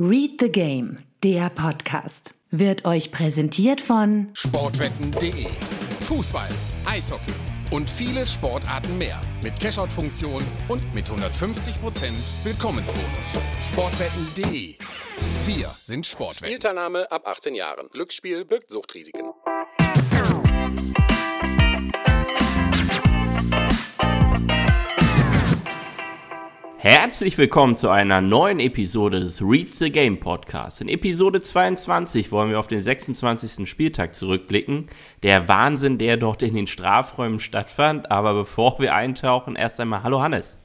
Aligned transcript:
Read 0.00 0.38
the 0.38 0.48
Game, 0.48 0.98
der 1.24 1.50
Podcast, 1.50 2.36
wird 2.52 2.84
euch 2.84 3.10
präsentiert 3.10 3.80
von 3.80 4.28
Sportwetten.de. 4.32 5.46
Fußball, 6.02 6.48
Eishockey 6.86 7.32
und 7.72 7.90
viele 7.90 8.24
Sportarten 8.24 8.96
mehr. 8.96 9.20
Mit 9.42 9.58
Cashout-Funktion 9.58 10.44
und 10.68 10.94
mit 10.94 11.06
150% 11.10 12.12
Willkommensbonus. 12.44 13.38
Sportwetten.de. 13.68 14.76
Wir 15.44 15.74
sind 15.82 16.06
Sportwetten. 16.06 16.46
Spielteilnahme 16.46 17.10
ab 17.10 17.26
18 17.26 17.56
Jahren. 17.56 17.88
Glücksspiel 17.88 18.44
birgt 18.44 18.70
Suchtrisiken. 18.70 19.32
Herzlich 26.80 27.36
willkommen 27.38 27.76
zu 27.76 27.90
einer 27.90 28.20
neuen 28.20 28.60
Episode 28.60 29.18
des 29.18 29.42
Read 29.42 29.74
the 29.74 29.90
Game 29.90 30.20
Podcast. 30.20 30.80
In 30.80 30.88
Episode 30.88 31.42
22 31.42 32.30
wollen 32.30 32.50
wir 32.50 32.60
auf 32.60 32.68
den 32.68 32.80
26. 32.80 33.68
Spieltag 33.68 34.14
zurückblicken. 34.14 34.86
Der 35.24 35.48
Wahnsinn, 35.48 35.98
der 35.98 36.16
dort 36.16 36.40
in 36.40 36.54
den 36.54 36.68
Strafräumen 36.68 37.40
stattfand. 37.40 38.12
Aber 38.12 38.32
bevor 38.32 38.78
wir 38.78 38.94
eintauchen, 38.94 39.56
erst 39.56 39.80
einmal 39.80 40.04
Hallo 40.04 40.22
Hannes. 40.22 40.60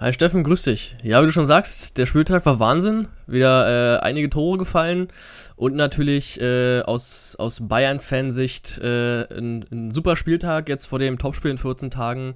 Hi 0.00 0.12
Steffen, 0.12 0.42
grüß 0.42 0.64
dich. 0.64 0.96
Ja, 1.04 1.22
wie 1.22 1.26
du 1.26 1.32
schon 1.32 1.46
sagst, 1.46 1.96
der 1.96 2.06
Spieltag 2.06 2.44
war 2.44 2.58
Wahnsinn. 2.58 3.06
Wieder 3.28 3.98
äh, 3.98 4.00
einige 4.00 4.30
Tore 4.30 4.58
gefallen 4.58 5.12
und 5.54 5.76
natürlich 5.76 6.40
äh, 6.40 6.80
aus, 6.80 7.36
aus 7.38 7.68
Bayern-Fansicht 7.68 8.78
äh, 8.78 9.32
ein, 9.32 9.64
ein 9.70 9.90
super 9.92 10.16
Spieltag 10.16 10.68
jetzt 10.68 10.86
vor 10.86 10.98
dem 10.98 11.20
Topspiel 11.20 11.52
in 11.52 11.58
14 11.58 11.92
Tagen. 11.92 12.34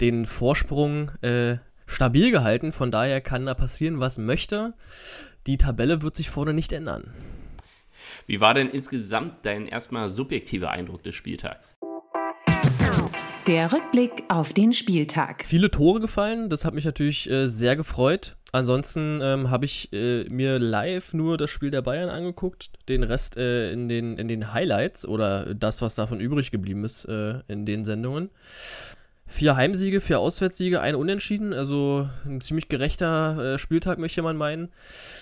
Den 0.00 0.26
Vorsprung 0.26 1.12
äh, 1.22 1.58
stabil 1.86 2.30
gehalten, 2.30 2.72
von 2.72 2.90
daher 2.90 3.20
kann 3.20 3.46
da 3.46 3.54
passieren, 3.54 4.00
was 4.00 4.18
möchte. 4.18 4.74
Die 5.46 5.58
Tabelle 5.58 6.02
wird 6.02 6.16
sich 6.16 6.30
vorne 6.30 6.54
nicht 6.54 6.72
ändern. 6.72 7.12
Wie 8.26 8.40
war 8.40 8.54
denn 8.54 8.70
insgesamt 8.70 9.44
dein 9.44 9.66
erstmal 9.66 10.08
subjektiver 10.08 10.70
Eindruck 10.70 11.02
des 11.02 11.14
Spieltags? 11.14 11.76
der 13.46 13.72
Rückblick 13.72 14.24
auf 14.28 14.52
den 14.52 14.72
Spieltag. 14.72 15.44
Viele 15.44 15.70
Tore 15.70 16.00
gefallen, 16.00 16.48
das 16.48 16.64
hat 16.64 16.74
mich 16.74 16.84
natürlich 16.84 17.28
äh, 17.28 17.46
sehr 17.46 17.76
gefreut. 17.76 18.36
Ansonsten 18.52 19.20
ähm, 19.22 19.50
habe 19.50 19.64
ich 19.64 19.92
äh, 19.92 20.24
mir 20.30 20.58
live 20.58 21.12
nur 21.12 21.36
das 21.36 21.50
Spiel 21.50 21.70
der 21.70 21.82
Bayern 21.82 22.08
angeguckt, 22.08 22.70
den 22.88 23.02
Rest 23.02 23.36
äh, 23.36 23.72
in, 23.72 23.88
den, 23.88 24.16
in 24.16 24.28
den 24.28 24.54
Highlights 24.54 25.04
oder 25.04 25.54
das, 25.54 25.82
was 25.82 25.94
davon 25.94 26.20
übrig 26.20 26.52
geblieben 26.52 26.84
ist 26.84 27.04
äh, 27.04 27.40
in 27.48 27.66
den 27.66 27.84
Sendungen. 27.84 28.30
Vier 29.26 29.56
Heimsiege, 29.56 30.00
vier 30.00 30.20
Auswärtssiege, 30.20 30.80
ein 30.80 30.94
Unentschieden, 30.94 31.52
also 31.52 32.08
ein 32.26 32.40
ziemlich 32.40 32.68
gerechter 32.68 33.54
äh, 33.54 33.58
Spieltag, 33.58 33.98
möchte 33.98 34.22
man 34.22 34.36
meinen. 34.36 34.70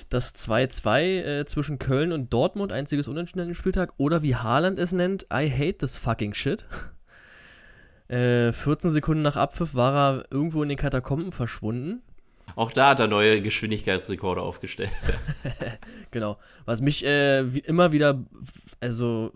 Das 0.09 0.35
2-2 0.35 1.01
äh, 1.01 1.45
zwischen 1.47 1.79
Köln 1.79 2.13
und 2.13 2.33
Dortmund, 2.33 2.73
einziges 2.73 3.07
Unentschieden 3.07 3.41
an 3.41 3.49
dem 3.49 3.55
Spieltag. 3.55 3.95
Oder 3.99 4.23
wie 4.23 4.35
Haaland 4.35 4.79
es 4.79 4.93
nennt, 4.93 5.27
I 5.33 5.49
hate 5.49 5.79
this 5.79 5.99
fucking 5.99 6.35
shit. 6.35 6.67
Äh, 8.09 8.53
14 8.53 8.91
Sekunden 8.91 9.23
nach 9.23 9.37
Abpfiff 9.37 9.75
war 9.75 9.95
er 10.19 10.25
irgendwo 10.31 10.63
in 10.63 10.69
den 10.69 10.77
Katakomben 10.77 11.33
verschwunden. 11.33 12.03
Auch 12.57 12.71
da 12.71 12.91
hat 12.91 13.01
er 13.01 13.09
neue 13.09 13.41
Geschwindigkeitsrekorde 13.41 14.43
aufgestellt. 14.43 14.91
genau. 16.11 16.39
Was 16.67 16.83
mich 16.83 17.07
äh, 17.07 17.55
wie 17.55 17.61
immer 17.61 17.93
wieder, 17.93 18.23
also 18.81 19.33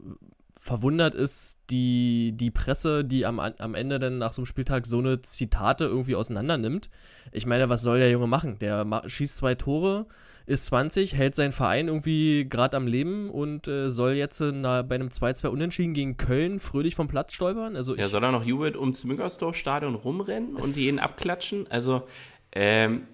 verwundert 0.66 1.14
ist 1.14 1.58
die, 1.70 2.32
die 2.34 2.50
Presse, 2.50 3.04
die 3.04 3.24
am, 3.24 3.38
am 3.38 3.74
Ende 3.74 4.00
dann 4.00 4.18
nach 4.18 4.32
so 4.32 4.42
einem 4.42 4.46
Spieltag 4.46 4.84
so 4.84 4.98
eine 4.98 5.22
Zitate 5.22 5.84
irgendwie 5.84 6.16
auseinander 6.16 6.58
nimmt. 6.58 6.90
Ich 7.30 7.46
meine, 7.46 7.68
was 7.68 7.82
soll 7.82 8.00
der 8.00 8.10
Junge 8.10 8.26
machen? 8.26 8.58
Der 8.58 8.84
schießt 9.06 9.36
zwei 9.36 9.54
Tore, 9.54 10.06
ist 10.44 10.66
20, 10.66 11.14
hält 11.14 11.36
seinen 11.36 11.52
Verein 11.52 11.86
irgendwie 11.86 12.48
gerade 12.48 12.76
am 12.76 12.88
Leben 12.88 13.30
und 13.30 13.68
äh, 13.68 13.90
soll 13.90 14.14
jetzt 14.14 14.40
äh, 14.40 14.50
na, 14.52 14.82
bei 14.82 14.96
einem 14.96 15.08
2-2 15.08 15.46
Unentschieden 15.48 15.94
gegen 15.94 16.16
Köln 16.16 16.58
fröhlich 16.58 16.96
vom 16.96 17.06
Platz 17.06 17.32
stolpern. 17.32 17.76
Also 17.76 17.96
ja, 17.96 18.08
soll 18.08 18.24
er 18.24 18.32
noch 18.32 18.44
jubelnd 18.44 18.76
ums 18.76 19.04
Müngersdorf-Stadion 19.04 19.94
rumrennen 19.94 20.56
und 20.56 20.76
jeden 20.76 20.98
abklatschen? 20.98 21.68
Also, 21.70 22.08
ähm, 22.52 23.06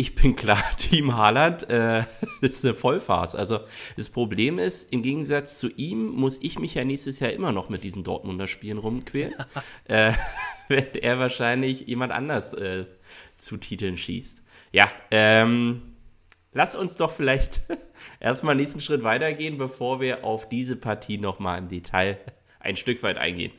ich 0.00 0.14
bin 0.14 0.36
klar 0.36 0.62
Team 0.78 1.16
Haaland, 1.16 1.68
äh, 1.68 2.04
das 2.40 2.52
ist 2.52 2.64
eine 2.64 2.74
Vollfarce. 2.74 3.34
Also 3.34 3.60
das 3.96 4.08
Problem 4.08 4.58
ist, 4.58 4.90
im 4.92 5.02
Gegensatz 5.02 5.58
zu 5.58 5.68
ihm 5.68 6.06
muss 6.06 6.38
ich 6.40 6.58
mich 6.58 6.74
ja 6.74 6.84
nächstes 6.84 7.20
Jahr 7.20 7.32
immer 7.32 7.52
noch 7.52 7.68
mit 7.68 7.82
diesen 7.84 8.04
Dortmunder 8.04 8.46
Spielen 8.46 8.78
rumquälen, 8.78 9.34
äh, 9.84 10.12
während 10.68 10.96
er 10.96 11.18
wahrscheinlich 11.18 11.80
jemand 11.88 12.12
anders 12.12 12.54
äh, 12.54 12.86
zu 13.36 13.56
Titeln 13.56 13.96
schießt. 13.96 14.44
Ja, 14.72 14.90
ähm, 15.10 15.96
lass 16.52 16.76
uns 16.76 16.96
doch 16.96 17.10
vielleicht 17.10 17.62
erstmal 18.20 18.54
nächsten 18.54 18.80
Schritt 18.80 19.02
weitergehen, 19.02 19.58
bevor 19.58 20.00
wir 20.00 20.24
auf 20.24 20.48
diese 20.48 20.76
Partie 20.76 21.18
nochmal 21.18 21.58
im 21.58 21.68
Detail 21.68 22.18
ein 22.60 22.76
Stück 22.76 23.02
weit 23.02 23.18
eingehen. 23.18 23.52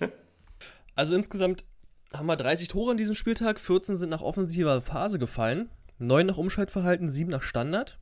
Also 0.96 1.16
insgesamt 1.16 1.66
haben 2.14 2.28
wir 2.28 2.38
30 2.38 2.70
Tore 2.70 2.92
an 2.92 2.98
diesem 2.98 3.16
Spieltag, 3.16 3.60
14 3.60 3.98
sind 3.98 4.10
nach 4.10 4.22
offensiver 4.22 4.82
Phase 4.82 5.20
gefallen. 5.20 5.70
9 6.00 6.26
nach 6.26 6.38
Umschaltverhalten, 6.38 7.10
7 7.10 7.30
nach 7.30 7.44
Standard. 7.44 8.00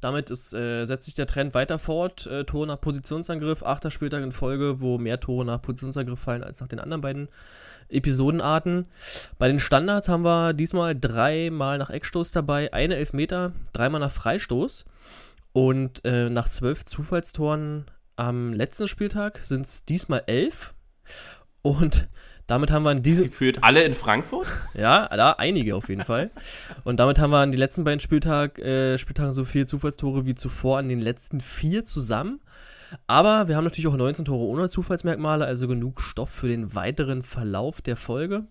Damit 0.00 0.28
ist, 0.28 0.52
äh, 0.52 0.84
setzt 0.84 1.06
sich 1.06 1.14
der 1.14 1.26
Trend 1.26 1.54
weiter 1.54 1.78
fort. 1.78 2.26
Äh, 2.26 2.44
Tore 2.44 2.66
nach 2.66 2.80
Positionsangriff, 2.80 3.62
achter 3.62 3.90
Spieltag 3.90 4.22
in 4.22 4.32
Folge, 4.32 4.80
wo 4.80 4.98
mehr 4.98 5.18
Tore 5.18 5.46
nach 5.46 5.62
Positionsangriff 5.62 6.20
fallen 6.20 6.42
als 6.42 6.60
nach 6.60 6.68
den 6.68 6.78
anderen 6.78 7.00
beiden 7.00 7.28
Episodenarten. 7.88 8.86
Bei 9.38 9.48
den 9.48 9.60
Standards 9.60 10.08
haben 10.08 10.24
wir 10.24 10.52
diesmal 10.52 10.98
dreimal 10.98 11.78
nach 11.78 11.88
Eckstoß 11.88 12.32
dabei, 12.32 12.72
eine 12.74 12.96
Elfmeter, 12.96 13.52
dreimal 13.72 14.00
nach 14.00 14.12
Freistoß. 14.12 14.84
Und 15.54 16.04
äh, 16.04 16.28
nach 16.28 16.48
zwölf 16.50 16.84
Zufallstoren 16.84 17.86
am 18.16 18.52
letzten 18.52 18.88
Spieltag 18.88 19.38
sind 19.38 19.64
es 19.64 19.84
diesmal 19.84 20.24
elf. 20.26 20.74
Und 21.62 22.08
damit 22.46 22.70
haben 22.70 22.82
wir 22.82 22.90
an 22.90 23.02
diesen. 23.02 23.26
Gefühlt 23.26 23.62
alle 23.62 23.84
in 23.84 23.94
Frankfurt? 23.94 24.46
Ja, 24.74 25.08
da 25.08 25.32
einige 25.32 25.76
auf 25.76 25.88
jeden 25.88 26.04
Fall. 26.04 26.30
Und 26.84 27.00
damit 27.00 27.18
haben 27.18 27.30
wir 27.30 27.38
an 27.38 27.52
die 27.52 27.58
letzten 27.58 27.84
beiden 27.84 28.00
Spieltag, 28.00 28.58
äh, 28.58 28.98
Spieltagen 28.98 29.32
so 29.32 29.44
viele 29.44 29.66
Zufallstore 29.66 30.26
wie 30.26 30.34
zuvor 30.34 30.78
an 30.78 30.88
den 30.88 31.00
letzten 31.00 31.40
vier 31.40 31.84
zusammen. 31.84 32.40
Aber 33.06 33.48
wir 33.48 33.56
haben 33.56 33.64
natürlich 33.64 33.88
auch 33.88 33.96
19 33.96 34.24
Tore 34.24 34.44
ohne 34.44 34.68
Zufallsmerkmale, 34.68 35.44
also 35.44 35.66
genug 35.66 36.00
Stoff 36.00 36.30
für 36.30 36.48
den 36.48 36.74
weiteren 36.74 37.22
Verlauf 37.22 37.82
der 37.82 37.96
Folge. 37.96 38.44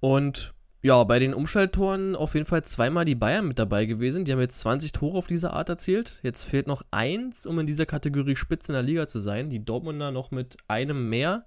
Und 0.00 0.54
ja, 0.80 1.02
bei 1.02 1.18
den 1.18 1.34
Umschalttoren 1.34 2.14
auf 2.14 2.34
jeden 2.34 2.46
Fall 2.46 2.62
zweimal 2.62 3.04
die 3.04 3.16
Bayern 3.16 3.48
mit 3.48 3.58
dabei 3.58 3.84
gewesen. 3.84 4.24
Die 4.24 4.32
haben 4.32 4.40
jetzt 4.40 4.60
20 4.60 4.92
Tore 4.92 5.18
auf 5.18 5.26
diese 5.26 5.52
Art 5.52 5.68
erzielt. 5.68 6.20
Jetzt 6.22 6.44
fehlt 6.44 6.68
noch 6.68 6.82
eins, 6.92 7.46
um 7.46 7.58
in 7.58 7.66
dieser 7.66 7.86
Kategorie 7.86 8.36
Spitze 8.36 8.68
in 8.68 8.74
der 8.74 8.84
Liga 8.84 9.08
zu 9.08 9.18
sein. 9.18 9.50
Die 9.50 9.64
Dortmunder 9.64 10.12
noch 10.12 10.30
mit 10.30 10.56
einem 10.68 11.08
mehr 11.08 11.46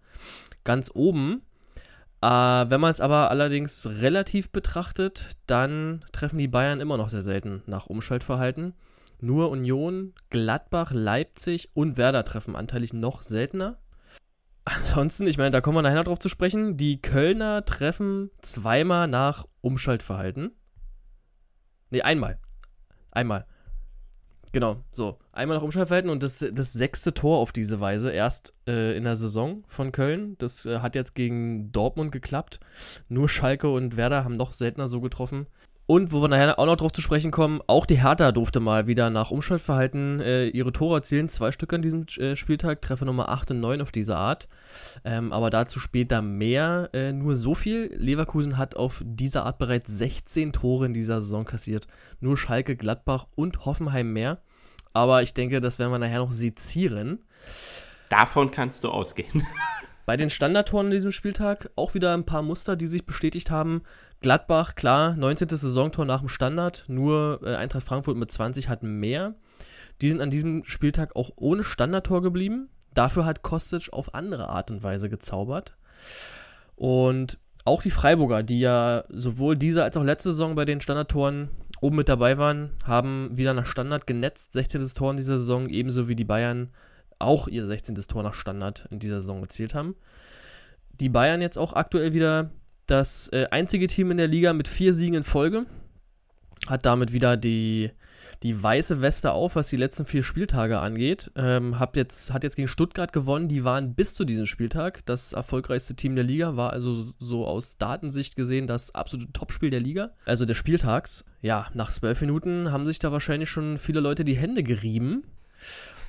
ganz 0.66 0.92
oben. 0.94 1.44
Äh, 2.22 2.28
wenn 2.28 2.82
man 2.82 2.92
es 2.92 3.02
aber 3.02 3.32
allerdings 3.32 3.88
relativ 3.88 4.52
betrachtet, 4.52 5.32
dann 5.48 6.06
treffen 6.12 6.38
die 6.38 6.48
Bayern 6.48 6.80
immer 6.80 6.98
noch 6.98 7.10
sehr 7.10 7.24
selten 7.24 7.64
nach 7.66 7.88
Umschaltverhalten. 7.88 8.74
Nur 9.20 9.50
Union, 9.50 10.14
Gladbach, 10.30 10.92
Leipzig 10.94 11.70
und 11.74 11.98
Werder 11.98 12.24
treffen 12.24 12.56
anteilig 12.56 12.94
noch 12.94 13.22
seltener. 13.24 13.78
Ansonsten, 14.66 15.26
ich 15.26 15.38
meine, 15.38 15.52
da 15.52 15.62
kommen 15.62 15.78
wir 15.78 15.82
nachher 15.82 15.96
noch 15.96 16.04
drauf 16.04 16.20
zu 16.20 16.30
sprechen. 16.30 16.78
Die 16.78 17.02
Kölner 17.02 17.66
treffen 17.66 18.30
zweimal 18.42 19.08
nach 19.08 19.48
Umschaltverhalten. 19.62 20.52
Ne, 21.90 22.04
einmal. 22.04 22.40
Einmal. 23.12 23.46
Genau, 24.54 24.84
so. 24.92 25.18
Einmal 25.32 25.58
noch 25.58 25.64
Umschaltverhalten 25.64 26.12
und 26.12 26.24
das, 26.24 26.46
das 26.52 26.74
sechste 26.74 27.14
Tor 27.14 27.38
auf 27.38 27.54
diese 27.54 27.80
Weise 27.80 28.12
erst 28.12 28.54
äh, 28.68 28.98
in 28.98 29.06
der 29.06 29.16
Saison 29.16 29.64
von 29.68 29.94
Köln. 29.94 30.36
Das 30.40 30.66
äh, 30.66 30.80
hat 30.80 30.96
jetzt 30.96 31.16
gegen 31.16 31.72
Dortmund 31.72 32.12
geklappt. 32.12 32.60
Nur 33.08 33.30
Schalke 33.30 33.70
und 33.70 33.96
Werder 33.96 34.26
haben 34.26 34.36
noch 34.36 34.52
seltener 34.52 34.90
so 34.90 35.00
getroffen. 35.00 35.48
Und 35.92 36.14
wo 36.14 36.22
wir 36.22 36.30
nachher 36.30 36.58
auch 36.58 36.68
noch 36.68 36.78
drauf 36.78 36.94
zu 36.94 37.02
sprechen 37.02 37.32
kommen, 37.32 37.60
auch 37.68 37.86
die 37.86 38.02
Hertha 38.02 38.32
durfte 38.32 38.62
mal 38.62 38.88
wieder 38.88 39.10
nach 39.10 39.30
Umschaltverhalten 39.30 40.22
äh, 40.22 40.48
ihre 40.48 40.72
Tore 40.72 41.00
erzielen. 41.00 41.28
Zwei 41.28 41.52
Stück 41.52 41.74
an 41.74 41.82
diesem 41.82 42.06
äh, 42.18 42.38
Spieltag, 42.38 42.82
Treffer 42.82 43.04
Nummer 43.04 43.28
8 43.28 43.52
und 43.52 43.60
9 43.60 43.82
auf 43.82 43.92
diese 43.92 44.16
Art. 44.16 44.48
Ähm, 45.04 45.34
aber 45.34 45.50
dazu 45.50 45.82
später 45.82 46.22
mehr. 46.22 46.92
Äh, 46.94 47.12
nur 47.12 47.36
so 47.36 47.56
viel. 47.56 47.94
Leverkusen 47.94 48.58
hat 48.58 48.78
auf 48.78 49.04
diese 49.06 49.44
Art 49.44 49.58
bereits 49.58 49.92
16 49.92 50.54
Tore 50.54 50.86
in 50.86 50.94
dieser 50.94 51.22
Saison 51.22 51.44
kassiert. 51.44 51.88
Nur 52.22 52.38
Schalke, 52.38 52.78
Gladbach 52.78 53.28
und 53.36 53.66
Hoffenheim 53.66 54.14
mehr. 54.14 54.38
Aber 54.94 55.24
ich 55.24 55.34
denke, 55.34 55.60
das 55.60 55.78
werden 55.78 55.92
wir 55.92 56.00
nachher 56.00 56.20
noch 56.20 56.32
sezieren. 56.32 57.20
Davon 58.10 58.50
kannst 58.52 58.86
du 58.86 58.88
ausgehen. 58.88 59.46
Bei 60.06 60.18
den 60.18 60.30
Standardtoren 60.30 60.88
in 60.88 60.92
diesem 60.92 61.12
Spieltag 61.12 61.70
auch 61.76 61.94
wieder 61.94 62.14
ein 62.14 62.26
paar 62.26 62.42
Muster, 62.42 62.76
die 62.76 62.88
sich 62.88 63.06
bestätigt 63.06 63.52
haben. 63.52 63.84
Gladbach, 64.22 64.76
klar, 64.76 65.16
19. 65.16 65.50
Saisontor 65.50 66.06
nach 66.06 66.20
dem 66.20 66.30
Standard, 66.30 66.86
nur 66.88 67.40
äh, 67.44 67.56
Eintracht 67.56 67.84
Frankfurt 67.84 68.18
mit 68.18 68.32
20 68.32 68.70
hatten 68.70 69.00
mehr. 69.00 69.34
Die 70.00 70.10
sind 70.10 70.22
an 70.22 70.30
diesem 70.30 70.64
Spieltag 70.64 71.16
auch 71.16 71.32
ohne 71.38 71.64
Standardtor 71.64 72.22
geblieben. 72.22 72.70
Dafür 72.94 73.26
hat 73.26 73.42
Kostic 73.42 73.92
auf 73.92 74.14
andere 74.14 74.50
Art 74.50 74.70
und 74.70 74.84
Weise 74.84 75.10
gezaubert. 75.10 75.76
Und 76.76 77.40
auch 77.66 77.82
die 77.82 77.90
Freiburger, 77.90 78.44
die 78.44 78.60
ja 78.60 79.06
sowohl 79.10 79.56
diese 79.58 79.84
als 79.84 79.98
auch 79.98 80.04
letzte 80.04 80.32
Saison 80.32 80.54
bei 80.54 80.66
den 80.66 80.82
Standardtoren 80.82 81.50
oben 81.80 81.96
mit 81.96 82.10
dabei 82.10 82.38
waren, 82.38 82.72
haben 82.86 83.36
wieder 83.36 83.56
nach 83.56 83.66
Standard 83.66 84.06
genetzt, 84.06 84.54
16. 84.54 84.88
Tor 84.90 85.12
in 85.12 85.18
dieser 85.18 85.40
Saison, 85.40 85.68
ebenso 85.68 86.08
wie 86.08 86.16
die 86.16 86.26
Bayern 86.26 86.70
auch 87.18 87.48
ihr 87.48 87.66
16. 87.66 87.96
Tor 87.96 88.22
nach 88.22 88.36
Standard 88.36 88.88
in 88.92 89.00
dieser 89.00 89.22
Saison 89.22 89.42
erzielt 89.42 89.74
haben. 89.74 89.96
Die 91.00 91.10
Bayern 91.10 91.42
jetzt 91.42 91.58
auch 91.58 91.74
aktuell 91.74 92.14
wieder 92.14 92.52
das 92.88 93.30
äh, 93.30 93.48
einzige 93.52 93.88
Team 93.88 94.12
in 94.12 94.18
der 94.18 94.28
Liga 94.28 94.54
mit 94.54 94.68
vier 94.68 94.94
Siegen 94.94 95.16
in 95.16 95.24
Folge. 95.24 95.66
Hat 96.68 96.86
damit 96.86 97.12
wieder 97.12 97.38
die, 97.38 97.92
die 98.44 98.62
weiße 98.62 99.02
Weste 99.02 99.32
auf, 99.32 99.56
was 99.56 99.70
die 99.70 99.78
letzten 99.78 100.06
vier 100.06 100.24
Spieltage 100.24 100.80
angeht. 100.80 101.32
Ähm, 101.36 101.80
hat, 101.80 101.96
jetzt, 101.96 102.34
hat 102.34 102.44
jetzt 102.44 102.56
gegen 102.56 102.68
Stuttgart 102.68 103.14
gewonnen. 103.14 103.48
Die 103.48 103.64
waren 103.64 103.96
bis 103.96 104.14
zu 104.14 104.26
diesem 104.26 104.46
Spieltag 104.46 105.06
das 105.06 105.34
erfolgreichste 105.34 105.96
Team 105.96 106.16
der 106.16 106.24
Liga. 106.24 106.56
War 106.58 106.72
also 106.72 107.12
so 107.20 107.48
aus 107.48 107.78
Datensicht 107.78 108.36
gesehen 108.36 108.68
das 108.68 108.94
absolute 108.94 109.32
Topspiel 109.32 109.70
der 109.70 109.80
Liga. 109.80 110.12
Also 110.26 110.46
des 110.46 110.58
Spieltags. 110.58 111.26
Ja, 111.42 111.68
nach 111.74 111.92
zwölf 111.92 112.22
Minuten 112.22 112.72
haben 112.72 112.86
sich 112.86 113.00
da 113.00 113.12
wahrscheinlich 113.12 113.50
schon 113.50 113.78
viele 113.78 114.00
Leute 114.00 114.24
die 114.24 114.38
Hände 114.38 114.64
gerieben. 114.64 115.24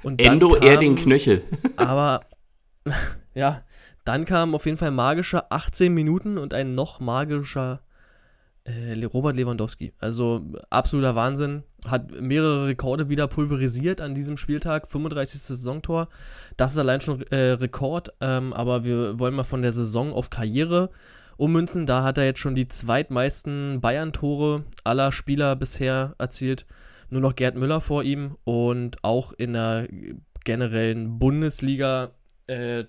Und 0.03 0.21
Endo 0.21 0.51
kam, 0.51 0.63
eher 0.63 0.77
den 0.77 0.97
Knöchel. 0.97 1.43
aber 1.77 2.27
ja, 3.35 3.63
dann 4.05 4.25
kamen 4.25 4.55
auf 4.55 4.67
jeden 4.67 4.79
Fall 4.79 4.91
magische 4.91 5.51
18 5.51 5.93
Minuten 5.93 6.39
und 6.39 6.55
ein 6.55 6.75
noch 6.75 7.01
magischer 7.01 7.83
äh, 8.65 9.05
Robert 9.05 9.37
Lewandowski. 9.37 9.93
Also 9.99 10.43
absoluter 10.71 11.15
Wahnsinn. 11.15 11.65
Hat 11.87 12.13
mehrere 12.21 12.67
Rekorde 12.67 13.09
wieder 13.09 13.27
pulverisiert 13.27 14.01
an 14.01 14.15
diesem 14.15 14.37
Spieltag. 14.37 14.91
35. 14.91 15.41
Saisontor. 15.41 16.09
Das 16.57 16.73
ist 16.73 16.79
allein 16.79 17.01
schon 17.01 17.23
äh, 17.31 17.53
Rekord. 17.53 18.13
Ähm, 18.21 18.53
aber 18.53 18.85
wir 18.85 19.19
wollen 19.19 19.35
mal 19.35 19.45
von 19.45 19.63
der 19.63 19.73
Saison 19.73 20.13
auf 20.13 20.31
Karriere 20.31 20.91
ummünzen. 21.37 21.87
Da 21.87 22.05
hat 22.05 22.19
er 22.19 22.25
jetzt 22.25 22.41
schon 22.41 22.55
die 22.55 22.69
zweitmeisten 22.69 23.81
Bayern-Tore 23.81 24.65
aller 24.85 25.13
Spieler 25.13 25.57
bisher 25.57 26.15
erzielt. 26.19 26.67
Nur 27.11 27.21
noch 27.21 27.35
Gerd 27.35 27.57
Müller 27.57 27.81
vor 27.81 28.05
ihm. 28.05 28.37
Und 28.45 29.03
auch 29.03 29.33
in 29.33 29.55
der 29.55 29.89
generellen 30.45 31.19
Bundesliga 31.19 32.13
äh, 32.47 32.85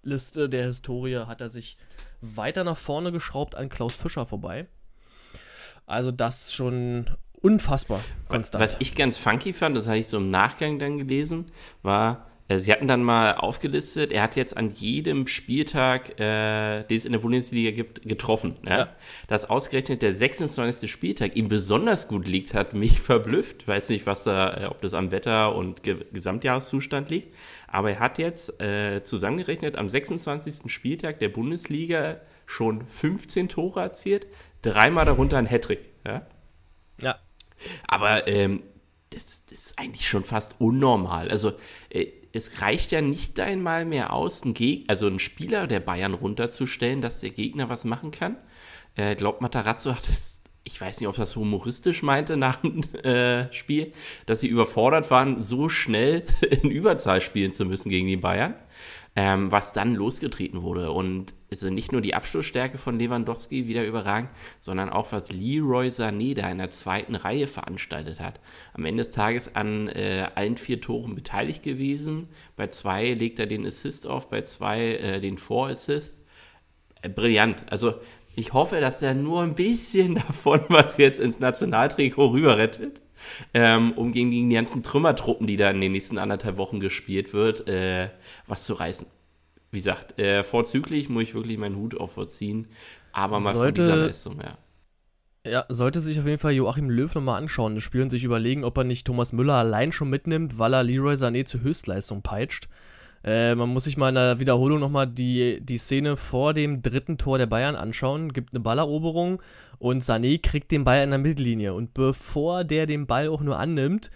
Torschützenliste 0.00 0.48
der 0.48 0.66
Historie 0.66 1.26
hat 1.26 1.40
er 1.40 1.48
sich 1.48 1.76
weiter 2.20 2.64
nach 2.64 2.76
vorne 2.76 3.12
geschraubt 3.12 3.54
an 3.54 3.68
Klaus 3.68 3.94
Fischer 3.94 4.26
vorbei. 4.26 4.66
Also 5.86 6.10
das 6.10 6.52
schon 6.52 7.10
unfassbar 7.40 8.00
konstant. 8.28 8.62
Was 8.62 8.76
ich 8.80 8.94
ganz 8.94 9.18
funky 9.18 9.52
fand, 9.52 9.76
das 9.76 9.86
habe 9.86 9.98
ich 9.98 10.08
so 10.08 10.18
im 10.18 10.30
Nachgang 10.30 10.78
dann 10.78 10.98
gelesen, 10.98 11.46
war, 11.82 12.29
sie 12.58 12.72
hatten 12.72 12.88
dann 12.88 13.02
mal 13.02 13.34
aufgelistet, 13.34 14.12
er 14.12 14.22
hat 14.22 14.34
jetzt 14.34 14.56
an 14.56 14.70
jedem 14.70 15.26
Spieltag, 15.26 16.18
äh, 16.18 16.82
den 16.84 16.96
es 16.96 17.04
in 17.04 17.12
der 17.12 17.20
Bundesliga 17.20 17.70
gibt, 17.70 18.02
getroffen. 18.02 18.56
Ja? 18.64 18.78
ja. 18.78 18.88
Dass 19.28 19.48
ausgerechnet 19.48 20.02
der 20.02 20.14
26. 20.14 20.90
Spieltag 20.90 21.36
ihm 21.36 21.48
besonders 21.48 22.08
gut 22.08 22.26
liegt, 22.26 22.54
hat 22.54 22.74
mich 22.74 23.00
verblüfft. 23.00 23.68
Weiß 23.68 23.88
nicht, 23.90 24.06
was 24.06 24.24
da, 24.24 24.62
äh, 24.62 24.66
ob 24.66 24.80
das 24.80 24.94
am 24.94 25.10
Wetter 25.10 25.54
und 25.54 25.82
Ge 25.82 26.04
Gesamtjahreszustand 26.12 27.10
liegt. 27.10 27.34
Aber 27.68 27.90
er 27.90 28.00
hat 28.00 28.18
jetzt 28.18 28.60
äh, 28.60 29.02
zusammengerechnet 29.02 29.76
am 29.76 29.88
26. 29.88 30.72
Spieltag 30.72 31.20
der 31.20 31.28
Bundesliga 31.28 32.20
schon 32.46 32.84
15 32.84 33.48
Tore 33.48 33.80
erzielt, 33.80 34.26
dreimal 34.62 35.04
darunter 35.04 35.38
ein 35.38 35.48
Hattrick. 35.48 35.80
Ja. 36.04 36.26
ja. 37.00 37.16
Aber 37.86 38.26
ähm, 38.26 38.62
das, 39.10 39.44
das, 39.46 39.58
ist 39.58 39.78
eigentlich 39.78 40.08
schon 40.08 40.24
fast 40.24 40.56
unnormal. 40.58 41.30
Also 41.30 41.52
äh, 41.90 42.06
es 42.32 42.60
reicht 42.62 42.92
ja 42.92 43.00
nicht 43.00 43.38
einmal 43.40 43.84
mehr 43.84 44.12
aus, 44.12 44.42
einen 44.42 44.54
Geg 44.54 44.84
also 44.88 45.06
einen 45.06 45.18
Spieler 45.18 45.66
der 45.66 45.80
Bayern 45.80 46.14
runterzustellen, 46.14 47.00
dass 47.00 47.20
der 47.20 47.30
Gegner 47.30 47.68
was 47.68 47.84
machen 47.84 48.10
kann. 48.10 48.36
Äh, 48.96 49.14
glaubt 49.14 49.40
Matarazzo 49.40 49.94
hat 49.94 50.08
es, 50.08 50.40
ich 50.64 50.80
weiß 50.80 51.00
nicht, 51.00 51.08
ob 51.08 51.16
das 51.16 51.36
humoristisch 51.36 52.02
meinte 52.02 52.36
nach 52.36 52.60
dem 52.60 52.82
äh, 53.04 53.52
Spiel, 53.52 53.92
dass 54.26 54.40
sie 54.40 54.48
überfordert 54.48 55.10
waren, 55.10 55.42
so 55.42 55.68
schnell 55.68 56.24
in 56.50 56.70
Überzahl 56.70 57.20
spielen 57.20 57.52
zu 57.52 57.64
müssen 57.64 57.88
gegen 57.88 58.06
die 58.06 58.16
Bayern 58.16 58.54
ähm, 59.16 59.50
was 59.50 59.72
dann 59.72 59.94
losgetreten 59.94 60.62
wurde. 60.62 60.92
Und 60.92 61.34
es 61.48 61.62
ist 61.62 61.70
nicht 61.70 61.92
nur 61.92 62.00
die 62.00 62.14
Abschlussstärke 62.14 62.78
von 62.78 62.98
Lewandowski 62.98 63.66
wieder 63.66 63.84
überragend, 63.84 64.30
sondern 64.60 64.88
auch 64.90 65.10
was 65.12 65.32
Leroy 65.32 65.88
Sané 65.88 66.34
da 66.34 66.48
in 66.48 66.58
der 66.58 66.70
zweiten 66.70 67.16
Reihe 67.16 67.46
veranstaltet 67.46 68.20
hat. 68.20 68.40
Am 68.72 68.84
Ende 68.84 69.02
des 69.02 69.12
Tages 69.12 69.54
an 69.56 69.88
äh, 69.88 70.28
allen 70.34 70.56
vier 70.56 70.80
Toren 70.80 71.14
beteiligt 71.14 71.62
gewesen. 71.62 72.28
Bei 72.56 72.68
zwei 72.68 73.14
legt 73.14 73.40
er 73.40 73.46
den 73.46 73.66
Assist 73.66 74.06
auf, 74.06 74.30
bei 74.30 74.42
zwei 74.42 74.94
äh, 74.94 75.20
den 75.20 75.38
Vorassist. 75.38 76.20
Äh, 77.02 77.08
brillant. 77.08 77.64
Also 77.70 77.94
ich 78.36 78.52
hoffe, 78.52 78.80
dass 78.80 79.02
er 79.02 79.14
nur 79.14 79.42
ein 79.42 79.56
bisschen 79.56 80.14
davon 80.26 80.64
was 80.68 80.98
jetzt 80.98 81.18
ins 81.18 81.40
Nationaltrikot 81.40 82.28
rüber 82.28 82.56
rettet 82.58 83.00
ähm, 83.54 83.92
um 83.92 84.12
gegen 84.12 84.30
die 84.30 84.48
ganzen 84.48 84.82
Trümmertruppen, 84.82 85.46
die 85.46 85.56
da 85.56 85.70
in 85.70 85.80
den 85.80 85.92
nächsten 85.92 86.18
anderthalb 86.18 86.56
Wochen 86.56 86.80
gespielt 86.80 87.32
wird, 87.32 87.68
äh, 87.68 88.08
was 88.46 88.64
zu 88.64 88.74
reißen. 88.74 89.06
Wie 89.70 89.78
gesagt, 89.78 90.18
äh, 90.18 90.42
vorzüglich 90.42 91.08
muss 91.08 91.24
ich 91.24 91.34
wirklich 91.34 91.58
meinen 91.58 91.76
Hut 91.76 91.98
auch 91.98 92.10
vorziehen, 92.10 92.66
aber 93.12 93.40
mal 93.40 93.54
sollte, 93.54 93.82
von 93.82 93.92
dieser 93.92 94.06
Leistung, 94.06 94.40
ja. 94.40 94.58
Ja, 95.46 95.64
sollte 95.68 96.00
sich 96.00 96.18
auf 96.18 96.26
jeden 96.26 96.38
Fall 96.38 96.52
Joachim 96.52 96.90
Löw 96.90 97.14
nochmal 97.14 97.40
anschauen, 97.40 97.74
das 97.74 97.84
Spiel 97.84 98.02
und 98.02 98.10
sich 98.10 98.24
überlegen, 98.24 98.62
ob 98.62 98.76
er 98.76 98.84
nicht 98.84 99.06
Thomas 99.06 99.32
Müller 99.32 99.54
allein 99.54 99.90
schon 99.90 100.10
mitnimmt, 100.10 100.58
weil 100.58 100.74
er 100.74 100.82
Leroy 100.82 101.14
Sané 101.14 101.46
zur 101.46 101.62
Höchstleistung 101.62 102.20
peitscht. 102.22 102.68
Äh, 103.22 103.54
man 103.54 103.68
muss 103.68 103.84
sich 103.84 103.96
mal 103.96 104.08
in 104.08 104.14
der 104.14 104.38
Wiederholung 104.38 104.80
nochmal 104.80 105.06
die, 105.06 105.60
die 105.60 105.78
Szene 105.78 106.16
vor 106.16 106.54
dem 106.54 106.82
dritten 106.82 107.18
Tor 107.18 107.38
der 107.38 107.46
Bayern 107.46 107.76
anschauen. 107.76 108.32
Gibt 108.32 108.54
eine 108.54 108.60
Balleroberung 108.60 109.42
und 109.78 110.02
Sané 110.02 110.40
kriegt 110.40 110.70
den 110.70 110.84
Ball 110.84 111.02
in 111.02 111.10
der 111.10 111.18
Mittellinie. 111.18 111.74
Und 111.74 111.92
bevor 111.94 112.64
der 112.64 112.86
den 112.86 113.06
Ball 113.06 113.28
auch 113.28 113.42
nur 113.42 113.58
annimmt, 113.58 114.10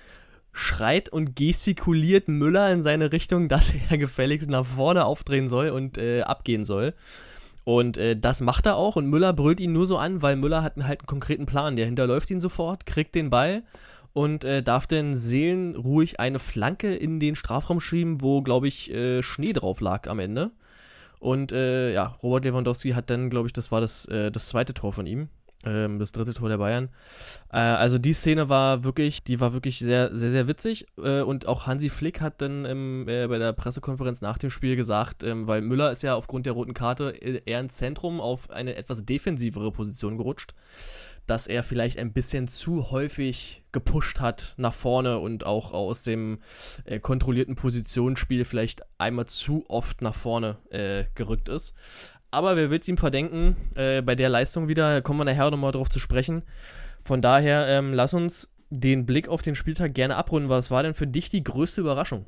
schreit 0.52 1.08
und 1.08 1.36
gestikuliert 1.36 2.28
Müller 2.28 2.72
in 2.72 2.82
seine 2.82 3.12
Richtung, 3.12 3.48
dass 3.48 3.72
er 3.90 3.98
gefälligst 3.98 4.48
nach 4.48 4.64
vorne 4.64 5.04
aufdrehen 5.04 5.48
soll 5.48 5.68
und 5.68 5.98
äh, 5.98 6.22
abgehen 6.22 6.64
soll. 6.64 6.94
Und 7.64 7.96
äh, 7.96 8.16
das 8.16 8.40
macht 8.40 8.66
er 8.66 8.76
auch 8.76 8.96
und 8.96 9.06
Müller 9.06 9.32
brüllt 9.32 9.58
ihn 9.58 9.72
nur 9.72 9.86
so 9.86 9.96
an, 9.96 10.20
weil 10.20 10.36
Müller 10.36 10.62
hat 10.62 10.76
halt 10.76 11.00
einen 11.00 11.06
konkreten 11.06 11.46
Plan. 11.46 11.76
Der 11.76 11.86
hinterläuft 11.86 12.30
ihn 12.30 12.40
sofort, 12.40 12.84
kriegt 12.86 13.14
den 13.14 13.30
Ball 13.30 13.62
und 14.14 14.44
äh, 14.44 14.62
darf 14.62 14.86
dann 14.86 15.14
seelenruhig 15.14 16.20
eine 16.20 16.38
Flanke 16.38 16.94
in 16.94 17.20
den 17.20 17.34
Strafraum 17.34 17.80
schieben, 17.80 18.22
wo, 18.22 18.40
glaube 18.42 18.68
ich, 18.68 18.90
äh, 18.90 19.22
Schnee 19.22 19.52
drauf 19.52 19.80
lag 19.80 20.08
am 20.08 20.20
Ende. 20.20 20.52
Und 21.18 21.52
äh, 21.52 21.92
ja, 21.92 22.16
Robert 22.22 22.44
Lewandowski 22.44 22.90
hat 22.92 23.10
dann, 23.10 23.28
glaube 23.28 23.48
ich, 23.48 23.52
das 23.52 23.72
war 23.72 23.80
das, 23.80 24.06
äh, 24.06 24.30
das 24.30 24.46
zweite 24.46 24.72
Tor 24.72 24.92
von 24.92 25.06
ihm. 25.06 25.28
Ähm, 25.64 25.98
das 25.98 26.12
dritte 26.12 26.32
Tor 26.32 26.48
der 26.48 26.58
Bayern. 26.58 26.90
Äh, 27.50 27.56
also 27.56 27.98
die 27.98 28.12
Szene 28.12 28.48
war 28.48 28.84
wirklich, 28.84 29.24
die 29.24 29.40
war 29.40 29.52
wirklich 29.52 29.78
sehr, 29.78 30.14
sehr, 30.14 30.30
sehr 30.30 30.46
witzig. 30.46 30.86
Äh, 30.96 31.22
und 31.22 31.48
auch 31.48 31.66
Hansi 31.66 31.88
Flick 31.88 32.20
hat 32.20 32.40
dann 32.40 32.64
ähm, 32.66 33.04
bei 33.06 33.38
der 33.38 33.52
Pressekonferenz 33.52 34.20
nach 34.20 34.38
dem 34.38 34.50
Spiel 34.50 34.76
gesagt, 34.76 35.24
ähm, 35.24 35.48
weil 35.48 35.60
Müller 35.62 35.90
ist 35.90 36.02
ja 36.02 36.14
aufgrund 36.14 36.46
der 36.46 36.52
roten 36.52 36.74
Karte 36.74 37.10
eher 37.10 37.60
ins 37.60 37.78
Zentrum 37.78 38.20
auf 38.20 38.50
eine 38.50 38.76
etwas 38.76 39.04
defensivere 39.04 39.72
Position 39.72 40.18
gerutscht 40.18 40.54
dass 41.26 41.46
er 41.46 41.62
vielleicht 41.62 41.98
ein 41.98 42.12
bisschen 42.12 42.48
zu 42.48 42.90
häufig 42.90 43.64
gepusht 43.72 44.20
hat 44.20 44.54
nach 44.56 44.74
vorne 44.74 45.18
und 45.18 45.44
auch 45.46 45.72
aus 45.72 46.02
dem 46.02 46.40
äh, 46.84 46.98
kontrollierten 47.00 47.54
Positionsspiel 47.56 48.44
vielleicht 48.44 48.82
einmal 48.98 49.26
zu 49.26 49.64
oft 49.68 50.02
nach 50.02 50.14
vorne 50.14 50.58
äh, 50.70 51.04
gerückt 51.14 51.48
ist. 51.48 51.74
Aber 52.30 52.56
wer 52.56 52.70
will 52.70 52.80
es 52.80 52.88
ihm 52.88 52.98
verdenken? 52.98 53.56
Äh, 53.76 54.02
bei 54.02 54.14
der 54.14 54.28
Leistung 54.28 54.68
wieder 54.68 55.02
kommen 55.02 55.20
wir 55.20 55.24
nachher 55.24 55.50
nochmal 55.50 55.72
drauf 55.72 55.88
zu 55.88 56.00
sprechen. 56.00 56.42
Von 57.02 57.22
daher, 57.22 57.68
ähm, 57.68 57.92
lass 57.92 58.12
uns 58.12 58.48
den 58.70 59.06
Blick 59.06 59.28
auf 59.28 59.42
den 59.42 59.54
Spieltag 59.54 59.94
gerne 59.94 60.16
abrunden. 60.16 60.48
Was 60.48 60.70
war 60.70 60.82
denn 60.82 60.94
für 60.94 61.06
dich 61.06 61.30
die 61.30 61.44
größte 61.44 61.80
Überraschung? 61.80 62.26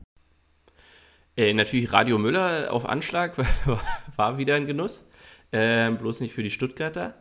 Äh, 1.37 1.53
natürlich 1.55 1.93
Radio 1.93 2.19
Müller 2.19 2.73
auf 2.73 2.87
Anschlag 2.87 3.35
war 4.17 4.39
wieder 4.39 4.55
ein 4.55 4.67
Genuss. 4.67 5.05
Äh, 5.51 5.91
bloß 5.91 6.21
nicht 6.21 6.35
für 6.35 6.43
die 6.43 6.51
Stuttgarter. 6.51 7.15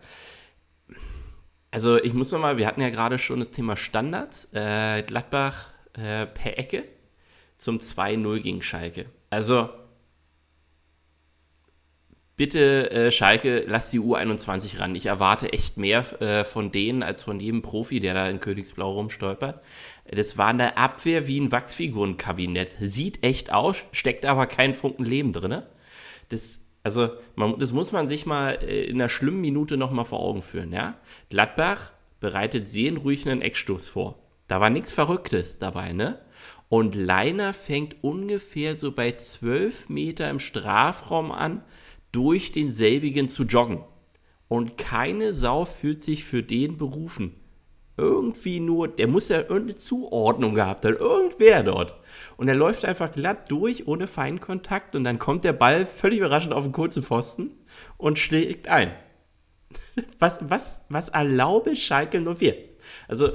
Also 1.76 2.02
ich 2.02 2.14
muss 2.14 2.32
nochmal, 2.32 2.56
wir 2.56 2.68
hatten 2.68 2.80
ja 2.80 2.90
gerade 2.90 3.20
schon 3.20 3.40
das 3.40 3.52
Thema 3.52 3.76
Standards. 3.76 4.48
Äh, 4.54 5.04
Gladbach 5.04 5.68
äh, 5.92 6.26
per 6.26 6.58
Ecke 6.58 6.86
zum 7.58 7.80
2-0 7.80 8.40
gegen 8.40 8.62
Schalke. 8.62 9.08
Also 9.30 9.68
bitte 12.38 12.92
äh, 12.92 13.12
Schalke, 13.12 13.66
lass 13.68 13.92
die 13.92 14.00
U21 14.00 14.80
ran. 14.80 14.96
Ich 14.96 15.08
erwarte 15.08 15.52
echt 15.52 15.76
mehr 15.76 16.06
äh, 16.22 16.46
von 16.46 16.72
denen 16.72 17.04
als 17.04 17.24
von 17.24 17.42
jedem 17.42 17.62
Profi, 17.62 18.00
der 18.00 18.14
da 18.14 18.30
in 18.30 18.40
Königsblau 18.40 18.94
rumstolpert. 18.94 19.62
Das 20.10 20.38
war 20.38 20.48
eine 20.48 20.78
Abwehr 20.78 21.28
wie 21.28 21.42
ein 21.42 21.52
Wachsfigurenkabinett. 21.52 22.78
Sieht 22.80 23.22
echt 23.22 23.52
aus, 23.52 23.84
steckt 23.92 24.26
aber 24.26 24.48
kein 24.48 24.74
Funken 24.74 25.04
Leben 25.04 25.34
drin. 25.34 25.62
Das 26.30 26.62
also, 26.86 27.10
man, 27.34 27.58
das 27.58 27.74
muss 27.74 27.92
man 27.92 28.08
sich 28.08 28.28
mal 28.28 28.60
äh, 28.62 28.84
in 28.84 29.02
einer 29.02 29.10
schlimmen 29.10 29.42
Minute 29.42 29.76
nochmal 29.76 30.06
vor 30.06 30.20
Augen 30.20 30.44
führen, 30.44 30.72
ja. 30.72 31.00
Gladbach 31.32 31.94
bereitet 32.20 32.68
seelenruhig 32.68 33.28
einen 33.28 33.42
Eckstoß 33.42 33.88
vor. 33.88 34.20
Da 34.48 34.62
war 34.62 34.70
nichts 34.70 34.94
Verrücktes 34.94 35.58
dabei, 35.58 35.94
ne? 35.94 36.20
Und 36.70 36.94
Leiner 36.94 37.56
fängt 37.56 38.04
ungefähr 38.04 38.76
so 38.76 38.92
bei 38.92 39.14
12 39.14 39.90
Meter 39.90 40.30
im 40.30 40.38
Strafraum 40.38 41.32
an, 41.32 41.64
durch 42.12 42.52
denselbigen 42.52 43.30
zu 43.30 43.46
joggen. 43.46 43.84
Und 44.48 44.78
keine 44.78 45.34
Sau 45.34 45.66
fühlt 45.66 46.04
sich 46.04 46.24
für 46.24 46.44
den 46.44 46.78
berufen. 46.78 47.34
Irgendwie 47.98 48.60
nur, 48.60 48.88
der 48.88 49.08
muss 49.08 49.30
ja 49.30 49.40
irgendeine 49.40 49.76
Zuordnung 49.76 50.56
gehabt 50.56 50.86
haben, 50.86 50.98
irgendwer 50.98 51.64
dort. 51.64 51.96
Und 52.38 52.48
er 52.48 52.56
läuft 52.56 52.84
einfach 52.86 53.12
glatt 53.12 53.50
durch, 53.50 53.88
ohne 53.88 54.08
Feinkontakt 54.08 54.96
und 54.96 55.04
dann 55.04 55.20
kommt 55.20 55.44
der 55.44 55.54
Ball 55.54 55.86
völlig 55.86 56.20
überraschend 56.20 56.54
auf 56.54 56.64
den 56.64 56.74
kurzen 56.74 57.04
Pfosten 57.04 57.52
und 57.98 58.20
schlägt 58.20 58.68
ein. 58.68 58.92
Was, 60.20 60.40
was, 60.42 60.82
was 60.88 61.10
erlaube 61.10 61.76
Schalke 61.76 62.22
04? 62.22 62.56
Also, 63.08 63.32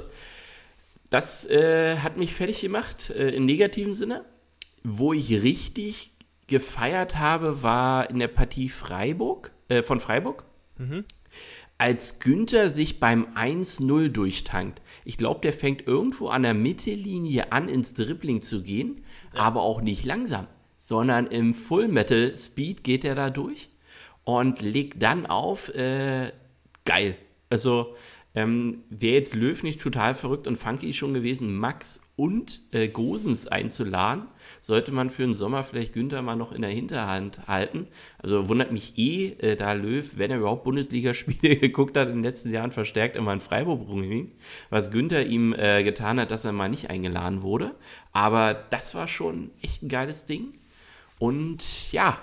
das 1.09 1.45
äh, 1.47 1.97
hat 1.97 2.17
mich 2.17 2.33
fertig 2.33 2.61
gemacht, 2.61 3.09
äh, 3.11 3.29
im 3.29 3.45
negativen 3.45 3.93
Sinne. 3.93 4.25
Wo 4.83 5.13
ich 5.13 5.43
richtig 5.43 6.13
gefeiert 6.47 7.17
habe, 7.17 7.61
war 7.61 8.09
in 8.09 8.19
der 8.19 8.27
Partie 8.27 8.69
Freiburg, 8.69 9.51
äh, 9.69 9.83
von 9.83 9.99
Freiburg. 9.99 10.45
Als 11.81 12.19
Günther 12.19 12.69
sich 12.69 12.99
beim 12.99 13.29
1-0 13.35 14.09
durchtankt. 14.09 14.83
Ich 15.03 15.17
glaube, 15.17 15.41
der 15.41 15.51
fängt 15.51 15.87
irgendwo 15.87 16.27
an 16.27 16.43
der 16.43 16.53
Mittellinie 16.53 17.51
an, 17.51 17.67
ins 17.67 17.95
Dribbling 17.95 18.43
zu 18.43 18.61
gehen, 18.61 19.03
aber 19.33 19.63
auch 19.63 19.81
nicht 19.81 20.05
langsam, 20.05 20.45
sondern 20.77 21.25
im 21.25 21.55
Full 21.55 21.87
Metal 21.87 22.37
Speed 22.37 22.83
geht 22.83 23.03
er 23.03 23.15
da 23.15 23.31
durch 23.31 23.69
und 24.25 24.61
legt 24.61 25.01
dann 25.01 25.25
auf. 25.25 25.73
Äh, 25.73 26.31
geil. 26.85 27.17
Also, 27.49 27.95
ähm, 28.33 28.83
wäre 28.89 29.15
jetzt 29.15 29.35
Löw 29.35 29.61
nicht 29.63 29.81
total 29.81 30.15
verrückt 30.15 30.47
und 30.47 30.57
funky 30.57 30.93
schon 30.93 31.13
gewesen, 31.13 31.55
Max 31.55 32.01
und 32.15 32.61
äh, 32.71 32.87
Gosens 32.87 33.47
einzuladen, 33.47 34.27
sollte 34.61 34.91
man 34.91 35.09
für 35.09 35.23
den 35.23 35.33
Sommer 35.33 35.63
vielleicht 35.63 35.93
Günther 35.93 36.21
mal 36.21 36.35
noch 36.35 36.51
in 36.51 36.61
der 36.61 36.69
Hinterhand 36.69 37.47
halten. 37.47 37.87
Also 38.19 38.47
wundert 38.47 38.71
mich 38.71 38.97
eh, 38.97 39.29
äh, 39.39 39.55
da 39.55 39.73
Löw, 39.73 40.17
wenn 40.17 40.31
er 40.31 40.37
überhaupt 40.37 40.63
Bundesligaspiele 40.63 41.55
geguckt 41.59 41.97
hat, 41.97 42.09
in 42.09 42.15
den 42.15 42.23
letzten 42.23 42.51
Jahren 42.51 42.71
verstärkt 42.71 43.15
immer 43.15 43.33
in 43.33 43.41
Freiburg 43.41 43.87
rumging, 43.87 44.33
was 44.69 44.91
Günther 44.91 45.25
ihm 45.25 45.53
äh, 45.53 45.83
getan 45.83 46.19
hat, 46.19 46.31
dass 46.31 46.45
er 46.45 46.51
mal 46.51 46.69
nicht 46.69 46.89
eingeladen 46.89 47.41
wurde. 47.41 47.75
Aber 48.11 48.53
das 48.53 48.93
war 48.93 49.07
schon 49.07 49.51
echt 49.61 49.81
ein 49.81 49.89
geiles 49.89 50.25
Ding. 50.25 50.53
Und 51.17 51.91
ja, 51.91 52.19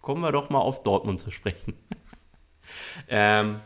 kommen 0.00 0.22
wir 0.22 0.32
doch 0.32 0.50
mal 0.50 0.58
auf 0.58 0.82
Dortmund 0.82 1.20
zu 1.20 1.30
sprechen. 1.30 1.74
ähm, 3.08 3.60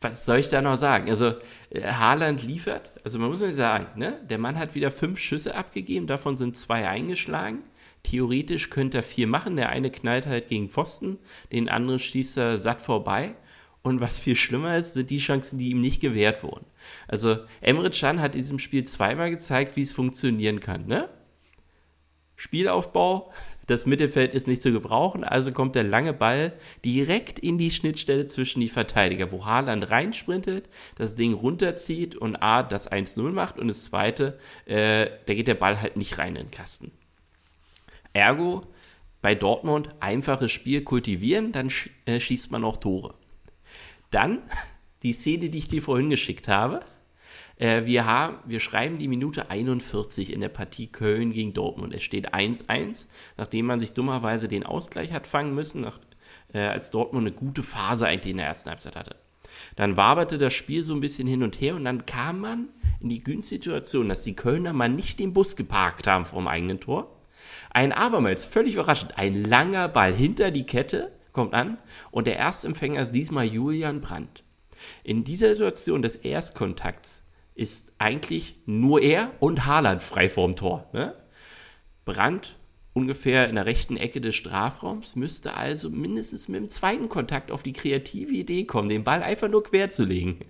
was 0.00 0.26
soll 0.26 0.38
ich 0.38 0.48
da 0.48 0.60
noch 0.60 0.76
sagen? 0.76 1.08
Also, 1.08 1.34
äh, 1.70 1.82
Haaland 1.82 2.42
liefert, 2.42 2.92
also 3.04 3.18
man 3.18 3.30
muss 3.30 3.40
nicht 3.40 3.54
sagen, 3.54 3.98
ne? 3.98 4.20
der 4.28 4.38
Mann 4.38 4.58
hat 4.58 4.74
wieder 4.74 4.90
fünf 4.90 5.18
Schüsse 5.18 5.54
abgegeben, 5.54 6.06
davon 6.06 6.36
sind 6.36 6.56
zwei 6.56 6.88
eingeschlagen. 6.88 7.62
Theoretisch 8.02 8.70
könnte 8.70 8.98
er 8.98 9.02
vier 9.02 9.26
machen. 9.26 9.56
Der 9.56 9.70
eine 9.70 9.90
knallt 9.90 10.26
halt 10.26 10.48
gegen 10.48 10.68
Pfosten, 10.68 11.18
den 11.50 11.68
anderen 11.68 11.98
schießt 11.98 12.36
er 12.38 12.58
satt 12.58 12.80
vorbei. 12.80 13.34
Und 13.82 14.00
was 14.00 14.18
viel 14.18 14.36
schlimmer 14.36 14.76
ist, 14.76 14.94
sind 14.94 15.10
die 15.10 15.18
Chancen, 15.18 15.58
die 15.58 15.70
ihm 15.70 15.80
nicht 15.80 16.00
gewährt 16.00 16.42
wurden. 16.42 16.66
Also, 17.08 17.38
Emre 17.60 17.90
Can 17.90 18.20
hat 18.20 18.34
in 18.34 18.40
diesem 18.40 18.58
Spiel 18.58 18.84
zweimal 18.84 19.30
gezeigt, 19.30 19.76
wie 19.76 19.82
es 19.82 19.92
funktionieren 19.92 20.60
kann. 20.60 20.86
Ne? 20.86 21.08
Spielaufbau, 22.36 23.32
das 23.66 23.86
Mittelfeld 23.86 24.32
ist 24.32 24.46
nicht 24.46 24.62
zu 24.62 24.72
gebrauchen, 24.72 25.24
also 25.24 25.52
kommt 25.52 25.74
der 25.74 25.82
lange 25.82 26.12
Ball 26.12 26.52
direkt 26.84 27.38
in 27.38 27.58
die 27.58 27.70
Schnittstelle 27.70 28.28
zwischen 28.28 28.60
die 28.60 28.68
Verteidiger, 28.68 29.32
wo 29.32 29.44
Haaland 29.44 29.90
reinsprintet, 29.90 30.68
das 30.94 31.14
Ding 31.14 31.32
runterzieht 31.32 32.16
und 32.16 32.36
A, 32.36 32.62
das 32.62 32.90
1-0 32.90 33.32
macht 33.32 33.58
und 33.58 33.68
das 33.68 33.84
zweite, 33.84 34.38
äh, 34.66 35.10
da 35.26 35.34
geht 35.34 35.48
der 35.48 35.54
Ball 35.54 35.80
halt 35.80 35.96
nicht 35.96 36.18
rein 36.18 36.36
in 36.36 36.46
den 36.46 36.50
Kasten. 36.50 36.92
Ergo, 38.12 38.62
bei 39.20 39.34
Dortmund 39.34 39.90
einfaches 39.98 40.52
Spiel 40.52 40.82
kultivieren, 40.82 41.50
dann 41.52 41.68
sch 41.68 41.90
äh, 42.04 42.20
schießt 42.20 42.52
man 42.52 42.64
auch 42.64 42.76
Tore. 42.76 43.14
Dann 44.10 44.42
die 45.02 45.12
Szene, 45.12 45.48
die 45.48 45.58
ich 45.58 45.68
dir 45.68 45.82
vorhin 45.82 46.10
geschickt 46.10 46.48
habe. 46.48 46.80
Äh, 47.58 47.86
wir, 47.86 48.04
haben, 48.04 48.38
wir 48.44 48.60
schreiben 48.60 48.98
die 48.98 49.08
Minute 49.08 49.50
41 49.50 50.32
in 50.32 50.40
der 50.40 50.48
Partie 50.48 50.88
Köln 50.88 51.32
gegen 51.32 51.54
Dortmund. 51.54 51.94
Es 51.94 52.02
steht 52.02 52.34
1-1, 52.34 53.06
nachdem 53.36 53.66
man 53.66 53.80
sich 53.80 53.92
dummerweise 53.92 54.48
den 54.48 54.64
Ausgleich 54.64 55.12
hat 55.12 55.26
fangen 55.26 55.54
müssen, 55.54 55.80
nach, 55.80 55.98
äh, 56.52 56.60
als 56.60 56.90
Dortmund 56.90 57.26
eine 57.26 57.36
gute 57.36 57.62
Phase 57.62 58.06
eigentlich 58.06 58.32
in 58.32 58.38
der 58.38 58.46
ersten 58.46 58.70
Halbzeit 58.70 58.96
hatte. 58.96 59.16
Dann 59.74 59.96
waberte 59.96 60.38
das 60.38 60.52
Spiel 60.52 60.82
so 60.82 60.94
ein 60.94 61.00
bisschen 61.00 61.26
hin 61.26 61.42
und 61.42 61.60
her 61.60 61.76
und 61.76 61.84
dann 61.84 62.04
kam 62.04 62.40
man 62.40 62.68
in 63.00 63.08
die 63.08 63.22
günstige 63.22 63.62
Situation, 63.62 64.08
dass 64.08 64.22
die 64.22 64.36
Kölner 64.36 64.72
mal 64.72 64.88
nicht 64.88 65.18
den 65.18 65.32
Bus 65.32 65.56
geparkt 65.56 66.06
haben 66.06 66.26
vom 66.26 66.48
eigenen 66.48 66.80
Tor. 66.80 67.16
Ein 67.70 67.92
abermals 67.92 68.44
völlig 68.44 68.74
überraschend, 68.74 69.18
ein 69.18 69.44
langer 69.44 69.88
Ball 69.88 70.12
hinter 70.12 70.50
die 70.50 70.66
Kette 70.66 71.12
kommt 71.32 71.54
an 71.54 71.78
und 72.10 72.26
der 72.26 72.38
Erstempfänger 72.38 73.02
ist 73.02 73.12
diesmal 73.12 73.46
Julian 73.46 74.00
Brandt. 74.00 74.44
In 75.04 75.24
dieser 75.24 75.50
Situation 75.50 76.02
des 76.02 76.16
Erstkontakts 76.16 77.22
ist 77.56 77.92
eigentlich 77.98 78.54
nur 78.66 79.02
er 79.02 79.32
und 79.40 79.66
Haaland 79.66 80.02
frei 80.02 80.28
vorm 80.28 80.56
Tor. 80.56 80.88
Ne? 80.92 81.14
Brandt 82.04 82.56
ungefähr 82.92 83.48
in 83.48 83.56
der 83.56 83.66
rechten 83.66 83.96
Ecke 83.96 84.20
des 84.20 84.36
Strafraums 84.36 85.16
müsste 85.16 85.54
also 85.54 85.90
mindestens 85.90 86.48
mit 86.48 86.60
dem 86.60 86.70
zweiten 86.70 87.08
Kontakt 87.08 87.50
auf 87.50 87.62
die 87.62 87.72
kreative 87.72 88.32
Idee 88.32 88.64
kommen, 88.64 88.88
den 88.88 89.04
Ball 89.04 89.22
einfach 89.22 89.48
nur 89.48 89.64
quer 89.64 89.90
zu 89.90 90.04
legen. 90.04 90.40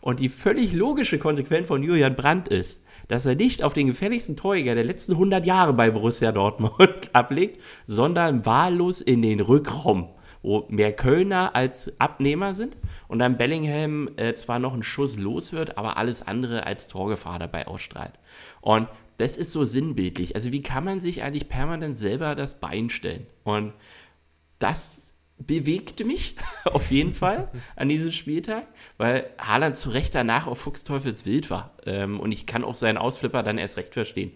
Und 0.00 0.20
die 0.20 0.28
völlig 0.28 0.72
logische 0.72 1.18
Konsequenz 1.18 1.68
von 1.68 1.82
Julian 1.82 2.16
Brandt 2.16 2.48
ist, 2.48 2.82
dass 3.06 3.26
er 3.26 3.36
nicht 3.36 3.62
auf 3.62 3.74
den 3.74 3.86
gefährlichsten 3.86 4.36
Torjäger 4.36 4.74
der 4.74 4.84
letzten 4.84 5.12
100 5.12 5.46
Jahre 5.46 5.72
bei 5.72 5.90
Borussia 5.90 6.32
Dortmund 6.32 7.10
ablegt, 7.12 7.60
sondern 7.86 8.44
wahllos 8.44 9.00
in 9.00 9.22
den 9.22 9.40
Rückraum 9.40 10.08
wo 10.42 10.66
mehr 10.68 10.92
Kölner 10.92 11.54
als 11.54 11.92
Abnehmer 12.00 12.54
sind 12.54 12.76
und 13.08 13.18
dann 13.18 13.36
Bellingham 13.36 14.10
äh, 14.16 14.34
zwar 14.34 14.58
noch 14.58 14.72
einen 14.72 14.82
Schuss 14.82 15.16
los 15.16 15.52
wird, 15.52 15.78
aber 15.78 15.96
alles 15.96 16.26
andere 16.26 16.66
als 16.66 16.88
Torgefahr 16.88 17.38
dabei 17.38 17.66
ausstrahlt. 17.66 18.14
Und 18.60 18.88
das 19.16 19.36
ist 19.36 19.52
so 19.52 19.64
sinnbildlich. 19.64 20.34
Also 20.34 20.52
wie 20.52 20.62
kann 20.62 20.84
man 20.84 21.00
sich 21.00 21.22
eigentlich 21.22 21.48
permanent 21.48 21.96
selber 21.96 22.34
das 22.34 22.58
Bein 22.58 22.90
stellen? 22.90 23.26
Und 23.44 23.72
das 24.58 25.02
bewegte 25.38 26.04
mich 26.04 26.36
auf 26.64 26.90
jeden 26.90 27.12
Fall 27.14 27.50
an 27.76 27.88
diesem 27.88 28.12
Spieltag, 28.12 28.66
weil 28.96 29.30
Haaland 29.38 29.76
zu 29.76 29.90
Recht 29.90 30.14
danach 30.14 30.46
auf 30.46 30.58
Fuchsteufelswild 30.58 31.50
war. 31.50 31.76
Ähm, 31.86 32.20
und 32.20 32.32
ich 32.32 32.46
kann 32.46 32.64
auch 32.64 32.74
seinen 32.74 32.98
Ausflipper 32.98 33.42
dann 33.42 33.58
erst 33.58 33.76
recht 33.76 33.94
verstehen. 33.94 34.32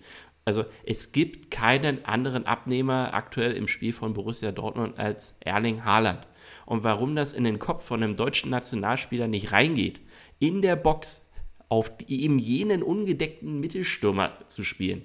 Also 0.46 0.64
es 0.84 1.10
gibt 1.10 1.50
keinen 1.50 2.04
anderen 2.04 2.46
Abnehmer 2.46 3.12
aktuell 3.14 3.52
im 3.52 3.66
Spiel 3.66 3.92
von 3.92 4.14
Borussia 4.14 4.52
Dortmund 4.52 4.96
als 4.96 5.36
Erling 5.40 5.84
Haaland. 5.84 6.24
Und 6.66 6.84
warum 6.84 7.16
das 7.16 7.32
in 7.32 7.42
den 7.42 7.58
Kopf 7.58 7.84
von 7.84 8.02
einem 8.02 8.16
deutschen 8.16 8.50
Nationalspieler 8.50 9.26
nicht 9.26 9.50
reingeht, 9.50 10.00
in 10.38 10.62
der 10.62 10.76
Box 10.76 11.26
auf 11.68 11.90
eben 12.06 12.38
jenen 12.38 12.84
ungedeckten 12.84 13.58
Mittelstürmer 13.58 14.38
zu 14.46 14.62
spielen. 14.62 15.04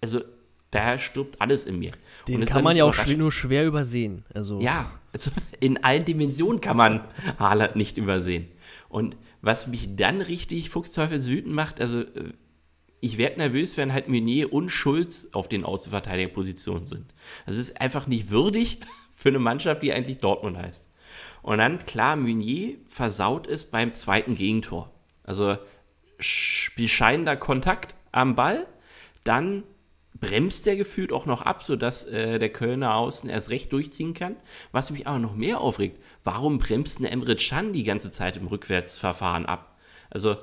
Also 0.00 0.22
da 0.72 0.98
stirbt 0.98 1.40
alles 1.40 1.66
in 1.66 1.78
mir. 1.78 1.92
Den 2.26 2.44
kann 2.44 2.64
man 2.64 2.76
ja 2.76 2.84
auch 2.84 3.06
nur 3.06 3.30
schwer 3.30 3.64
übersehen. 3.64 4.24
Also. 4.34 4.60
Ja, 4.60 4.90
also 5.12 5.30
in 5.60 5.84
allen 5.84 6.04
Dimensionen 6.04 6.60
kann 6.60 6.76
man 6.76 7.04
Haaland 7.38 7.76
nicht 7.76 7.96
übersehen. 7.96 8.48
Und 8.88 9.16
was 9.40 9.68
mich 9.68 9.94
dann 9.94 10.20
richtig 10.20 10.70
fuchsteufelswütend 10.70 11.54
macht, 11.54 11.80
also 11.80 12.00
äh, 12.00 12.32
ich 13.00 13.18
werde 13.18 13.38
nervös, 13.38 13.76
wenn 13.76 13.92
halt 13.92 14.08
Meunier 14.08 14.52
und 14.52 14.70
Schulz 14.70 15.28
auf 15.32 15.48
den 15.48 15.64
Außenverteidigerpositionen 15.64 16.86
sind. 16.86 17.14
Das 17.46 17.58
ist 17.58 17.80
einfach 17.80 18.06
nicht 18.06 18.30
würdig 18.30 18.80
für 19.14 19.28
eine 19.28 19.38
Mannschaft, 19.38 19.82
die 19.82 19.92
eigentlich 19.92 20.18
Dortmund 20.18 20.56
heißt. 20.56 20.88
Und 21.42 21.58
dann, 21.58 21.84
klar, 21.84 22.16
Meunier 22.16 22.76
versaut 22.86 23.46
es 23.46 23.64
beim 23.64 23.92
zweiten 23.92 24.34
Gegentor. 24.34 24.90
Also 25.22 25.58
bescheidener 26.76 27.36
Kontakt 27.36 27.94
am 28.12 28.34
Ball, 28.34 28.66
dann 29.24 29.64
bremst 30.18 30.66
er 30.66 30.76
gefühlt 30.76 31.12
auch 31.12 31.26
noch 31.26 31.42
ab, 31.42 31.64
sodass 31.64 32.06
äh, 32.06 32.38
der 32.38 32.50
Kölner 32.50 32.94
Außen 32.94 33.28
erst 33.28 33.50
recht 33.50 33.72
durchziehen 33.72 34.14
kann. 34.14 34.36
Was 34.72 34.90
mich 34.90 35.06
aber 35.06 35.18
noch 35.18 35.34
mehr 35.34 35.60
aufregt, 35.60 36.00
warum 36.22 36.58
bremst 36.58 37.00
ein 37.00 37.04
Emre 37.04 37.36
Can 37.36 37.72
die 37.72 37.84
ganze 37.84 38.10
Zeit 38.10 38.36
im 38.36 38.46
Rückwärtsverfahren 38.46 39.44
ab? 39.46 39.76
Also 40.10 40.36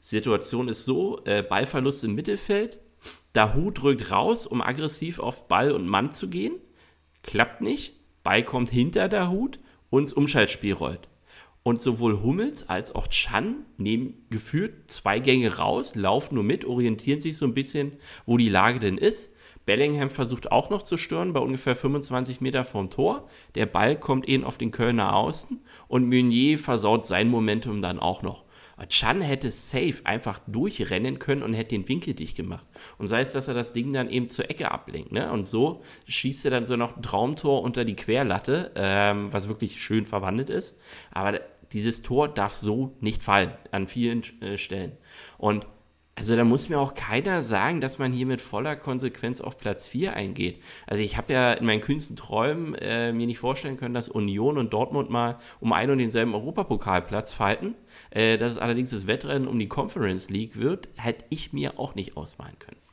Situation 0.00 0.68
ist 0.68 0.84
so, 0.84 1.20
äh, 1.24 1.42
Ballverlust 1.42 2.04
im 2.04 2.14
Mittelfeld, 2.14 2.78
der 3.34 3.54
Hut 3.54 3.82
rückt 3.82 4.10
raus, 4.10 4.46
um 4.46 4.62
aggressiv 4.62 5.18
auf 5.18 5.48
Ball 5.48 5.72
und 5.72 5.86
Mann 5.86 6.12
zu 6.12 6.28
gehen, 6.28 6.54
klappt 7.22 7.60
nicht, 7.60 7.96
Ball 8.22 8.42
kommt 8.44 8.70
hinter 8.70 9.08
der 9.08 9.30
Hut 9.30 9.58
und 9.90 10.04
das 10.04 10.12
Umschaltspiel 10.12 10.74
rollt. 10.74 11.08
Und 11.62 11.80
sowohl 11.80 12.22
Hummels 12.22 12.68
als 12.68 12.94
auch 12.94 13.08
Chan 13.08 13.66
nehmen 13.76 14.26
gefühlt 14.30 14.90
zwei 14.90 15.18
Gänge 15.18 15.56
raus, 15.56 15.94
laufen 15.94 16.36
nur 16.36 16.44
mit, 16.44 16.64
orientieren 16.64 17.20
sich 17.20 17.36
so 17.36 17.44
ein 17.44 17.54
bisschen, 17.54 17.92
wo 18.24 18.38
die 18.38 18.48
Lage 18.48 18.80
denn 18.80 18.96
ist. 18.96 19.30
Bellingham 19.66 20.08
versucht 20.08 20.50
auch 20.50 20.70
noch 20.70 20.82
zu 20.82 20.96
stören, 20.96 21.34
bei 21.34 21.40
ungefähr 21.40 21.76
25 21.76 22.40
Meter 22.40 22.64
vom 22.64 22.88
Tor. 22.88 23.28
Der 23.54 23.66
Ball 23.66 24.00
kommt 24.00 24.26
eben 24.26 24.44
auf 24.44 24.56
den 24.56 24.70
Kölner 24.70 25.14
Außen 25.14 25.60
und 25.88 26.08
Meunier 26.08 26.58
versaut 26.58 27.04
sein 27.04 27.28
Momentum 27.28 27.82
dann 27.82 27.98
auch 27.98 28.22
noch. 28.22 28.44
Chan 28.86 29.20
hätte 29.20 29.50
safe 29.50 30.00
einfach 30.04 30.40
durchrennen 30.46 31.18
können 31.18 31.42
und 31.42 31.54
hätte 31.54 31.70
den 31.70 31.88
Winkel 31.88 32.14
dicht 32.14 32.36
gemacht. 32.36 32.64
Und 32.98 33.08
sei 33.08 33.20
es, 33.20 33.32
dass 33.32 33.48
er 33.48 33.54
das 33.54 33.72
Ding 33.72 33.92
dann 33.92 34.08
eben 34.08 34.30
zur 34.30 34.50
Ecke 34.50 34.70
ablenkt. 34.70 35.12
Ne? 35.12 35.30
Und 35.32 35.48
so 35.48 35.82
schießt 36.06 36.44
er 36.44 36.50
dann 36.52 36.66
so 36.66 36.76
noch 36.76 36.96
ein 36.96 37.02
Traumtor 37.02 37.62
unter 37.62 37.84
die 37.84 37.96
Querlatte, 37.96 38.72
ähm, 38.76 39.32
was 39.32 39.48
wirklich 39.48 39.82
schön 39.82 40.04
verwandelt 40.06 40.50
ist. 40.50 40.76
Aber 41.10 41.40
dieses 41.72 42.02
Tor 42.02 42.28
darf 42.28 42.54
so 42.54 42.96
nicht 43.00 43.22
fallen 43.22 43.52
an 43.72 43.88
vielen 43.88 44.22
äh, 44.40 44.56
Stellen. 44.56 44.92
Und 45.36 45.66
also 46.18 46.34
da 46.34 46.42
muss 46.42 46.68
mir 46.68 46.80
auch 46.80 46.94
keiner 46.94 47.42
sagen, 47.42 47.80
dass 47.80 47.98
man 47.98 48.12
hier 48.12 48.26
mit 48.26 48.40
voller 48.40 48.74
Konsequenz 48.74 49.40
auf 49.40 49.56
Platz 49.56 49.86
4 49.86 50.14
eingeht. 50.14 50.60
Also 50.84 51.00
ich 51.00 51.16
habe 51.16 51.32
ja 51.32 51.52
in 51.52 51.64
meinen 51.64 51.80
kühnsten 51.80 52.16
Träumen 52.16 52.74
äh, 52.74 53.12
mir 53.12 53.28
nicht 53.28 53.38
vorstellen 53.38 53.76
können, 53.76 53.94
dass 53.94 54.08
Union 54.08 54.58
und 54.58 54.72
Dortmund 54.72 55.10
mal 55.10 55.38
um 55.60 55.72
einen 55.72 55.92
und 55.92 55.98
denselben 55.98 56.34
Europapokalplatz 56.34 57.32
fighten. 57.32 57.76
Äh, 58.10 58.36
dass 58.36 58.52
es 58.54 58.58
allerdings 58.58 58.90
das 58.90 59.06
Wettrennen 59.06 59.46
um 59.46 59.60
die 59.60 59.68
Conference 59.68 60.28
League 60.28 60.58
wird, 60.58 60.88
hätte 60.96 61.24
ich 61.30 61.52
mir 61.52 61.78
auch 61.78 61.94
nicht 61.94 62.16
ausmalen 62.16 62.58
können. 62.58 62.87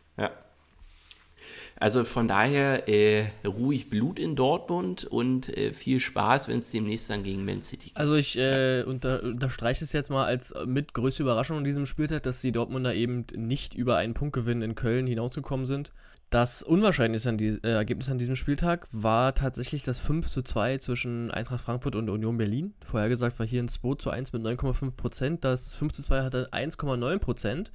Also 1.78 2.06
von 2.06 2.28
daher 2.28 2.88
äh, 2.88 3.28
ruhig 3.46 3.90
Blut 3.90 4.18
in 4.18 4.36
Dortmund 4.36 5.04
und 5.04 5.56
äh, 5.58 5.74
viel 5.74 6.00
Spaß, 6.00 6.48
wenn 6.48 6.60
es 6.60 6.72
demnächst 6.72 7.10
dann 7.10 7.24
gegen 7.24 7.44
Man 7.44 7.62
City 7.62 7.90
geht. 7.90 7.98
Also 7.98 8.16
ich 8.16 8.38
äh, 8.38 8.84
unter, 8.84 9.24
unterstreiche 9.24 9.84
es 9.84 9.92
jetzt 9.92 10.10
mal 10.10 10.26
als 10.26 10.54
mit 10.66 10.94
größte 10.94 11.24
Überraschung 11.24 11.58
in 11.58 11.64
diesem 11.66 11.86
Spieltag, 11.86 12.24
dass 12.24 12.42
die 12.42 12.54
Dortmunder 12.54 12.94
eben 12.94 13.26
nicht 13.36 13.74
über 13.74 13.98
einen 13.98 14.14
Punktgewinn 14.14 14.62
in 14.62 14.76
Köln 14.76 15.06
hinausgekommen 15.06 15.66
sind. 15.66 15.92
Das 16.36 16.64
Unwahrscheinlichste 16.64 17.30
an 17.30 17.38
die, 17.38 17.58
äh, 17.64 17.70
Ergebnis 17.70 18.10
an 18.10 18.18
diesem 18.18 18.36
Spieltag 18.36 18.90
war 18.92 19.34
tatsächlich 19.36 19.84
das 19.84 20.00
5 20.00 20.28
zu 20.28 20.42
2 20.42 20.80
zwischen 20.80 21.32
Eintracht 21.32 21.62
Frankfurt 21.62 21.96
und 21.96 22.10
Union 22.10 22.36
Berlin. 22.36 22.74
Vorhergesagt 22.84 23.40
war 23.40 23.46
hier 23.46 23.64
ein 23.64 23.70
2 23.70 23.96
zu 23.96 24.10
1 24.10 24.34
mit 24.34 24.42
9,5 24.42 24.98
Prozent. 24.98 25.46
Das 25.46 25.76
5 25.76 25.94
zu 25.94 26.04
2 26.04 26.24
hatte 26.24 26.50
1,9 26.52 27.20
Prozent. 27.20 27.72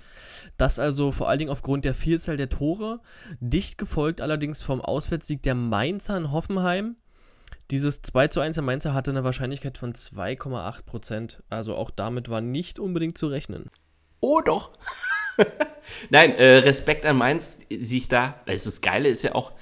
Das 0.59 0.79
also 0.79 1.11
vor 1.11 1.31
allen 1.31 1.39
Dingen 1.39 1.51
aufgrund 1.51 1.87
der 1.87 1.95
Vielzahl 1.95 2.37
der 2.37 2.51
Tore. 2.51 3.01
Dicht 3.41 3.79
gefolgt 3.79 4.21
allerdings 4.21 4.61
vom 4.61 4.83
Auswärtssieg 4.83 5.43
der 5.43 5.55
Mainzer 5.55 6.19
in 6.19 6.31
Hoffenheim. 6.31 6.97
Dieses 7.71 8.03
2 8.03 8.29
zu 8.29 8.41
1 8.41 8.57
der 8.57 8.63
Mainzer 8.63 8.93
hatte 8.93 9.11
eine 9.11 9.25
Wahrscheinlichkeit 9.25 9.79
von 9.79 9.95
2,8 9.95 10.85
Prozent. 10.85 11.43
Also 11.49 11.77
auch 11.77 11.91
damit 11.91 12.29
war 12.29 12.43
nicht 12.43 12.79
unbedingt 12.79 13.17
zu 13.17 13.29
rechnen. 13.29 13.71
Oh 14.21 14.43
doch! 14.45 14.73
Nein, 16.11 16.35
äh, 16.37 16.59
Respekt 16.59 17.07
an 17.07 17.17
Mainz, 17.17 17.59
sich 17.71 18.09
da. 18.09 18.41
Das, 18.47 18.65
das 18.65 18.81
Geile 18.81 19.09
ist 19.09 19.23
ja 19.23 19.35
auch 19.35 19.53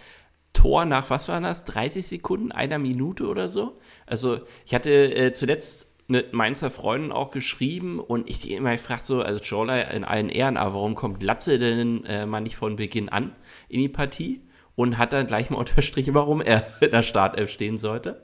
Tor 0.52 0.85
nach, 0.85 1.11
was 1.11 1.28
war 1.28 1.40
das? 1.40 1.64
30 1.64 2.06
Sekunden, 2.06 2.52
einer 2.52 2.78
Minute 2.78 3.26
oder 3.26 3.49
so. 3.49 3.78
Also, 4.06 4.40
ich 4.66 4.75
hatte 4.75 4.90
äh, 4.90 5.32
zuletzt 5.32 5.88
mit 6.08 6.32
Mainzer 6.32 6.70
Freunden 6.70 7.12
auch 7.12 7.30
geschrieben 7.30 8.00
und 8.00 8.30
ich 8.30 8.50
immer 8.50 8.73
gefragt 8.73 9.04
so, 9.04 9.20
also 9.20 9.40
Jorla 9.40 9.82
in 9.82 10.04
allen 10.04 10.30
Ehren, 10.30 10.56
aber 10.56 10.75
warum 10.75 10.94
kommt 10.94 11.23
Latze 11.23 11.58
denn 11.58 12.04
äh, 12.06 12.25
mal 12.25 12.40
nicht 12.40 12.56
von 12.56 12.76
Beginn 12.76 13.11
an 13.11 13.37
in 13.68 13.80
die 13.80 13.88
Partie? 13.88 14.42
Und 14.75 14.97
hat 14.97 15.12
dann 15.12 15.26
gleich 15.26 15.50
mal 15.50 15.58
unterstrichen, 15.58 16.14
warum 16.14 16.40
er 16.40 16.64
in 16.80 16.92
der 16.92 17.02
Startelf 17.02 17.50
stehen 17.50 17.78
sollte. 17.78 18.23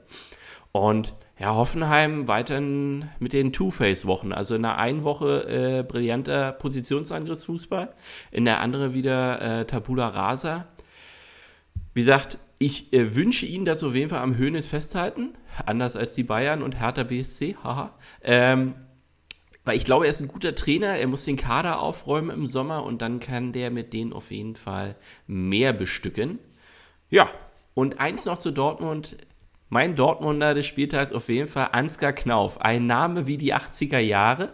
Und 0.70 1.12
ja, 1.38 1.54
Hoffenheim 1.54 2.28
weiterhin 2.28 3.08
mit 3.18 3.32
den 3.32 3.52
Two-Face-Wochen. 3.52 4.32
Also 4.32 4.54
in 4.54 4.62
der 4.62 4.78
einen 4.78 5.02
Woche 5.02 5.48
äh, 5.48 5.82
brillanter 5.82 6.52
Positionsangriffsfußball, 6.52 7.92
in 8.30 8.44
der 8.44 8.60
anderen 8.60 8.94
wieder 8.94 9.40
äh, 9.40 9.64
Tabula 9.64 10.08
Rasa. 10.08 10.66
Wie 11.92 12.00
gesagt, 12.00 12.38
ich 12.58 12.92
äh, 12.92 13.14
wünsche 13.14 13.46
Ihnen, 13.46 13.64
dass 13.64 13.82
auf 13.82 13.94
jeden 13.94 14.10
Fall 14.10 14.22
am 14.22 14.36
Höhnes 14.36 14.66
festhalten. 14.66 15.34
Anders 15.66 15.96
als 15.96 16.14
die 16.14 16.22
Bayern 16.22 16.62
und 16.62 16.80
Hertha 16.80 17.02
BSC. 17.02 17.56
Haha. 17.62 17.94
Ähm, 18.22 18.74
weil 19.64 19.76
ich 19.76 19.84
glaube, 19.84 20.04
er 20.04 20.10
ist 20.10 20.20
ein 20.20 20.28
guter 20.28 20.54
Trainer. 20.54 20.98
Er 20.98 21.06
muss 21.08 21.24
den 21.24 21.36
Kader 21.36 21.80
aufräumen 21.80 22.30
im 22.30 22.46
Sommer 22.46 22.84
und 22.84 23.02
dann 23.02 23.18
kann 23.18 23.52
der 23.52 23.70
mit 23.70 23.92
denen 23.92 24.12
auf 24.12 24.30
jeden 24.30 24.56
Fall 24.56 24.96
mehr 25.26 25.72
bestücken. 25.72 26.38
Ja, 27.10 27.28
und 27.74 27.98
eins 27.98 28.24
noch 28.24 28.38
zu 28.38 28.50
Dortmund. 28.50 29.16
Mein 29.74 29.96
Dortmunder 29.96 30.54
des 30.54 30.68
Spieltags 30.68 31.10
auf 31.10 31.28
jeden 31.28 31.48
Fall 31.48 31.70
Ansgar 31.72 32.12
Knauf. 32.12 32.60
Ein 32.60 32.86
Name 32.86 33.26
wie 33.26 33.36
die 33.36 33.56
80er 33.56 33.98
Jahre. 33.98 34.52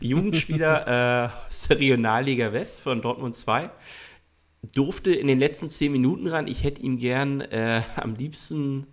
Jugendspieler 0.00 1.28
äh, 1.44 1.48
aus 1.50 1.68
der 1.68 1.80
Regionalliga 1.80 2.54
West 2.54 2.80
von 2.80 3.02
Dortmund 3.02 3.34
2. 3.34 3.68
Durfte 4.72 5.12
in 5.12 5.26
den 5.26 5.38
letzten 5.38 5.68
10 5.68 5.92
Minuten 5.92 6.28
ran. 6.28 6.48
Ich 6.48 6.64
hätte 6.64 6.80
ihm 6.80 6.96
gern 6.96 7.42
äh, 7.42 7.82
am 7.96 8.14
liebsten 8.14 8.86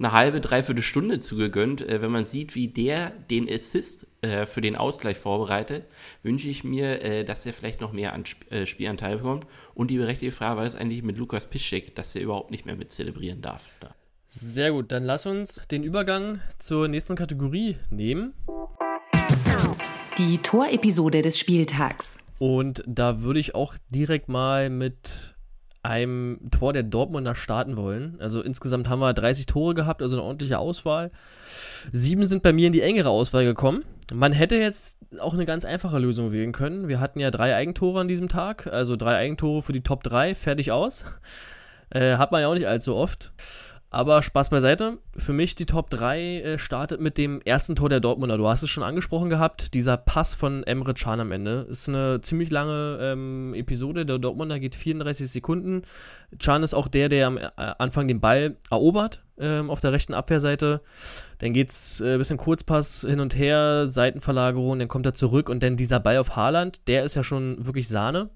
eine 0.00 0.10
halbe, 0.10 0.40
dreiviertel 0.40 0.82
Stunde 0.82 1.20
zugegönnt. 1.20 1.80
Äh, 1.80 2.02
wenn 2.02 2.10
man 2.10 2.24
sieht, 2.24 2.56
wie 2.56 2.66
der 2.66 3.10
den 3.10 3.48
Assist 3.48 4.08
äh, 4.20 4.46
für 4.46 4.62
den 4.62 4.74
Ausgleich 4.74 5.18
vorbereitet, 5.18 5.86
wünsche 6.24 6.48
ich 6.48 6.64
mir, 6.64 7.02
äh, 7.02 7.24
dass 7.24 7.46
er 7.46 7.52
vielleicht 7.52 7.80
noch 7.80 7.92
mehr 7.92 8.14
an 8.14 8.24
Sp 8.26 8.50
äh, 8.50 8.66
Spielanteil 8.66 9.18
bekommt. 9.18 9.46
Und 9.74 9.92
die 9.92 9.98
berechtigte 9.98 10.34
Frage 10.34 10.56
war 10.56 10.66
es 10.66 10.74
eigentlich 10.74 11.04
mit 11.04 11.18
Lukas 11.18 11.48
Piszczek, 11.48 11.94
dass 11.94 12.16
er 12.16 12.22
überhaupt 12.22 12.50
nicht 12.50 12.66
mehr 12.66 12.74
mit 12.74 12.90
zelebrieren 12.90 13.42
darf. 13.42 13.62
Da. 13.78 13.94
Sehr 14.36 14.72
gut, 14.72 14.90
dann 14.90 15.04
lass 15.04 15.26
uns 15.26 15.60
den 15.70 15.84
Übergang 15.84 16.40
zur 16.58 16.88
nächsten 16.88 17.14
Kategorie 17.14 17.76
nehmen. 17.90 18.34
Die 20.18 20.38
Torepisode 20.38 21.22
des 21.22 21.38
Spieltags. 21.38 22.18
Und 22.40 22.82
da 22.84 23.22
würde 23.22 23.38
ich 23.38 23.54
auch 23.54 23.76
direkt 23.90 24.28
mal 24.28 24.70
mit 24.70 25.36
einem 25.84 26.40
Tor 26.50 26.72
der 26.72 26.82
Dortmunder 26.82 27.36
starten 27.36 27.76
wollen. 27.76 28.16
Also 28.18 28.42
insgesamt 28.42 28.88
haben 28.88 28.98
wir 28.98 29.14
30 29.14 29.46
Tore 29.46 29.72
gehabt, 29.72 30.02
also 30.02 30.16
eine 30.16 30.24
ordentliche 30.24 30.58
Auswahl. 30.58 31.12
Sieben 31.92 32.26
sind 32.26 32.42
bei 32.42 32.52
mir 32.52 32.66
in 32.66 32.72
die 32.72 32.82
engere 32.82 33.10
Auswahl 33.10 33.44
gekommen. 33.44 33.84
Man 34.12 34.32
hätte 34.32 34.56
jetzt 34.56 34.96
auch 35.20 35.34
eine 35.34 35.46
ganz 35.46 35.64
einfache 35.64 36.00
Lösung 36.00 36.32
wählen 36.32 36.50
können. 36.50 36.88
Wir 36.88 36.98
hatten 36.98 37.20
ja 37.20 37.30
drei 37.30 37.54
Eigentore 37.54 38.00
an 38.00 38.08
diesem 38.08 38.28
Tag, 38.28 38.66
also 38.66 38.96
drei 38.96 39.16
Eigentore 39.16 39.62
für 39.62 39.72
die 39.72 39.84
Top 39.84 40.02
3, 40.02 40.34
fertig 40.34 40.72
aus. 40.72 41.04
Äh, 41.90 42.16
hat 42.16 42.32
man 42.32 42.40
ja 42.40 42.48
auch 42.48 42.54
nicht 42.54 42.66
allzu 42.66 42.96
oft. 42.96 43.32
Aber 43.94 44.24
Spaß 44.24 44.50
beiseite. 44.50 44.98
Für 45.16 45.32
mich 45.32 45.54
die 45.54 45.66
Top 45.66 45.88
3 45.88 46.40
äh, 46.40 46.58
startet 46.58 47.00
mit 47.00 47.16
dem 47.16 47.40
ersten 47.42 47.76
Tor 47.76 47.88
der 47.88 48.00
Dortmunder. 48.00 48.36
Du 48.36 48.48
hast 48.48 48.64
es 48.64 48.70
schon 48.70 48.82
angesprochen 48.82 49.28
gehabt. 49.28 49.72
Dieser 49.72 49.96
Pass 49.96 50.34
von 50.34 50.64
Emre 50.64 50.94
Can 50.94 51.20
am 51.20 51.30
Ende. 51.30 51.68
Ist 51.70 51.88
eine 51.88 52.20
ziemlich 52.20 52.50
lange 52.50 52.98
ähm, 53.00 53.54
Episode. 53.54 54.04
Der 54.04 54.18
Dortmunder 54.18 54.58
geht 54.58 54.74
34 54.74 55.30
Sekunden. 55.30 55.82
Can 56.40 56.64
ist 56.64 56.74
auch 56.74 56.88
der, 56.88 57.08
der 57.08 57.28
am 57.28 57.38
äh, 57.38 57.50
Anfang 57.54 58.08
den 58.08 58.20
Ball 58.20 58.56
erobert 58.68 59.22
ähm, 59.38 59.70
auf 59.70 59.80
der 59.80 59.92
rechten 59.92 60.12
Abwehrseite. 60.12 60.80
Dann 61.38 61.52
geht 61.52 61.70
es 61.70 62.00
ein 62.00 62.16
äh, 62.16 62.18
bisschen 62.18 62.36
Kurzpass 62.36 63.02
hin 63.08 63.20
und 63.20 63.38
her, 63.38 63.86
Seitenverlagerung, 63.86 64.80
dann 64.80 64.88
kommt 64.88 65.06
er 65.06 65.14
zurück 65.14 65.48
und 65.48 65.62
dann 65.62 65.76
dieser 65.76 66.00
Ball 66.00 66.16
auf 66.16 66.34
Haaland. 66.34 66.80
Der 66.88 67.04
ist 67.04 67.14
ja 67.14 67.22
schon 67.22 67.64
wirklich 67.64 67.86
Sahne. 67.86 68.30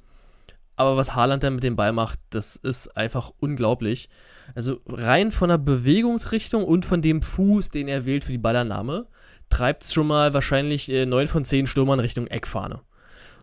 Aber 0.76 0.96
was 0.96 1.16
Haaland 1.16 1.42
dann 1.42 1.56
mit 1.56 1.64
dem 1.64 1.74
Ball 1.74 1.92
macht, 1.92 2.20
das 2.30 2.54
ist 2.54 2.96
einfach 2.96 3.32
unglaublich. 3.40 4.08
Also 4.54 4.80
rein 4.86 5.30
von 5.30 5.48
der 5.48 5.58
Bewegungsrichtung 5.58 6.64
und 6.64 6.86
von 6.86 7.02
dem 7.02 7.22
Fuß, 7.22 7.70
den 7.70 7.88
er 7.88 8.06
wählt 8.06 8.24
für 8.24 8.32
die 8.32 8.38
Ballannahme, 8.38 9.06
treibt 9.48 9.84
es 9.84 9.92
schon 9.92 10.06
mal 10.06 10.34
wahrscheinlich 10.34 10.90
äh, 10.90 11.06
9 11.06 11.26
von 11.26 11.44
10 11.44 11.66
Stürmern 11.66 12.00
Richtung 12.00 12.26
Eckfahne. 12.26 12.80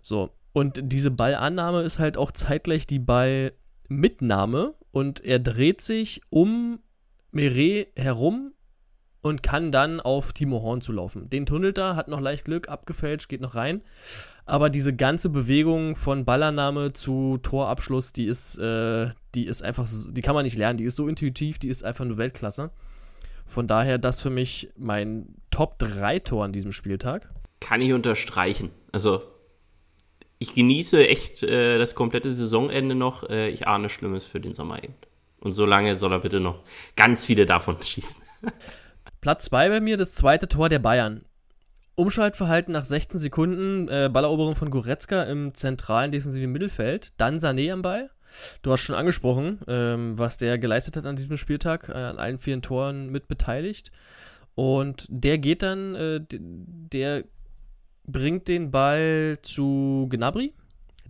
So. 0.02 0.32
Und 0.54 0.80
diese 0.84 1.12
Ballannahme 1.12 1.82
ist 1.82 2.00
halt 2.00 2.18
auch 2.18 2.32
zeitgleich 2.32 2.88
die 2.88 3.00
Ballmitnahme 3.00 4.76
und 4.92 5.24
er 5.26 5.40
dreht 5.40 5.82
sich 5.82 6.22
um 6.30 6.80
Meret 7.32 7.90
herum 7.98 8.54
und 9.22 9.44
kann 9.44 9.74
dann 9.74 10.00
auf 10.00 10.32
Timo 10.32 10.62
Horn 10.62 10.82
zulaufen. 10.82 11.30
Den 11.30 11.46
tunnelt 11.46 11.78
er, 11.78 11.96
hat 11.98 12.08
noch 12.08 12.22
leicht 12.22 12.46
Glück, 12.46 12.70
abgefälscht, 12.70 13.28
geht 13.28 13.42
noch 13.42 13.56
rein. 13.56 13.82
Aber 14.46 14.70
diese 14.70 14.96
ganze 14.96 15.30
Bewegung 15.30 15.96
von 15.96 16.24
Ballannahme 16.24 16.94
zu 16.94 17.40
Torabschluss, 17.42 18.14
die 18.14 18.26
ist, 18.26 18.58
äh, 18.58 19.10
die 19.34 19.46
ist 19.46 19.64
einfach, 19.64 19.88
die 20.10 20.22
kann 20.22 20.36
man 20.36 20.44
nicht 20.44 20.58
lernen. 20.58 20.78
Die 20.78 20.84
ist 20.84 20.96
so 20.96 21.08
intuitiv, 21.08 21.58
die 21.58 21.70
ist 21.70 21.84
einfach 21.84 22.06
nur 22.06 22.18
Weltklasse. 22.18 22.70
Von 23.48 23.68
daher 23.68 23.98
das 23.98 24.22
für 24.22 24.30
mich 24.30 24.70
mein 24.78 25.36
Top 25.50 25.80
3 25.80 26.20
Tor 26.20 26.46
an 26.46 26.52
diesem 26.52 26.72
Spieltag. 26.72 27.30
Kann 27.60 27.82
ich 27.82 27.94
unterstreichen. 27.94 28.70
Also 28.92 29.24
ich 30.38 30.54
genieße 30.54 31.08
echt 31.08 31.42
äh, 31.44 31.78
das 31.80 31.96
komplette 31.96 32.34
Saisonende 32.34 32.94
noch. 32.94 33.28
Äh, 33.30 33.50
ich 33.50 33.68
ahne 33.68 33.90
Schlimmes 33.90 34.26
für 34.26 34.40
den 34.40 34.54
Sommer 34.54 34.84
eben. 34.84 34.94
Und 35.40 35.54
so 35.54 35.66
lange 35.66 35.96
soll 35.96 36.12
er 36.12 36.20
bitte 36.20 36.40
noch 36.40 36.62
ganz 36.96 37.26
viele 37.26 37.46
davon 37.46 37.78
schießen. 37.84 38.22
Platz 39.22 39.46
2 39.46 39.70
bei 39.70 39.80
mir, 39.80 39.98
das 39.98 40.14
zweite 40.14 40.48
Tor 40.48 40.70
der 40.70 40.80
Bayern. 40.80 41.26
Umschaltverhalten 41.96 42.74
nach 42.74 42.86
16 42.86 43.20
Sekunden, 43.20 43.88
äh, 43.88 44.10
Balleroberung 44.12 44.56
von 44.56 44.70
Goretzka 44.70 45.24
im 45.24 45.54
zentralen 45.54 46.12
defensiven 46.12 46.52
Mittelfeld, 46.52 47.14
dann 47.18 47.38
Sané 47.38 47.72
am 47.72 47.82
Ball. 47.82 48.10
Du 48.62 48.72
hast 48.72 48.82
schon 48.82 48.96
angesprochen, 48.96 49.60
ähm, 49.68 50.18
was 50.18 50.38
der 50.38 50.58
geleistet 50.58 50.98
hat 50.98 51.06
an 51.06 51.16
diesem 51.16 51.38
Spieltag, 51.38 51.88
äh, 51.90 51.94
an 51.94 52.18
allen 52.18 52.38
vier 52.38 52.62
Toren 52.62 53.10
mit 53.12 53.28
beteiligt. 53.28 53.92
Und 54.56 55.06
der 55.10 55.38
geht 55.38 55.62
dann, 55.62 55.96
äh, 55.96 56.22
der 56.30 57.24
bringt 58.06 58.48
den 58.48 58.72
Ball 58.72 59.40
zu 59.42 60.08
Gnabry. 60.10 60.54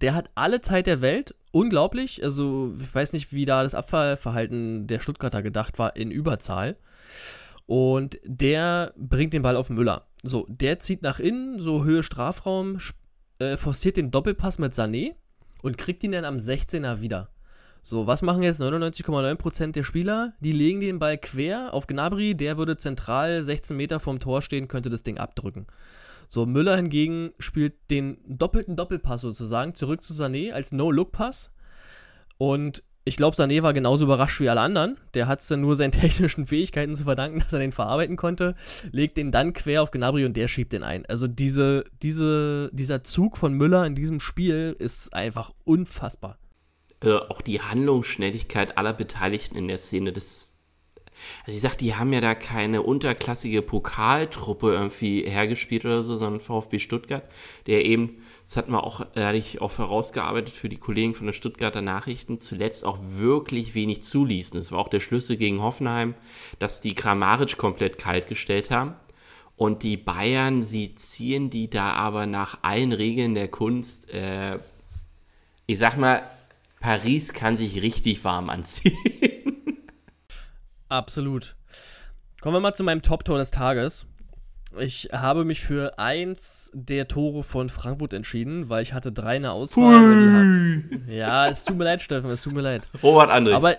Der 0.01 0.13
hat 0.13 0.29
alle 0.35 0.61
Zeit 0.61 0.87
der 0.87 1.01
Welt, 1.01 1.35
unglaublich. 1.51 2.23
Also, 2.23 2.73
ich 2.79 2.93
weiß 2.93 3.13
nicht, 3.13 3.33
wie 3.33 3.45
da 3.45 3.63
das 3.63 3.75
Abfallverhalten 3.75 4.87
der 4.87 4.99
Stuttgarter 4.99 5.41
gedacht 5.41 5.79
war, 5.79 5.95
in 5.95 6.11
Überzahl. 6.11 6.75
Und 7.65 8.19
der 8.23 8.93
bringt 8.97 9.33
den 9.33 9.41
Ball 9.41 9.55
auf 9.55 9.69
Müller. 9.69 10.05
So, 10.25 10.45
der 10.49 10.79
zieht 10.79 11.03
nach 11.03 11.19
innen, 11.19 11.59
so 11.59 11.83
Höhe 11.83 12.01
Strafraum, 12.01 12.79
äh, 13.37 13.57
forciert 13.57 13.97
den 13.97 14.09
Doppelpass 14.09 14.57
mit 14.57 14.73
Sané 14.73 15.13
und 15.61 15.77
kriegt 15.77 16.03
ihn 16.03 16.13
dann 16.13 16.25
am 16.25 16.37
16er 16.37 16.99
wieder. 16.99 17.29
So, 17.83 18.07
was 18.07 18.23
machen 18.23 18.41
jetzt 18.41 18.59
99,9% 18.59 19.73
der 19.73 19.83
Spieler? 19.83 20.33
Die 20.39 20.51
legen 20.51 20.79
den 20.79 20.97
Ball 20.97 21.19
quer 21.19 21.71
auf 21.75 21.85
Gnabry, 21.85 22.33
der 22.33 22.57
würde 22.57 22.77
zentral 22.77 23.43
16 23.43 23.77
Meter 23.77 23.99
vom 23.99 24.19
Tor 24.19 24.41
stehen, 24.41 24.67
könnte 24.67 24.89
das 24.89 25.03
Ding 25.03 25.19
abdrücken. 25.19 25.67
So, 26.27 26.47
Müller 26.47 26.75
hingegen 26.75 27.33
spielt 27.37 27.75
den 27.91 28.17
doppelten 28.25 28.75
Doppelpass 28.75 29.21
sozusagen 29.21 29.75
zurück 29.75 30.01
zu 30.01 30.13
Sané 30.13 30.53
als 30.53 30.71
No-Look-Pass. 30.71 31.51
Und 32.39 32.83
ich 33.07 33.17
glaube, 33.17 33.37
Sané 33.37 33.61
war 33.61 33.71
genauso 33.73 34.05
überrascht 34.05 34.41
wie 34.41 34.49
alle 34.49 34.61
anderen. 34.61 34.97
Der 35.13 35.27
hat 35.27 35.39
es 35.39 35.47
dann 35.47 35.61
nur 35.61 35.75
seinen 35.75 35.91
technischen 35.93 36.47
Fähigkeiten 36.47 36.95
zu 36.95 37.03
verdanken, 37.03 37.39
dass 37.39 37.53
er 37.53 37.59
den 37.59 37.71
verarbeiten 37.71 38.17
konnte. 38.17 38.55
Legt 38.91 39.17
den 39.17 39.31
dann 39.31 39.53
quer 39.53 39.83
auf 39.83 39.91
Gnabry 39.91 40.25
und 40.25 40.35
der 40.35 40.47
schiebt 40.47 40.73
den 40.73 40.83
ein. 40.83 41.05
Also 41.05 41.27
diese, 41.27 41.85
diese, 42.01 42.69
dieser 42.73 43.03
Zug 43.03 43.37
von 43.37 43.53
Müller 43.53 43.85
in 43.85 43.93
diesem 43.93 44.19
Spiel 44.19 44.75
ist 44.79 45.13
einfach 45.13 45.53
unfassbar. 45.63 46.39
Äh, 47.01 47.13
auch 47.13 47.41
die 47.41 47.61
Handlungsschnelligkeit 47.61 48.77
aller 48.77 48.93
Beteiligten 48.93 49.55
in 49.55 49.67
der 49.67 49.77
Szene, 49.77 50.11
das. 50.11 50.54
Also 51.45 51.55
ich 51.55 51.61
sag, 51.61 51.75
die 51.77 51.95
haben 51.95 52.13
ja 52.13 52.21
da 52.21 52.35
keine 52.35 52.81
unterklassige 52.81 53.61
Pokaltruppe 53.61 54.73
irgendwie 54.73 55.23
hergespielt 55.23 55.85
oder 55.85 56.03
so, 56.03 56.17
sondern 56.17 56.39
VfB 56.39 56.79
Stuttgart, 56.79 57.23
der 57.67 57.85
eben, 57.85 58.23
das 58.45 58.57
hatten 58.57 58.71
wir 58.71 58.83
auch, 58.83 59.01
äh, 59.15 59.23
hatte 59.23 59.37
ich 59.37 59.61
auch 59.61 59.71
vorausgearbeitet 59.71 60.53
für 60.53 60.69
die 60.69 60.77
Kollegen 60.77 61.15
von 61.15 61.25
der 61.25 61.33
Stuttgarter 61.33 61.81
Nachrichten, 61.81 62.39
zuletzt 62.39 62.85
auch 62.85 62.99
wirklich 63.01 63.75
wenig 63.75 64.03
zuließen. 64.03 64.59
Das 64.59 64.71
war 64.71 64.79
auch 64.79 64.89
der 64.89 64.99
Schlüssel 64.99 65.37
gegen 65.37 65.61
Hoffenheim, 65.61 66.15
dass 66.59 66.81
die 66.81 66.95
Kramaric 66.95 67.57
komplett 67.57 67.97
kalt 67.97 68.27
gestellt 68.27 68.71
haben. 68.71 68.95
Und 69.57 69.83
die 69.83 69.97
Bayern, 69.97 70.63
sie 70.63 70.95
ziehen 70.95 71.49
die 71.49 71.69
da 71.69 71.93
aber 71.93 72.25
nach 72.25 72.59
allen 72.61 72.91
Regeln 72.91 73.35
der 73.35 73.47
Kunst, 73.47 74.09
äh, 74.13 74.59
ich 75.65 75.77
sag 75.77 75.97
mal, 75.97 76.21
Paris 76.79 77.33
kann 77.33 77.57
sich 77.57 77.81
richtig 77.81 78.23
warm 78.23 78.49
anziehen. 78.49 78.95
Absolut. 80.89 81.55
Kommen 82.41 82.55
wir 82.55 82.59
mal 82.59 82.73
zu 82.73 82.83
meinem 82.83 83.01
Top-Tor 83.01 83.37
des 83.37 83.51
Tages. 83.51 84.05
Ich 84.77 85.09
habe 85.13 85.45
mich 85.45 85.61
für 85.61 85.97
eins 85.97 86.69
der 86.73 87.07
Tore 87.07 87.43
von 87.43 87.69
Frankfurt 87.69 88.13
entschieden, 88.13 88.69
weil 88.69 88.83
ich 88.83 88.93
hatte 88.93 89.11
drei 89.11 89.37
in 89.37 89.43
der 89.43 89.53
Auswahl. 89.53 90.83
ja, 91.07 91.47
es 91.47 91.63
tut 91.63 91.77
mir 91.77 91.85
leid, 91.85 92.01
Steffen, 92.01 92.29
es 92.29 92.41
tut 92.41 92.53
mir 92.53 92.61
leid. 92.61 92.87
Robert 93.01 93.31
André. 93.31 93.53
Aber 93.53 93.77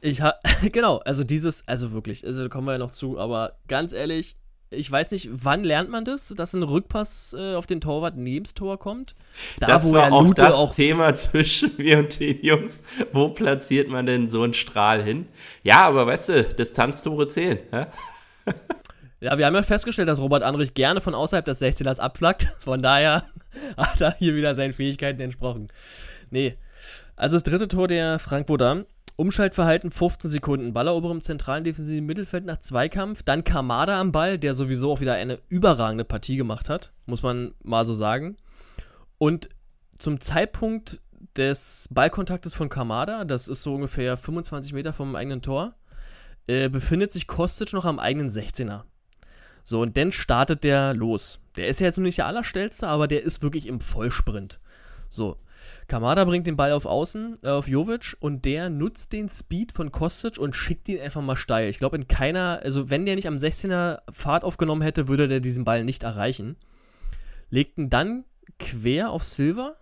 ich 0.00 0.20
habe, 0.20 0.36
genau, 0.72 0.98
also 0.98 1.24
dieses, 1.24 1.66
also 1.66 1.92
wirklich, 1.92 2.26
also 2.26 2.42
da 2.42 2.48
kommen 2.48 2.66
wir 2.66 2.72
ja 2.72 2.78
noch 2.78 2.92
zu, 2.92 3.18
aber 3.18 3.58
ganz 3.68 3.92
ehrlich, 3.92 4.36
ich 4.70 4.90
weiß 4.90 5.12
nicht, 5.12 5.28
wann 5.32 5.64
lernt 5.64 5.88
man 5.88 6.04
das, 6.04 6.28
dass 6.36 6.52
ein 6.52 6.62
Rückpass 6.62 7.34
äh, 7.38 7.54
auf 7.54 7.66
den 7.66 7.80
Torwart 7.80 8.16
nebens 8.16 8.54
Tor 8.54 8.78
kommt? 8.78 9.14
Da, 9.60 9.66
das 9.66 9.90
war 9.92 10.12
auch 10.12 10.34
das 10.34 10.54
auch 10.54 10.74
Thema 10.74 11.14
zwischen 11.16 11.72
mir 11.78 12.00
und 12.00 12.20
den 12.20 12.42
Jungs. 12.42 12.82
Wo 13.12 13.30
platziert 13.30 13.88
man 13.88 14.04
denn 14.04 14.28
so 14.28 14.42
einen 14.42 14.54
Strahl 14.54 15.02
hin? 15.02 15.26
Ja, 15.62 15.86
aber 15.86 16.06
weißt 16.06 16.28
du, 16.28 16.44
Distanztore 16.44 17.28
zählen. 17.28 17.58
Ja? 17.72 17.86
ja, 19.20 19.38
wir 19.38 19.46
haben 19.46 19.54
ja 19.54 19.62
festgestellt, 19.62 20.08
dass 20.08 20.20
Robert 20.20 20.42
Andrich 20.42 20.74
gerne 20.74 21.00
von 21.00 21.14
außerhalb 21.14 21.46
des 21.46 21.62
16ers 21.62 21.98
abflackt. 21.98 22.48
Von 22.60 22.82
daher 22.82 23.24
hat 23.76 24.00
er 24.00 24.16
hier 24.18 24.34
wieder 24.34 24.54
seinen 24.54 24.74
Fähigkeiten 24.74 25.20
entsprochen. 25.20 25.68
Nee. 26.30 26.58
Also 27.16 27.36
das 27.36 27.42
dritte 27.42 27.68
Tor 27.68 27.88
der 27.88 28.18
Frankfurter 28.18 28.84
Umschaltverhalten 29.18 29.90
15 29.90 30.30
Sekunden. 30.30 30.72
Ballerober 30.72 31.10
im 31.10 31.22
zentralen 31.22 31.64
defensiven 31.64 32.06
Mittelfeld 32.06 32.44
nach 32.44 32.60
Zweikampf. 32.60 33.24
Dann 33.24 33.42
Kamada 33.42 34.00
am 34.00 34.12
Ball, 34.12 34.38
der 34.38 34.54
sowieso 34.54 34.92
auch 34.92 35.00
wieder 35.00 35.14
eine 35.14 35.40
überragende 35.48 36.04
Partie 36.04 36.36
gemacht 36.36 36.68
hat, 36.68 36.92
muss 37.04 37.24
man 37.24 37.52
mal 37.64 37.84
so 37.84 37.94
sagen. 37.94 38.36
Und 39.18 39.48
zum 39.98 40.20
Zeitpunkt 40.20 41.00
des 41.36 41.88
Ballkontaktes 41.90 42.54
von 42.54 42.68
Kamada, 42.68 43.24
das 43.24 43.48
ist 43.48 43.62
so 43.62 43.74
ungefähr 43.74 44.16
25 44.16 44.72
Meter 44.72 44.92
vom 44.92 45.16
eigenen 45.16 45.42
Tor, 45.42 45.74
äh, 46.46 46.68
befindet 46.68 47.10
sich 47.10 47.26
Kostic 47.26 47.72
noch 47.72 47.86
am 47.86 47.98
eigenen 47.98 48.30
16er. 48.30 48.82
So, 49.64 49.80
und 49.82 49.96
dann 49.96 50.12
startet 50.12 50.62
der 50.62 50.94
los. 50.94 51.40
Der 51.56 51.66
ist 51.66 51.80
ja 51.80 51.88
jetzt 51.88 51.98
nicht 51.98 52.18
der 52.18 52.26
Allerstellste, 52.26 52.86
aber 52.86 53.08
der 53.08 53.24
ist 53.24 53.42
wirklich 53.42 53.66
im 53.66 53.80
Vollsprint. 53.80 54.60
So, 55.08 55.38
Kamada 55.88 56.26
bringt 56.26 56.46
den 56.46 56.56
Ball 56.56 56.72
auf 56.72 56.84
Außen, 56.84 57.38
äh, 57.42 57.48
auf 57.48 57.66
Jovic 57.66 58.14
und 58.20 58.44
der 58.44 58.68
nutzt 58.68 59.12
den 59.14 59.30
Speed 59.30 59.72
von 59.72 59.90
Kostic 59.90 60.38
und 60.38 60.54
schickt 60.54 60.86
ihn 60.88 61.00
einfach 61.00 61.22
mal 61.22 61.34
steil. 61.34 61.70
Ich 61.70 61.78
glaube, 61.78 61.96
in 61.96 62.06
keiner, 62.06 62.60
also 62.62 62.90
wenn 62.90 63.06
der 63.06 63.16
nicht 63.16 63.26
am 63.26 63.36
16er 63.36 64.00
Fahrt 64.12 64.44
aufgenommen 64.44 64.82
hätte, 64.82 65.08
würde 65.08 65.28
der 65.28 65.40
diesen 65.40 65.64
Ball 65.64 65.84
nicht 65.84 66.02
erreichen. 66.02 66.56
Legt 67.48 67.78
ihn 67.78 67.88
dann 67.88 68.24
quer 68.58 69.10
auf 69.10 69.24
Silver 69.24 69.76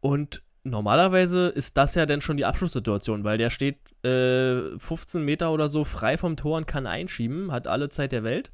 und 0.00 0.42
normalerweise 0.64 1.48
ist 1.48 1.76
das 1.76 1.94
ja 1.94 2.04
dann 2.04 2.20
schon 2.20 2.36
die 2.36 2.44
Abschlusssituation, 2.44 3.22
weil 3.22 3.38
der 3.38 3.50
steht 3.50 3.78
äh, 4.04 4.76
15 4.76 5.22
Meter 5.24 5.52
oder 5.52 5.68
so 5.68 5.84
frei 5.84 6.18
vom 6.18 6.36
Tor 6.36 6.56
und 6.56 6.66
kann 6.66 6.88
einschieben, 6.88 7.52
hat 7.52 7.68
alle 7.68 7.90
Zeit 7.90 8.10
der 8.10 8.24
Welt. 8.24 8.50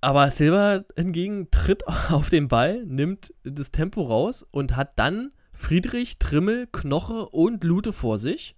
Aber 0.00 0.30
Silva 0.30 0.84
hingegen 0.96 1.50
tritt 1.50 1.86
auf 2.10 2.28
den 2.28 2.48
Ball, 2.48 2.84
nimmt 2.84 3.34
das 3.44 3.70
Tempo 3.70 4.02
raus 4.02 4.46
und 4.50 4.76
hat 4.76 4.98
dann 4.98 5.32
Friedrich, 5.52 6.18
Trimmel, 6.18 6.68
Knoche 6.70 7.28
und 7.30 7.64
Lute 7.64 7.92
vor 7.92 8.18
sich 8.18 8.54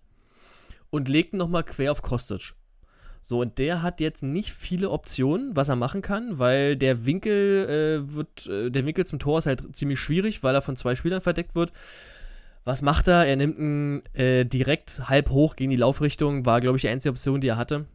und 0.90 1.08
legt 1.08 1.32
nochmal 1.32 1.64
quer 1.64 1.92
auf 1.92 2.02
Kostic. 2.02 2.54
So, 3.22 3.40
und 3.40 3.58
der 3.58 3.82
hat 3.82 4.00
jetzt 4.00 4.22
nicht 4.22 4.50
viele 4.50 4.90
Optionen, 4.90 5.54
was 5.54 5.68
er 5.68 5.76
machen 5.76 6.02
kann, 6.02 6.38
weil 6.38 6.76
der 6.76 7.06
Winkel 7.06 8.02
äh, 8.08 8.14
wird, 8.14 8.46
äh, 8.48 8.70
der 8.70 8.84
Winkel 8.84 9.06
zum 9.06 9.18
Tor 9.18 9.38
ist 9.38 9.46
halt 9.46 9.74
ziemlich 9.74 10.00
schwierig, 10.00 10.42
weil 10.42 10.54
er 10.54 10.62
von 10.62 10.76
zwei 10.76 10.96
Spielern 10.96 11.22
verdeckt 11.22 11.54
wird. 11.54 11.72
Was 12.64 12.82
macht 12.82 13.08
er? 13.08 13.26
Er 13.26 13.36
nimmt 13.36 13.58
ihn 13.58 14.02
äh, 14.14 14.44
direkt 14.44 15.08
halb 15.08 15.30
hoch 15.30 15.56
gegen 15.56 15.70
die 15.70 15.76
Laufrichtung, 15.76 16.44
war, 16.44 16.60
glaube 16.60 16.76
ich, 16.76 16.82
die 16.82 16.88
einzige 16.88 17.12
Option, 17.12 17.40
die 17.40 17.48
er 17.48 17.56
hatte. 17.56 17.86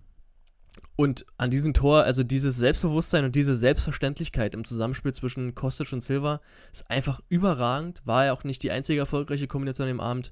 Und 0.97 1.25
an 1.37 1.51
diesem 1.51 1.73
Tor, 1.73 2.03
also 2.03 2.23
dieses 2.23 2.55
Selbstbewusstsein 2.55 3.25
und 3.25 3.35
diese 3.35 3.55
Selbstverständlichkeit 3.55 4.53
im 4.53 4.63
Zusammenspiel 4.63 5.13
zwischen 5.13 5.53
Kostic 5.53 5.91
und 5.91 6.01
Silva 6.01 6.39
ist 6.71 6.89
einfach 6.89 7.19
überragend. 7.27 8.01
War 8.05 8.25
ja 8.25 8.33
auch 8.33 8.45
nicht 8.45 8.63
die 8.63 8.71
einzige 8.71 9.01
erfolgreiche 9.01 9.47
Kombination 9.47 9.89
im 9.89 9.99
Abend. 9.99 10.31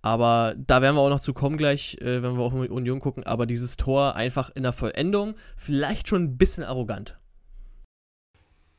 Aber 0.00 0.54
da 0.56 0.82
werden 0.82 0.96
wir 0.96 1.00
auch 1.00 1.10
noch 1.10 1.20
zu 1.20 1.32
kommen 1.32 1.56
gleich, 1.56 1.96
äh, 2.00 2.22
wenn 2.22 2.36
wir 2.36 2.42
auch 2.42 2.52
in 2.52 2.70
Union 2.70 3.00
gucken. 3.00 3.24
Aber 3.24 3.46
dieses 3.46 3.76
Tor 3.76 4.14
einfach 4.16 4.50
in 4.54 4.64
der 4.64 4.72
Vollendung, 4.72 5.34
vielleicht 5.56 6.08
schon 6.08 6.24
ein 6.24 6.36
bisschen 6.36 6.64
arrogant. 6.64 7.18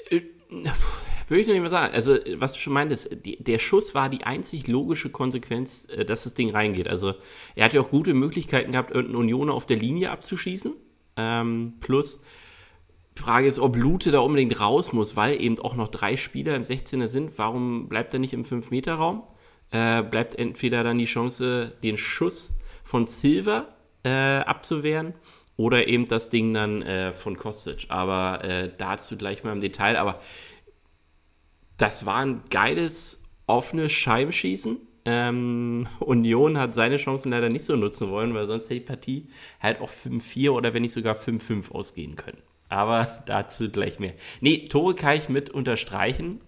Äh, 0.09 0.21
würde 1.29 1.41
ich 1.41 1.47
noch 1.47 1.53
nicht 1.53 1.63
mal 1.63 1.69
sagen. 1.69 1.93
Also, 1.93 2.17
was 2.35 2.53
du 2.53 2.59
schon 2.59 2.73
meintest, 2.73 3.09
die, 3.25 3.41
der 3.41 3.59
Schuss 3.59 3.95
war 3.95 4.09
die 4.09 4.23
einzig 4.23 4.67
logische 4.67 5.09
Konsequenz, 5.09 5.85
äh, 5.85 6.05
dass 6.05 6.25
das 6.25 6.33
Ding 6.33 6.51
reingeht. 6.51 6.87
Also, 6.89 7.15
er 7.55 7.65
hat 7.65 7.73
ja 7.73 7.81
auch 7.81 7.89
gute 7.89 8.13
Möglichkeiten 8.13 8.73
gehabt, 8.73 8.91
irgendeinen 8.91 9.21
Unioner 9.21 9.53
auf 9.53 9.65
der 9.65 9.77
Linie 9.77 10.11
abzuschießen. 10.11 10.73
Ähm, 11.17 11.73
plus, 11.79 12.19
Frage 13.15 13.47
ist, 13.47 13.59
ob 13.59 13.75
Lute 13.75 14.11
da 14.11 14.19
unbedingt 14.19 14.59
raus 14.59 14.91
muss, 14.91 15.15
weil 15.15 15.41
eben 15.41 15.59
auch 15.59 15.75
noch 15.75 15.89
drei 15.89 16.17
Spieler 16.17 16.55
im 16.55 16.63
16er 16.63 17.07
sind. 17.07 17.37
Warum 17.37 17.87
bleibt 17.87 18.13
er 18.13 18.19
nicht 18.19 18.33
im 18.33 18.43
5-Meter-Raum? 18.43 19.23
Äh, 19.71 20.03
bleibt 20.03 20.35
entweder 20.35 20.83
dann 20.83 20.97
die 20.97 21.05
Chance, 21.05 21.73
den 21.83 21.97
Schuss 21.97 22.51
von 22.83 23.05
Silver 23.05 23.67
äh, 24.03 24.09
abzuwehren 24.09 25.13
oder 25.57 25.87
eben 25.87 26.07
das 26.07 26.29
Ding 26.29 26.53
dann 26.53 26.81
äh, 26.81 27.13
von 27.13 27.37
Kostic. 27.37 27.85
Aber 27.89 28.43
äh, 28.43 28.71
dazu 28.77 29.17
gleich 29.17 29.43
mal 29.43 29.51
im 29.51 29.61
Detail. 29.61 29.97
Aber 29.97 30.19
das 31.77 32.05
war 32.05 32.17
ein 32.17 32.41
geiles, 32.49 33.21
offenes 33.45 33.91
Scheibenschießen. 33.91 34.79
Ähm, 35.05 35.87
Union 35.99 36.57
hat 36.57 36.73
seine 36.73 36.97
Chancen 36.97 37.31
leider 37.31 37.49
nicht 37.49 37.65
so 37.65 37.75
nutzen 37.75 38.09
wollen, 38.09 38.33
weil 38.33 38.47
sonst 38.47 38.65
hätte 38.65 38.75
die 38.75 38.79
Partie 38.81 39.27
halt 39.61 39.81
auch 39.81 39.89
5-4 39.89 40.51
oder 40.51 40.73
wenn 40.73 40.81
nicht 40.81 40.93
sogar 40.93 41.15
5-5 41.15 41.71
ausgehen 41.71 42.15
können. 42.15 42.41
Aber 42.69 43.05
dazu 43.25 43.69
gleich 43.69 43.99
mehr. 43.99 44.13
Nee, 44.41 44.67
Tore 44.67 44.95
kann 44.95 45.17
ich 45.17 45.29
mit 45.29 45.49
unterstreichen. 45.49 46.39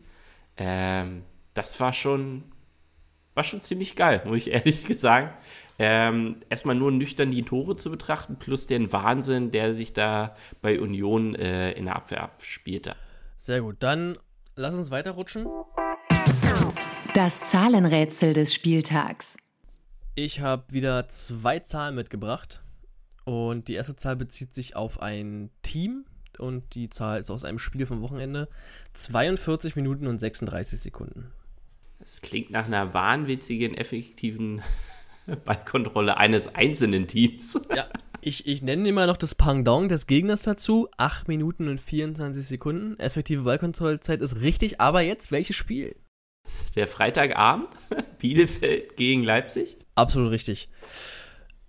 Ähm, 0.57 1.23
das 1.53 1.79
war 1.79 1.93
schon, 1.93 2.43
war 3.33 3.43
schon 3.43 3.61
ziemlich 3.61 3.95
geil, 3.95 4.21
muss 4.25 4.37
ich 4.37 4.51
ehrlich 4.51 4.85
sagen. 4.99 5.31
Ähm, 5.77 6.37
erstmal 6.49 6.75
nur 6.75 6.91
nüchtern 6.91 7.31
die 7.31 7.43
Tore 7.43 7.75
zu 7.75 7.91
betrachten, 7.91 8.37
plus 8.37 8.65
den 8.65 8.93
Wahnsinn, 8.93 9.51
der 9.51 9.75
sich 9.75 9.91
da 9.91 10.35
bei 10.61 10.79
Union 10.79 11.35
äh, 11.35 11.71
in 11.73 11.85
der 11.85 11.97
Abwehr 11.97 12.23
abspielte. 12.23 12.95
Sehr 13.37 13.61
gut, 13.61 13.77
dann 13.79 14.17
lass 14.55 14.73
uns 14.73 14.89
weiterrutschen. 14.89 15.45
Das 17.15 17.49
Zahlenrätsel 17.49 18.33
des 18.33 18.53
Spieltags. 18.53 19.37
Ich 20.15 20.41
habe 20.41 20.65
wieder 20.73 21.07
zwei 21.07 21.59
Zahlen 21.59 21.95
mitgebracht. 21.95 22.61
Und 23.23 23.69
die 23.69 23.75
erste 23.75 23.95
Zahl 23.95 24.17
bezieht 24.17 24.53
sich 24.53 24.75
auf 24.75 25.01
ein 25.01 25.49
Team. 25.61 26.03
Und 26.39 26.75
die 26.75 26.89
Zahl 26.89 27.17
ist 27.21 27.31
aus 27.31 27.45
einem 27.45 27.57
Spiel 27.57 27.85
vom 27.85 28.01
Wochenende. 28.01 28.49
42 28.95 29.77
Minuten 29.77 30.07
und 30.07 30.19
36 30.19 30.77
Sekunden. 30.77 31.31
Das 31.99 32.19
klingt 32.19 32.51
nach 32.51 32.65
einer 32.65 32.93
wahnwitzigen, 32.93 33.77
effektiven 33.77 34.61
Ballkontrolle 35.45 36.17
eines 36.17 36.53
einzelnen 36.53 37.07
Teams. 37.07 37.57
Ja, 37.73 37.87
ich, 38.19 38.45
ich 38.45 38.61
nenne 38.61 38.89
immer 38.89 39.07
noch 39.07 39.15
das 39.15 39.35
Pendant 39.35 39.89
des 39.89 40.05
Gegners 40.05 40.43
dazu. 40.43 40.89
8 40.97 41.29
Minuten 41.29 41.69
und 41.69 41.79
24 41.79 42.45
Sekunden. 42.45 42.99
Effektive 42.99 43.43
Ballkontrollzeit 43.43 44.19
ist 44.19 44.41
richtig, 44.41 44.81
aber 44.81 44.99
jetzt 44.99 45.31
welches 45.31 45.55
Spiel? 45.55 45.95
Der 46.75 46.87
Freitagabend, 46.87 47.69
Bielefeld 48.19 48.97
gegen 48.97 49.23
Leipzig. 49.23 49.77
Absolut 49.95 50.31
richtig. 50.31 50.69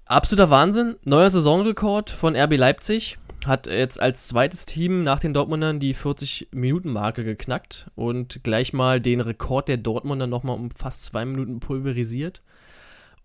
Absoluter 0.06 0.50
Wahnsinn. 0.50 0.96
Neuer 1.04 1.30
Saisonrekord 1.30 2.10
von 2.10 2.36
RB 2.36 2.56
Leipzig. 2.56 3.18
Hat 3.44 3.66
jetzt 3.66 4.00
als 4.00 4.26
zweites 4.28 4.64
Team 4.66 5.02
nach 5.02 5.20
den 5.20 5.34
Dortmundern 5.34 5.78
die 5.78 5.94
40-Minuten-Marke 5.94 7.22
geknackt 7.24 7.90
und 7.94 8.42
gleich 8.42 8.72
mal 8.72 9.00
den 9.00 9.20
Rekord 9.20 9.68
der 9.68 9.76
Dortmunder 9.76 10.26
nochmal 10.26 10.56
um 10.56 10.70
fast 10.70 11.04
zwei 11.04 11.24
Minuten 11.24 11.60
pulverisiert. 11.60 12.42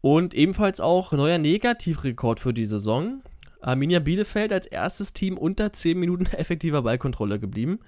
Und 0.01 0.33
ebenfalls 0.33 0.79
auch 0.79 1.11
neuer 1.11 1.37
Negativrekord 1.37 2.39
für 2.39 2.53
die 2.53 2.65
Saison. 2.65 3.21
Arminia 3.61 3.99
Bielefeld 3.99 4.51
als 4.51 4.65
erstes 4.65 5.13
Team 5.13 5.37
unter 5.37 5.71
10 5.71 5.99
Minuten 5.99 6.25
effektiver 6.37 6.81
Ballkontrolle 6.81 7.39
geblieben. 7.39 7.79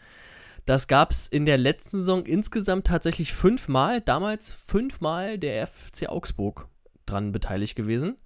Das 0.66 0.88
gab 0.88 1.12
es 1.12 1.28
in 1.28 1.46
der 1.46 1.58
letzten 1.58 1.98
Saison 1.98 2.26
insgesamt 2.26 2.88
tatsächlich 2.88 3.34
fünfmal. 3.34 4.00
Damals 4.02 4.54
fünfmal 4.54 5.38
der 5.38 5.68
FC 5.68 6.08
Augsburg 6.08 6.68
dran 7.06 7.32
beteiligt 7.32 7.76
gewesen. 7.76 8.18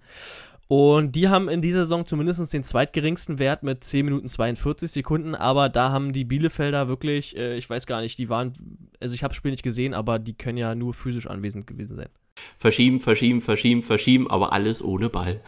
Und 0.68 1.16
die 1.16 1.28
haben 1.28 1.48
in 1.48 1.62
dieser 1.62 1.80
Saison 1.80 2.06
zumindest 2.06 2.52
den 2.52 2.62
zweitgeringsten 2.62 3.38
Wert 3.38 3.62
mit 3.62 3.82
10 3.82 4.04
Minuten 4.04 4.28
42 4.28 4.90
Sekunden, 4.90 5.34
aber 5.34 5.70
da 5.70 5.90
haben 5.92 6.12
die 6.12 6.26
Bielefelder 6.26 6.88
wirklich, 6.88 7.34
äh, 7.38 7.56
ich 7.56 7.68
weiß 7.70 7.86
gar 7.86 8.02
nicht, 8.02 8.18
die 8.18 8.28
waren, 8.28 8.52
also 9.00 9.14
ich 9.14 9.22
habe 9.22 9.30
das 9.30 9.38
Spiel 9.38 9.50
nicht 9.50 9.62
gesehen, 9.62 9.94
aber 9.94 10.18
die 10.18 10.34
können 10.34 10.58
ja 10.58 10.74
nur 10.74 10.92
physisch 10.92 11.26
anwesend 11.26 11.66
gewesen 11.66 11.96
sein. 11.96 12.10
Verschieben, 12.58 13.00
verschieben, 13.00 13.40
verschieben, 13.40 13.82
verschieben, 13.82 14.30
aber 14.30 14.52
alles 14.52 14.82
ohne 14.82 15.08
Ball. 15.08 15.40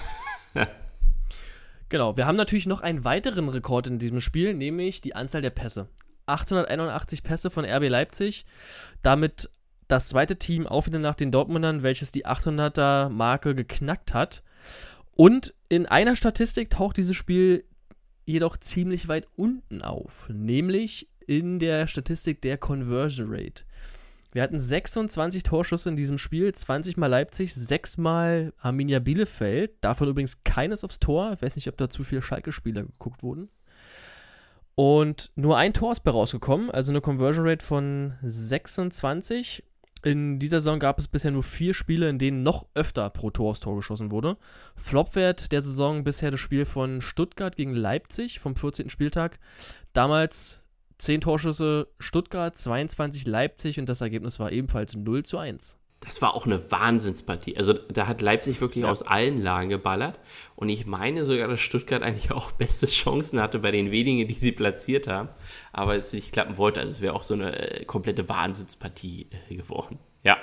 genau, 1.90 2.16
wir 2.16 2.26
haben 2.26 2.36
natürlich 2.36 2.66
noch 2.66 2.80
einen 2.80 3.04
weiteren 3.04 3.50
Rekord 3.50 3.88
in 3.88 3.98
diesem 3.98 4.22
Spiel, 4.22 4.54
nämlich 4.54 5.02
die 5.02 5.14
Anzahl 5.14 5.42
der 5.42 5.50
Pässe. 5.50 5.88
881 6.30 7.22
Pässe 7.22 7.50
von 7.50 7.64
RB 7.64 7.88
Leipzig, 7.88 8.44
damit 9.02 9.50
das 9.88 10.08
zweite 10.08 10.36
Team 10.36 10.66
auch 10.66 10.86
wieder 10.86 10.98
nach 10.98 11.14
den 11.14 11.32
Dortmundern, 11.32 11.82
welches 11.82 12.12
die 12.12 12.26
800er 12.26 13.08
Marke 13.08 13.54
geknackt 13.54 14.14
hat. 14.14 14.42
Und 15.16 15.54
in 15.68 15.86
einer 15.86 16.16
Statistik 16.16 16.70
taucht 16.70 16.96
dieses 16.96 17.16
Spiel 17.16 17.64
jedoch 18.24 18.56
ziemlich 18.56 19.08
weit 19.08 19.26
unten 19.36 19.82
auf, 19.82 20.28
nämlich 20.30 21.08
in 21.26 21.58
der 21.58 21.86
Statistik 21.86 22.40
der 22.42 22.58
Conversion 22.58 23.28
Rate. 23.30 23.64
Wir 24.32 24.42
hatten 24.42 24.60
26 24.60 25.42
Torschüsse 25.42 25.88
in 25.88 25.96
diesem 25.96 26.16
Spiel, 26.16 26.52
20 26.52 26.96
mal 26.96 27.08
Leipzig, 27.08 27.52
6 27.52 27.98
mal 27.98 28.52
Arminia 28.58 29.00
Bielefeld, 29.00 29.72
davon 29.80 30.08
übrigens 30.08 30.44
keines 30.44 30.84
aufs 30.84 31.00
Tor. 31.00 31.32
Ich 31.32 31.42
weiß 31.42 31.56
nicht, 31.56 31.68
ob 31.68 31.76
da 31.76 31.90
zu 31.90 32.04
viele 32.04 32.22
Schalke-Spieler 32.22 32.84
geguckt 32.84 33.24
wurden. 33.24 33.50
Und 34.80 35.30
nur 35.36 35.58
ein 35.58 35.74
Tor 35.74 35.92
ist 35.92 36.04
bei 36.04 36.10
rausgekommen, 36.10 36.70
also 36.70 36.90
eine 36.90 37.02
Conversion 37.02 37.46
Rate 37.46 37.62
von 37.62 38.14
26. 38.22 39.62
In 40.04 40.38
dieser 40.38 40.62
Saison 40.62 40.78
gab 40.78 40.98
es 40.98 41.06
bisher 41.06 41.30
nur 41.30 41.42
vier 41.42 41.74
Spiele, 41.74 42.08
in 42.08 42.18
denen 42.18 42.42
noch 42.42 42.64
öfter 42.72 43.10
pro 43.10 43.28
Tor 43.28 43.50
aufs 43.50 43.60
Tor 43.60 43.76
geschossen 43.76 44.10
wurde. 44.10 44.38
Flopwert 44.76 45.52
der 45.52 45.60
Saison 45.60 46.02
bisher 46.02 46.30
das 46.30 46.40
Spiel 46.40 46.64
von 46.64 47.02
Stuttgart 47.02 47.56
gegen 47.56 47.74
Leipzig 47.74 48.40
vom 48.40 48.56
14. 48.56 48.88
Spieltag. 48.88 49.38
Damals 49.92 50.62
10 50.96 51.20
Torschüsse 51.20 51.88
Stuttgart, 51.98 52.56
22 52.56 53.26
Leipzig 53.26 53.78
und 53.80 53.86
das 53.86 54.00
Ergebnis 54.00 54.40
war 54.40 54.50
ebenfalls 54.50 54.96
0 54.96 55.24
zu 55.24 55.36
1 55.36 55.76
das 56.00 56.22
war 56.22 56.34
auch 56.34 56.46
eine 56.46 56.70
Wahnsinnspartie. 56.70 57.58
Also 57.58 57.74
da 57.74 58.06
hat 58.06 58.22
Leipzig 58.22 58.60
wirklich 58.60 58.84
ja. 58.84 58.90
aus 58.90 59.02
allen 59.02 59.42
Lagen 59.42 59.68
geballert. 59.68 60.18
Und 60.56 60.70
ich 60.70 60.86
meine 60.86 61.24
sogar, 61.24 61.46
dass 61.46 61.60
Stuttgart 61.60 62.02
eigentlich 62.02 62.32
auch 62.32 62.52
beste 62.52 62.86
Chancen 62.86 63.40
hatte 63.40 63.58
bei 63.58 63.70
den 63.70 63.90
wenigen, 63.90 64.26
die 64.26 64.34
sie 64.34 64.52
platziert 64.52 65.06
haben. 65.06 65.28
Aber 65.72 65.96
es 65.96 66.12
nicht 66.12 66.32
klappen 66.32 66.56
wollte. 66.56 66.80
Also 66.80 66.92
es 66.92 67.00
wäre 67.02 67.14
auch 67.14 67.24
so 67.24 67.34
eine 67.34 67.80
äh, 67.80 67.84
komplette 67.84 68.28
Wahnsinnspartie 68.28 69.28
äh, 69.50 69.54
geworden. 69.54 69.98
Ja. 70.24 70.38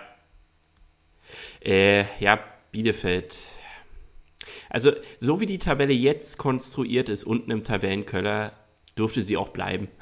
Äh, 1.64 2.06
ja, 2.20 2.40
Bielefeld. 2.72 3.36
Also 4.70 4.92
so 5.20 5.40
wie 5.40 5.48
die 5.48 5.60
Tabelle 5.60 5.94
jetzt 5.94 6.38
konstruiert 6.38 7.10
ist, 7.10 7.24
unten 7.24 7.50
im 7.50 7.64
Tabellenköller, 7.64 8.54
durfte 8.96 9.24
sie 9.24 9.38
auch 9.38 9.50
bleiben. 9.50 9.88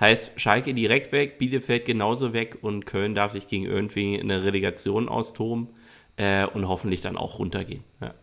Heißt, 0.00 0.32
Schalke 0.36 0.72
direkt 0.72 1.12
weg, 1.12 1.38
Bielefeld 1.38 1.84
genauso 1.84 2.32
weg 2.32 2.58
und 2.62 2.86
Köln 2.86 3.14
darf 3.14 3.32
sich 3.32 3.46
gegen 3.46 3.64
irgendwie 3.64 4.18
eine 4.18 4.42
Relegation 4.42 5.08
austoben 5.08 5.68
äh, 6.16 6.46
und 6.46 6.66
hoffentlich 6.68 7.02
dann 7.02 7.18
auch 7.18 7.38
runtergehen. 7.38 7.84
Ja. 8.00 8.14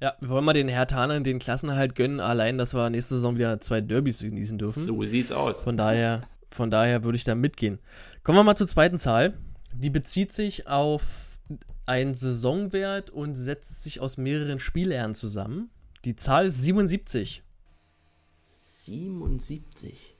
Ja, 0.00 0.14
wir 0.18 0.30
wollen 0.30 0.44
mal 0.44 0.54
den 0.54 0.68
Herthanern 0.68 1.24
den 1.24 1.38
Klassenerhalt 1.38 1.94
gönnen, 1.94 2.20
allein, 2.20 2.56
dass 2.56 2.74
wir 2.74 2.88
nächste 2.88 3.16
Saison 3.16 3.36
wieder 3.36 3.60
zwei 3.60 3.82
Derbys 3.82 4.20
genießen 4.20 4.56
dürfen. 4.56 4.82
So 4.82 5.02
sieht's 5.04 5.30
aus. 5.30 5.62
Von 5.62 5.76
daher, 5.76 6.22
von 6.50 6.70
daher 6.70 7.04
würde 7.04 7.16
ich 7.16 7.24
da 7.24 7.34
mitgehen. 7.34 7.78
Kommen 8.24 8.38
wir 8.38 8.42
mal 8.42 8.56
zur 8.56 8.66
zweiten 8.66 8.98
Zahl. 8.98 9.34
Die 9.74 9.90
bezieht 9.90 10.32
sich 10.32 10.66
auf 10.66 11.38
einen 11.84 12.14
Saisonwert 12.14 13.10
und 13.10 13.34
setzt 13.34 13.82
sich 13.82 14.00
aus 14.00 14.16
mehreren 14.16 14.58
Spiellernen 14.58 15.14
zusammen. 15.14 15.70
Die 16.06 16.16
Zahl 16.16 16.46
ist 16.46 16.62
77. 16.62 17.42
77. 18.90 20.16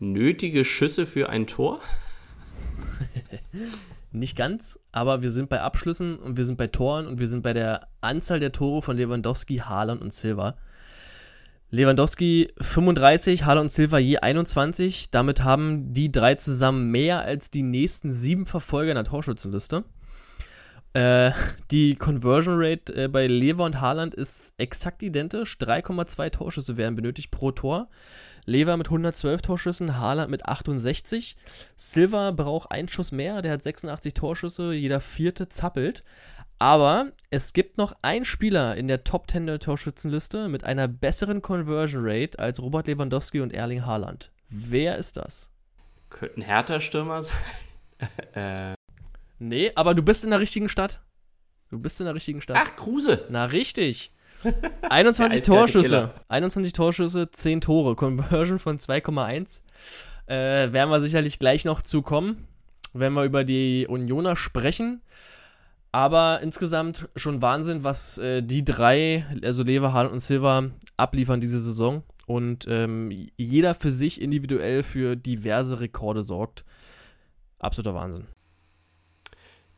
Nötige 0.00 0.64
Schüsse 0.64 1.06
für 1.06 1.28
ein 1.28 1.46
Tor? 1.46 1.78
Nicht 4.12 4.36
ganz, 4.36 4.80
aber 4.90 5.22
wir 5.22 5.30
sind 5.30 5.48
bei 5.48 5.60
Abschlüssen 5.60 6.18
und 6.18 6.36
wir 6.36 6.44
sind 6.44 6.56
bei 6.56 6.66
Toren 6.66 7.06
und 7.06 7.20
wir 7.20 7.28
sind 7.28 7.42
bei 7.42 7.52
der 7.52 7.86
Anzahl 8.00 8.40
der 8.40 8.50
Tore 8.50 8.82
von 8.82 8.96
Lewandowski, 8.96 9.58
Haaland 9.58 10.02
und 10.02 10.12
Silva. 10.12 10.56
Lewandowski 11.70 12.52
35, 12.60 13.44
Haaland 13.44 13.66
und 13.66 13.70
Silva 13.70 14.00
je 14.00 14.18
21. 14.18 15.12
Damit 15.12 15.44
haben 15.44 15.94
die 15.94 16.10
drei 16.10 16.34
zusammen 16.34 16.90
mehr 16.90 17.20
als 17.20 17.52
die 17.52 17.62
nächsten 17.62 18.12
sieben 18.12 18.44
Verfolger 18.44 18.90
in 18.90 18.96
der 18.96 19.04
Torschützenliste. 19.04 19.84
Äh, 20.92 21.30
die 21.70 21.94
Conversion 21.96 22.54
Rate 22.58 23.04
äh, 23.04 23.08
bei 23.08 23.26
Lever 23.26 23.64
und 23.64 23.80
Haaland 23.80 24.14
ist 24.14 24.54
exakt 24.58 25.02
identisch. 25.02 25.56
3,2 25.60 26.30
Torschüsse 26.30 26.76
werden 26.76 26.96
benötigt 26.96 27.30
pro 27.30 27.52
Tor. 27.52 27.88
Lever 28.46 28.76
mit 28.76 28.88
112 28.88 29.42
Torschüssen, 29.42 29.98
Haaland 29.98 30.30
mit 30.30 30.46
68. 30.46 31.36
Silva 31.76 32.30
braucht 32.32 32.70
einen 32.70 32.88
Schuss 32.88 33.12
mehr, 33.12 33.42
der 33.42 33.52
hat 33.52 33.62
86 33.62 34.14
Torschüsse, 34.14 34.72
jeder 34.72 35.00
vierte 35.00 35.48
zappelt. 35.48 36.02
Aber 36.58 37.12
es 37.30 37.52
gibt 37.52 37.78
noch 37.78 37.94
einen 38.02 38.24
Spieler 38.24 38.76
in 38.76 38.88
der 38.88 39.04
Top 39.04 39.30
10 39.30 39.46
der 39.46 39.60
Torschützenliste 39.60 40.48
mit 40.48 40.64
einer 40.64 40.88
besseren 40.88 41.42
Conversion 41.42 42.02
Rate 42.04 42.38
als 42.38 42.60
Robert 42.60 42.86
Lewandowski 42.86 43.40
und 43.40 43.52
Erling 43.52 43.86
Haaland. 43.86 44.30
Wer 44.48 44.98
ist 44.98 45.16
das? 45.16 45.50
Könnte 46.10 46.40
ein 46.40 46.42
Hertha-Stürmer 46.42 47.22
sein. 47.22 47.36
äh. 48.74 48.79
Nee, 49.40 49.72
aber 49.74 49.94
du 49.94 50.02
bist 50.02 50.22
in 50.22 50.30
der 50.30 50.38
richtigen 50.38 50.68
Stadt. 50.68 51.00
Du 51.70 51.78
bist 51.78 51.98
in 51.98 52.04
der 52.04 52.14
richtigen 52.14 52.42
Stadt. 52.42 52.58
Ach, 52.60 52.76
Kruse. 52.76 53.24
Na, 53.30 53.46
richtig. 53.46 54.12
21 54.90 55.42
Torschüsse. 55.42 56.12
21 56.28 56.72
Torschüsse, 56.74 57.30
10 57.30 57.62
Tore. 57.62 57.96
Conversion 57.96 58.58
von 58.58 58.78
2,1. 58.78 59.60
Äh, 60.26 60.72
werden 60.72 60.90
wir 60.90 61.00
sicherlich 61.00 61.38
gleich 61.38 61.64
noch 61.64 61.80
zu 61.80 62.02
kommen, 62.02 62.46
wenn 62.92 63.14
wir 63.14 63.24
über 63.24 63.44
die 63.44 63.86
Unioner 63.88 64.36
sprechen. 64.36 65.00
Aber 65.90 66.40
insgesamt 66.42 67.08
schon 67.16 67.40
Wahnsinn, 67.40 67.82
was 67.82 68.18
äh, 68.18 68.42
die 68.42 68.64
drei, 68.64 69.24
also 69.42 69.62
Lever, 69.62 69.94
Hahn 69.94 70.08
und 70.08 70.20
Silva, 70.20 70.70
abliefern 70.98 71.40
diese 71.40 71.60
Saison. 71.60 72.02
Und 72.26 72.66
ähm, 72.68 73.10
jeder 73.38 73.74
für 73.74 73.90
sich 73.90 74.20
individuell 74.20 74.82
für 74.82 75.16
diverse 75.16 75.80
Rekorde 75.80 76.22
sorgt. 76.24 76.64
Absoluter 77.58 77.94
Wahnsinn. 77.94 78.26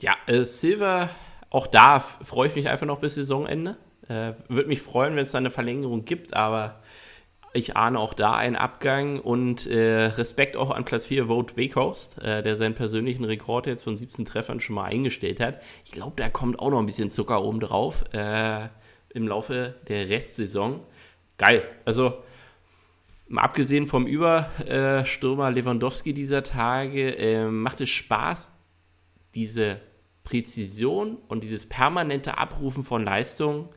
Ja, 0.03 0.17
äh, 0.27 0.43
Silver, 0.43 1.11
auch 1.49 1.69
da 1.69 2.01
freue 2.01 2.49
ich 2.49 2.57
mich 2.57 2.69
einfach 2.69 2.87
noch 2.87 2.99
bis 2.99 3.15
Saisonende. 3.15 3.77
Äh, 4.09 4.33
Würde 4.49 4.69
mich 4.69 4.83
freuen, 4.83 5.15
wenn 5.15 5.23
es 5.23 5.31
da 5.31 5.39
eine 5.39 5.53
Verlängerung 5.53 6.05
gibt, 6.05 6.35
aber 6.35 6.83
ich 7.53 7.77
ahne 7.77 8.01
auch 8.01 8.13
da 8.13 8.35
einen 8.35 8.57
Abgang 8.57 9.21
und 9.21 9.65
äh, 9.69 10.07
Respekt 10.07 10.57
auch 10.57 10.73
an 10.73 10.85
Platz 10.85 11.07
4 11.07 11.29
Vote 11.29 11.57
Wakehorst, 11.57 12.21
äh, 12.21 12.43
der 12.43 12.57
seinen 12.57 12.75
persönlichen 12.75 13.23
Rekord 13.23 13.69
jetzt 13.69 13.85
von 13.85 13.97
17 13.97 14.25
Treffern 14.25 14.59
schon 14.59 14.75
mal 14.75 14.87
eingestellt 14.87 15.39
hat. 15.39 15.63
Ich 15.85 15.93
glaube, 15.93 16.15
da 16.17 16.29
kommt 16.29 16.59
auch 16.59 16.71
noch 16.71 16.81
ein 16.81 16.87
bisschen 16.87 17.11
Zucker 17.11 17.45
oben 17.45 17.61
drauf 17.61 18.03
äh, 18.13 18.67
im 19.11 19.29
Laufe 19.29 19.77
der 19.87 20.09
Restsaison. 20.09 20.81
Geil. 21.39 21.63
Also, 21.85 22.15
mal 23.29 23.43
abgesehen 23.43 23.87
vom 23.87 24.09
Überstürmer 24.09 25.53
Lewandowski 25.53 26.13
dieser 26.13 26.43
Tage, 26.43 27.17
äh, 27.17 27.45
macht 27.45 27.81
es 27.81 27.91
Spaß, 27.91 28.53
diese 29.37 29.81
Präzision 30.25 31.19
und 31.29 31.43
dieses 31.45 31.67
permanente 31.69 32.39
Abrufen 32.39 32.85
von 32.85 33.05
Leistungen 33.05 33.69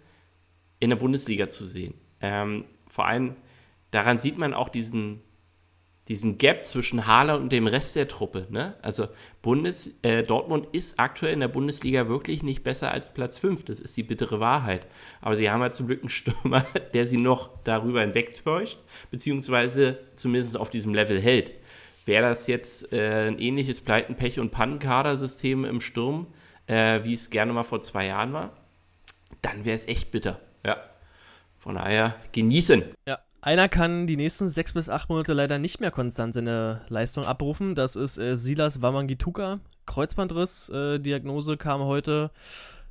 in 0.80 0.90
der 0.90 0.98
Bundesliga 0.98 1.50
zu 1.50 1.66
sehen. 1.66 1.96
Ähm, 2.22 2.66
vor 2.88 3.06
allem 3.06 3.36
daran 3.92 4.20
sieht 4.20 4.38
man 4.38 4.54
auch 4.54 4.70
diesen, 4.70 5.22
diesen 6.08 6.38
Gap 6.38 6.66
zwischen 6.66 7.08
Haaland 7.08 7.44
und 7.44 7.52
dem 7.52 7.68
Rest 7.68 7.96
der 7.96 8.08
Truppe. 8.08 8.48
Ne? 8.50 8.76
Also 8.82 9.08
Bundes, 9.42 9.96
äh, 10.04 10.24
Dortmund 10.24 10.68
ist 10.72 11.00
aktuell 11.00 11.34
in 11.34 11.40
der 11.40 11.48
Bundesliga 11.48 12.08
wirklich 12.08 12.44
nicht 12.44 12.64
besser 12.64 12.92
als 12.92 13.14
Platz 13.14 13.40
5. 13.40 13.64
Das 13.64 13.80
ist 13.80 13.98
die 13.98 14.04
bittere 14.04 14.40
Wahrheit. 14.40 14.88
Aber 15.22 15.36
sie 15.36 15.50
haben 15.50 15.62
halt 15.62 15.74
zum 15.74 15.88
Glück 15.88 16.02
einen 16.02 16.10
Stürmer, 16.10 16.66
der 16.94 17.06
sie 17.06 17.18
noch 17.18 17.50
darüber 17.64 18.02
hinwegtäuscht, 18.02 18.80
beziehungsweise 19.10 20.00
zumindest 20.16 20.58
auf 20.58 20.70
diesem 20.70 20.94
Level 20.94 21.20
hält. 21.20 21.52
Wäre 22.06 22.30
das 22.30 22.48
jetzt 22.48 22.92
äh, 22.94 23.28
ein 23.28 23.40
ähnliches 23.40 23.82
Pleiten, 23.82 24.16
Pech 24.16 24.40
und 24.40 24.52
Pannenkadersystem 24.52 25.66
im 25.66 25.82
Sturm, 25.82 26.28
äh, 26.68 27.04
wie 27.04 27.14
es 27.14 27.30
gerne 27.30 27.54
mal 27.54 27.64
vor 27.64 27.82
zwei 27.82 28.08
Jahren 28.08 28.34
war, 28.34 28.52
dann 29.42 29.66
wäre 29.66 29.76
es 29.76 29.88
echt 29.88 30.12
bitter. 30.12 30.40
Ja. 30.66 30.78
Von 31.58 31.76
daher 31.76 32.16
genießen. 32.32 32.84
Ja, 33.08 33.20
einer 33.42 33.70
kann 33.70 34.08
die 34.08 34.18
nächsten 34.18 34.48
sechs 34.48 34.74
bis 34.74 34.90
acht 34.90 35.10
Monate 35.10 35.34
leider 35.34 35.58
nicht 35.58 35.80
mehr 35.80 35.92
konstant 35.92 36.34
seine 36.34 36.82
Leistung 36.90 37.26
abrufen. 37.26 37.76
Das 37.76 37.96
ist 37.96 38.18
äh, 38.18 38.36
Silas 38.36 38.82
Wamangituka. 38.82 39.60
Kreuzbandriss, 39.86 40.70
äh, 40.70 41.00
Diagnose 41.00 41.58
kam 41.58 41.82
heute. 41.82 42.32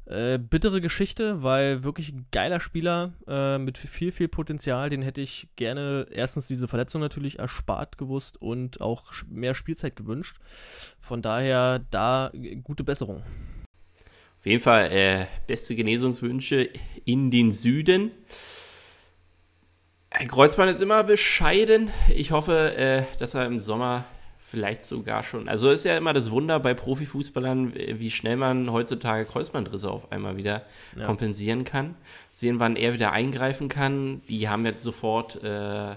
Äh, 0.07 0.39
bittere 0.39 0.83
Geschichte, 0.83 1.43
weil 1.43 1.83
wirklich 1.83 2.11
ein 2.13 2.27
geiler 2.31 2.61
Spieler 2.61 3.15
äh, 3.27 3.57
mit 3.57 3.79
viel, 3.79 4.13
viel 4.13 4.29
Potenzial. 4.29 4.91
Den 4.91 5.01
hätte 5.01 5.23
ich 5.23 5.49
gerne 5.57 6.07
erstens 6.11 6.47
diese 6.47 6.69
Verletzung 6.69 7.01
natürlich 7.01 7.39
erspart 7.39 7.97
gewusst 7.97 8.41
und 8.41 8.83
auch 8.83 9.05
mehr 9.31 9.55
Spielzeit 9.55 9.97
gewünscht. 9.97 10.37
Von 11.01 11.23
daher 11.23 11.79
da 11.91 12.31
gute 12.65 12.85
Besserung. 12.85 13.23
Auf 14.39 14.47
jeden 14.47 14.63
Fall 14.63 14.93
äh, 14.93 15.27
beste 15.47 15.75
Genesungswünsche 15.75 16.69
in 17.07 17.31
den 17.31 17.55
Süden. 17.55 18.11
Ein 20.11 20.29
Kreuzband 20.29 20.71
ist 20.71 20.83
immer 20.83 21.03
bescheiden. 21.03 21.91
Ich 22.15 22.31
hoffe, 22.31 22.77
äh, 22.77 23.05
dass 23.19 23.33
er 23.33 23.47
im 23.47 23.59
Sommer 23.59 24.05
vielleicht 24.55 24.85
sogar 24.85 25.25
schon. 25.25 25.49
Also 25.49 25.69
ist 25.71 25.85
ja 25.85 25.97
immer 25.97 26.13
das 26.13 26.31
Wunder 26.31 26.61
bei 26.61 26.75
Profifußballern, 26.75 27.75
wie 27.75 28.11
schnell 28.13 28.37
man 28.37 28.71
heutzutage 28.71 29.25
Kreuzbandrisse 29.25 29.91
auf 29.91 30.13
einmal 30.13 30.37
wieder 30.37 30.63
ja. 30.97 31.07
kompensieren 31.07 31.65
kann. 31.65 31.97
Sehen, 32.33 32.61
wann 32.61 32.77
er 32.77 32.93
wieder 32.93 33.11
eingreifen 33.11 33.69
kann. 33.69 34.23
Die 34.29 34.49
haben 34.49 34.65
jetzt 34.65 34.83
sofort 34.83 35.43
äh, 35.43 35.97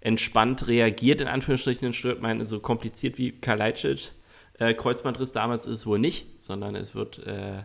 entspannt 0.00 0.68
reagiert, 0.68 1.20
in 1.20 1.26
Anführungsstrichen, 1.26 1.92
Stört 1.92 2.22
meine, 2.22 2.44
so 2.44 2.60
kompliziert 2.60 3.18
wie 3.18 3.32
Kalajdzic. 3.32 4.12
Äh, 4.58 4.74
Kreuzbandriss 4.74 5.32
damals 5.32 5.66
ist 5.66 5.74
es 5.78 5.86
wohl 5.86 5.98
nicht, 5.98 6.40
sondern 6.40 6.76
es 6.76 6.94
wird 6.94 7.26
äh, 7.26 7.62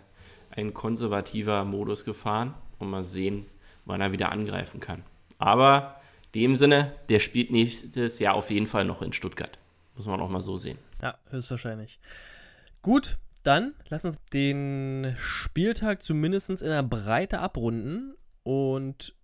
ein 0.50 0.74
konservativer 0.74 1.63
Modus 1.63 2.06
gefahren 2.06 2.56
und 2.80 2.89
mal 2.89 3.04
sehen, 3.04 3.46
wann 3.86 4.02
er 4.02 4.12
wieder 4.12 4.32
angreifen 4.32 4.80
kann. 4.80 5.04
Aber 5.38 6.02
in 6.34 6.41
dem 6.41 6.56
Sinne, 6.56 6.93
der 7.10 7.19
spielt 7.19 7.52
nächstes 7.52 8.17
Jahr 8.17 8.34
auf 8.34 8.50
jeden 8.50 8.65
Fall 8.65 8.86
noch 8.86 9.04
in 9.04 9.13
Stuttgart. 9.13 9.60
Muss 9.95 10.06
man 10.06 10.19
auch 10.21 10.29
mal 10.29 10.41
so 10.41 10.58
sehen. 10.58 10.77
Ja, 11.01 11.17
höchstwahrscheinlich. 11.29 11.99
Gut, 12.82 13.17
dann 13.43 13.73
lass 13.89 14.06
uns 14.06 14.17
den 14.34 15.15
Spieltag 15.17 16.01
zumindest 16.01 16.49
in 16.49 16.69
der 16.69 16.84
Breite 16.84 17.39
abrunden. 17.39 18.15
Und 18.43 19.15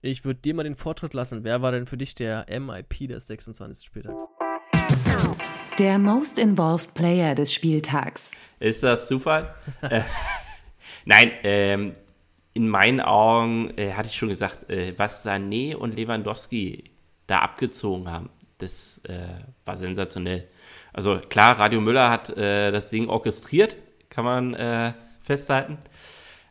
ich 0.00 0.24
würde 0.24 0.40
dir 0.40 0.54
mal 0.54 0.62
den 0.62 0.76
Vortritt 0.76 1.14
lassen. 1.14 1.44
Wer 1.44 1.62
war 1.62 1.72
denn 1.72 1.86
für 1.86 1.96
dich 1.96 2.14
der 2.14 2.46
MIP 2.48 3.08
des 3.08 3.26
26. 3.26 3.86
Spieltags? 3.86 4.24
Der 5.78 5.98
Most 5.98 6.38
Involved 6.38 6.94
Player 6.94 7.34
des 7.34 7.52
Spieltags. 7.52 8.30
Ist 8.60 8.82
das 8.82 9.08
Zufall? 9.08 9.54
äh, 9.82 10.02
nein, 11.04 11.32
ähm, 11.42 11.94
in 12.52 12.68
meinen 12.68 13.00
Augen 13.00 13.76
äh, 13.76 13.92
hatte 13.92 14.08
ich 14.08 14.14
schon 14.14 14.28
gesagt, 14.28 14.70
äh, 14.70 14.94
was 14.96 15.26
Sané 15.26 15.74
und 15.74 15.96
Lewandowski 15.96 16.84
da 17.26 17.40
abgezogen 17.40 18.10
haben, 18.10 18.30
das 18.64 19.00
äh, 19.04 19.28
war 19.64 19.76
sensationell. 19.76 20.48
Also 20.92 21.18
klar, 21.18 21.58
Radio 21.58 21.80
Müller 21.80 22.10
hat 22.10 22.30
äh, 22.36 22.72
das 22.72 22.90
Ding 22.90 23.08
orchestriert, 23.08 23.76
kann 24.08 24.24
man 24.24 24.54
äh, 24.54 24.92
festhalten. 25.22 25.78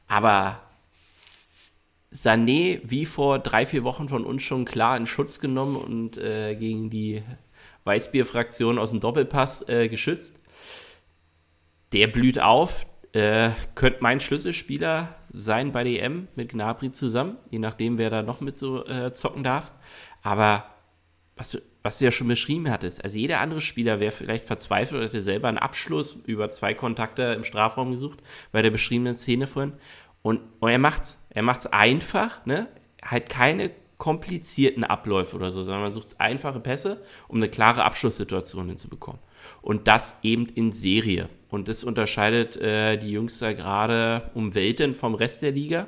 Aber 0.08 0.62
Sané, 2.12 2.82
wie 2.84 3.06
vor 3.06 3.40
drei, 3.40 3.66
vier 3.66 3.84
Wochen 3.84 4.08
von 4.08 4.24
uns 4.24 4.44
schon 4.44 4.66
klar 4.66 4.96
in 4.98 5.08
Schutz 5.08 5.40
genommen 5.40 5.76
und 5.76 6.18
äh, 6.18 6.56
gegen 6.56 6.90
die 6.90 7.24
Weißbierfraktion 7.86 8.78
aus 8.78 8.92
dem 8.92 9.00
Doppelpass 9.00 9.68
äh, 9.68 9.90
geschützt. 9.90 10.38
Der 11.92 12.08
blüht 12.08 12.40
auf, 12.40 12.86
äh, 13.14 13.52
könnte 13.76 14.00
mein 14.02 14.20
Schlüsselspieler 14.20 15.16
sein 15.32 15.72
bei 15.72 15.84
DM 15.84 16.28
mit 16.36 16.50
Gnabry 16.50 16.92
zusammen, 16.92 17.38
je 17.50 17.60
nachdem, 17.60 17.98
wer 17.98 18.12
da 18.12 18.22
noch 18.22 18.40
mit 18.40 18.60
so 18.60 18.84
zocken 19.14 19.44
darf. 19.44 19.72
Aber 20.22 20.73
was 21.36 21.52
du, 21.52 21.62
was 21.82 21.98
du 22.00 22.06
ja 22.06 22.12
schon 22.12 22.28
beschrieben 22.28 22.70
hattest, 22.70 23.04
also 23.04 23.18
jeder 23.18 23.40
andere 23.40 23.62
Spieler 23.62 24.00
wäre 24.00 24.12
vielleicht 24.12 24.46
verzweifelt 24.46 25.00
oder 25.00 25.08
hätte 25.08 25.22
selber 25.22 25.48
einen 25.48 25.58
Abschluss 25.58 26.18
über 26.26 26.52
zwei 26.52 26.74
Kontakte 26.74 27.24
im 27.34 27.44
Strafraum 27.44 27.92
gesucht, 27.92 28.20
bei 28.52 28.62
der 28.62 28.72
beschriebenen 28.72 29.16
Szene 29.16 29.48
vorhin. 29.48 29.74
Und, 30.22 30.42
und 30.60 30.70
er 30.70 30.80
macht's. 30.80 31.20
Er 31.30 31.44
macht's 31.44 31.68
einfach, 31.68 32.46
ne? 32.46 32.68
Halt 33.04 33.30
keine 33.30 33.72
komplizierten 33.98 34.84
Abläufe 34.84 35.36
oder 35.36 35.52
so, 35.52 35.64
sondern 35.64 35.84
man 35.84 35.92
sucht 35.92 36.20
einfache 36.20 36.60
Pässe, 36.60 37.02
um 37.28 37.38
eine 37.38 37.50
klare 37.50 37.84
Abschlusssituation 37.84 38.68
hinzubekommen. 38.68 39.22
Und 39.62 39.88
das 39.88 40.16
eben 40.24 40.48
in 40.48 40.74
Serie. 40.74 41.30
Und 41.50 41.68
das 41.68 41.84
unterscheidet 41.84 42.58
äh, 42.58 42.98
die 42.98 43.12
Jungs 43.12 43.40
da 43.40 43.54
gerade 43.54 44.30
um 44.34 44.56
Welten 44.56 44.96
vom 44.96 45.16
Rest 45.16 45.42
der 45.42 45.52
Liga. 45.52 45.88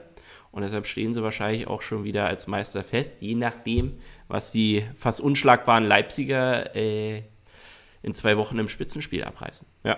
Und 0.51 0.61
deshalb 0.61 0.87
stehen 0.87 1.13
sie 1.13 1.23
wahrscheinlich 1.23 1.67
auch 1.67 1.81
schon 1.81 2.05
wieder 2.05 2.25
als 2.25 2.47
Meister 2.47 2.83
fest, 2.83 3.17
je 3.19 3.35
nachdem, 3.35 3.97
was 4.27 4.51
die 4.51 4.83
fast 4.95 5.21
unschlagbaren 5.21 5.85
Leipziger 5.85 6.75
äh, 6.75 7.23
in 8.01 8.13
zwei 8.13 8.37
Wochen 8.37 8.59
im 8.59 8.69
Spitzenspiel 8.69 9.23
abreißen. 9.23 9.67
Ja. 9.83 9.97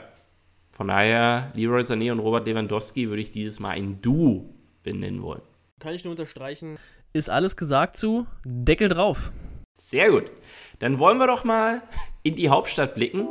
Von 0.72 0.90
daher, 0.90 1.52
Leroy 1.56 1.82
Sané 1.82 2.12
und 2.12 2.20
Robert 2.20 2.46
Lewandowski 2.46 3.10
würde 3.10 3.22
ich 3.22 3.32
dieses 3.32 3.60
Mal 3.60 3.72
ein 3.72 4.02
Duo 4.02 4.54
benennen 4.84 5.24
wollen. 5.24 5.42
Kann 5.80 5.94
ich 5.94 6.04
nur 6.04 6.12
unterstreichen. 6.12 6.78
Ist 7.14 7.30
alles 7.30 7.58
gesagt 7.58 7.98
zu? 7.98 8.28
Deckel 8.44 8.90
drauf. 8.90 9.32
Sehr 9.74 10.12
gut. 10.12 10.32
Dann 10.80 11.00
wollen 11.00 11.18
wir 11.18 11.28
doch 11.28 11.44
mal 11.44 11.82
in 12.24 12.36
die 12.36 12.50
Hauptstadt 12.50 12.96
blicken. 12.96 13.28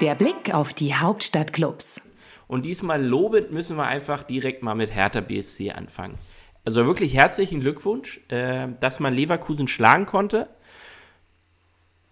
Der 0.00 0.14
Blick 0.14 0.52
auf 0.52 0.72
die 0.72 0.94
Hauptstadtclubs. 0.94 2.00
Und 2.46 2.64
diesmal 2.64 3.02
lobend 3.02 3.52
müssen 3.52 3.76
wir 3.76 3.86
einfach 3.86 4.22
direkt 4.22 4.62
mal 4.62 4.74
mit 4.74 4.94
Hertha 4.94 5.20
BSC 5.20 5.70
anfangen. 5.72 6.18
Also 6.64 6.86
wirklich 6.86 7.14
herzlichen 7.14 7.60
Glückwunsch, 7.60 8.20
äh, 8.28 8.68
dass 8.80 8.98
man 8.98 9.14
Leverkusen 9.14 9.68
schlagen 9.68 10.06
konnte. 10.06 10.48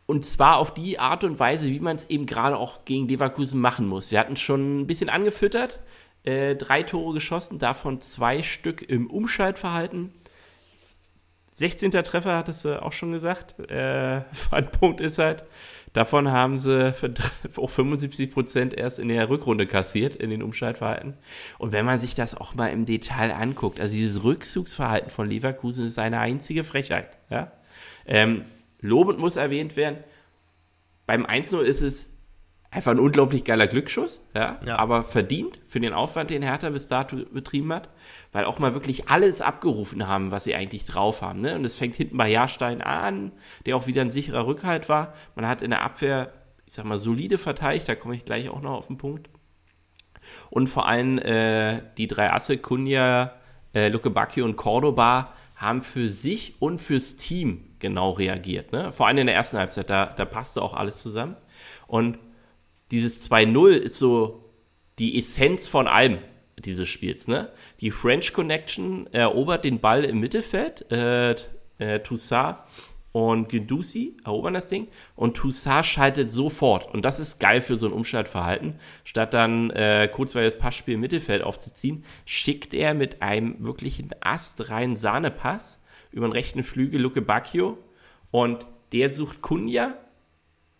Und 0.06 0.26
zwar 0.26 0.58
auf 0.58 0.74
die 0.74 0.98
Art 0.98 1.24
und 1.24 1.40
Weise, 1.40 1.68
wie 1.68 1.80
man 1.80 1.96
es 1.96 2.10
eben 2.10 2.26
gerade 2.26 2.58
auch 2.58 2.84
gegen 2.84 3.08
Leverkusen 3.08 3.60
machen 3.60 3.88
muss. 3.88 4.10
Wir 4.10 4.18
hatten 4.18 4.36
schon 4.36 4.80
ein 4.80 4.86
bisschen 4.86 5.08
angefüttert, 5.08 5.80
äh, 6.24 6.54
drei 6.54 6.82
Tore 6.82 7.14
geschossen, 7.14 7.58
davon 7.58 8.02
zwei 8.02 8.42
Stück 8.42 8.82
im 8.82 9.08
Umschaltverhalten. 9.08 10.12
16. 11.62 11.92
Treffer 11.92 12.36
hattest 12.36 12.64
du 12.64 12.82
auch 12.82 12.92
schon 12.92 13.12
gesagt. 13.12 13.56
Äh, 13.70 14.22
Punkt 14.80 15.00
ist 15.00 15.18
halt, 15.18 15.44
davon 15.92 16.32
haben 16.32 16.58
sie 16.58 16.92
auch 17.56 17.70
75 17.70 18.32
Prozent 18.32 18.74
erst 18.74 18.98
in 18.98 19.06
der 19.06 19.28
Rückrunde 19.28 19.68
kassiert, 19.68 20.16
in 20.16 20.30
den 20.30 20.42
Umschaltverhalten. 20.42 21.14
Und 21.58 21.72
wenn 21.72 21.86
man 21.86 22.00
sich 22.00 22.16
das 22.16 22.34
auch 22.34 22.56
mal 22.56 22.66
im 22.66 22.84
Detail 22.84 23.30
anguckt, 23.30 23.80
also 23.80 23.94
dieses 23.94 24.24
Rückzugsverhalten 24.24 25.10
von 25.10 25.28
Leverkusen 25.28 25.86
ist 25.86 26.00
eine 26.00 26.18
einzige 26.18 26.64
Frechheit. 26.64 27.16
Ja? 27.30 27.52
Ähm, 28.06 28.42
lobend 28.80 29.20
muss 29.20 29.36
erwähnt 29.36 29.76
werden, 29.76 29.98
beim 31.06 31.24
1-0 31.24 31.60
ist 31.60 31.80
es 31.80 32.11
einfach 32.72 32.92
ein 32.92 32.98
unglaublich 32.98 33.44
geiler 33.44 33.66
Glücksschuss, 33.66 34.22
ja, 34.34 34.58
ja, 34.66 34.78
aber 34.78 35.04
verdient 35.04 35.60
für 35.68 35.78
den 35.78 35.92
Aufwand, 35.92 36.30
den 36.30 36.42
Hertha 36.42 36.70
bis 36.70 36.86
dato 36.86 37.16
betrieben 37.30 37.70
hat, 37.70 37.90
weil 38.32 38.46
auch 38.46 38.58
mal 38.58 38.72
wirklich 38.72 39.10
alles 39.10 39.42
abgerufen 39.42 40.08
haben, 40.08 40.30
was 40.30 40.44
sie 40.44 40.54
eigentlich 40.54 40.86
drauf 40.86 41.20
haben. 41.20 41.38
Ne? 41.38 41.54
Und 41.54 41.66
es 41.66 41.74
fängt 41.74 41.94
hinten 41.94 42.16
bei 42.16 42.30
Jahrstein 42.30 42.80
an, 42.80 43.32
der 43.66 43.76
auch 43.76 43.86
wieder 43.86 44.00
ein 44.00 44.10
sicherer 44.10 44.46
Rückhalt 44.46 44.88
war. 44.88 45.12
Man 45.36 45.46
hat 45.46 45.60
in 45.60 45.70
der 45.70 45.82
Abwehr, 45.82 46.32
ich 46.64 46.72
sag 46.72 46.86
mal, 46.86 46.96
solide 46.96 47.36
verteidigt, 47.36 47.90
da 47.90 47.94
komme 47.94 48.16
ich 48.16 48.24
gleich 48.24 48.48
auch 48.48 48.62
noch 48.62 48.72
auf 48.72 48.86
den 48.86 48.96
Punkt. 48.96 49.28
Und 50.48 50.68
vor 50.68 50.88
allem 50.88 51.18
äh, 51.18 51.82
die 51.98 52.06
drei 52.06 52.32
Asse, 52.32 52.56
Kunja, 52.56 53.34
äh, 53.74 53.88
Luke 53.88 54.08
Bacchio 54.08 54.46
und 54.46 54.56
Cordoba, 54.56 55.34
haben 55.56 55.82
für 55.82 56.08
sich 56.08 56.54
und 56.58 56.78
fürs 56.78 57.16
Team 57.16 57.74
genau 57.80 58.12
reagiert. 58.12 58.72
Ne? 58.72 58.92
Vor 58.92 59.08
allem 59.08 59.18
in 59.18 59.26
der 59.26 59.36
ersten 59.36 59.58
Halbzeit, 59.58 59.90
da, 59.90 60.06
da 60.06 60.24
passte 60.24 60.62
auch 60.62 60.72
alles 60.72 61.02
zusammen. 61.02 61.36
Und 61.86 62.18
dieses 62.92 63.28
2-0 63.28 63.70
ist 63.70 63.96
so 63.96 64.44
die 64.98 65.18
Essenz 65.18 65.66
von 65.66 65.88
allem 65.88 66.18
dieses 66.58 66.88
Spiels. 66.88 67.26
Ne? 67.26 67.50
Die 67.80 67.90
French 67.90 68.32
Connection 68.32 69.08
erobert 69.12 69.64
den 69.64 69.80
Ball 69.80 70.04
im 70.04 70.20
Mittelfeld. 70.20 70.90
Äh, 70.92 71.34
äh, 71.78 71.98
Toussaint 72.00 72.58
und 73.12 73.48
Gendouzi 73.48 74.16
erobern 74.24 74.54
das 74.54 74.66
Ding 74.66 74.88
und 75.16 75.36
Toussaint 75.36 75.86
schaltet 75.86 76.30
sofort. 76.30 76.92
Und 76.94 77.04
das 77.04 77.18
ist 77.18 77.40
geil 77.40 77.62
für 77.62 77.76
so 77.76 77.86
ein 77.86 77.92
Umschaltverhalten. 77.92 78.74
Statt 79.04 79.34
dann 79.34 79.70
äh, 79.70 80.08
kurzweiliges 80.12 80.58
Passspiel 80.58 80.94
im 80.94 81.00
Mittelfeld 81.00 81.42
aufzuziehen, 81.42 82.04
schickt 82.26 82.74
er 82.74 82.94
mit 82.94 83.22
einem 83.22 83.56
wirklichen 83.64 84.10
astreinen 84.20 84.96
Sahnepass 84.96 85.82
über 86.10 86.26
den 86.26 86.32
rechten 86.32 86.62
Flügel 86.62 87.00
Luke 87.00 87.22
Bacchio 87.22 87.78
und 88.30 88.66
der 88.92 89.10
sucht 89.10 89.40
Kunja 89.40 89.94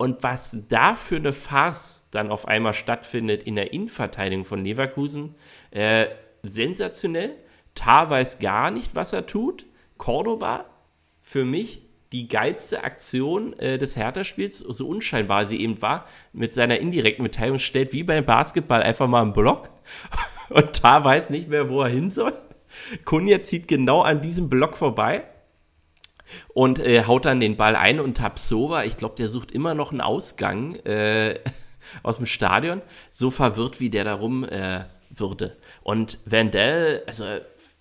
und 0.03 0.21
was 0.21 0.57
da 0.67 0.95
für 0.95 1.15
eine 1.15 1.31
Farce 1.31 2.05
dann 2.11 2.29
auf 2.29 2.45
einmal 2.45 2.73
stattfindet 2.73 3.43
in 3.43 3.55
der 3.55 3.71
Innenverteidigung 3.71 4.43
von 4.43 4.61
Leverkusen, 4.61 5.35
äh, 5.71 6.07
sensationell. 6.45 7.37
Tar 7.73 8.09
weiß 8.09 8.39
gar 8.39 8.69
nicht, 8.69 8.95
was 8.95 9.13
er 9.13 9.27
tut. 9.27 9.65
Cordoba, 9.97 10.65
für 11.21 11.45
mich 11.45 11.83
die 12.11 12.27
geilste 12.27 12.83
Aktion 12.83 13.53
äh, 13.53 13.77
des 13.77 13.95
Hertha-Spiels, 13.95 14.57
so 14.57 14.89
unscheinbar 14.89 15.45
sie 15.45 15.61
eben 15.61 15.81
war, 15.81 16.03
mit 16.33 16.53
seiner 16.53 16.79
indirekten 16.79 17.23
Mitteilung 17.23 17.59
stellt 17.59 17.93
wie 17.93 18.03
beim 18.03 18.25
Basketball 18.25 18.83
einfach 18.83 19.07
mal 19.07 19.21
einen 19.21 19.31
Block 19.31 19.69
und 20.49 20.83
da 20.83 21.01
weiß 21.01 21.29
nicht 21.29 21.47
mehr, 21.47 21.69
wo 21.69 21.81
er 21.81 21.87
hin 21.87 22.09
soll. 22.09 22.33
Kunja 23.05 23.41
zieht 23.41 23.69
genau 23.69 24.01
an 24.01 24.19
diesem 24.19 24.49
Block 24.49 24.75
vorbei 24.75 25.23
und 26.53 26.79
äh, 26.79 27.05
haut 27.05 27.25
dann 27.25 27.39
den 27.39 27.57
Ball 27.57 27.75
ein 27.75 27.99
und 27.99 28.17
Tapsova, 28.17 28.83
ich 28.83 28.97
glaube, 28.97 29.15
der 29.15 29.27
sucht 29.27 29.51
immer 29.51 29.73
noch 29.73 29.91
einen 29.91 30.01
Ausgang 30.01 30.75
äh, 30.85 31.39
aus 32.03 32.17
dem 32.17 32.25
Stadion, 32.25 32.81
so 33.11 33.31
verwirrt, 33.31 33.79
wie 33.79 33.89
der 33.89 34.03
darum 34.03 34.43
äh, 34.43 34.85
würde. 35.09 35.57
Und 35.83 36.19
Vandell, 36.25 37.03
also 37.07 37.25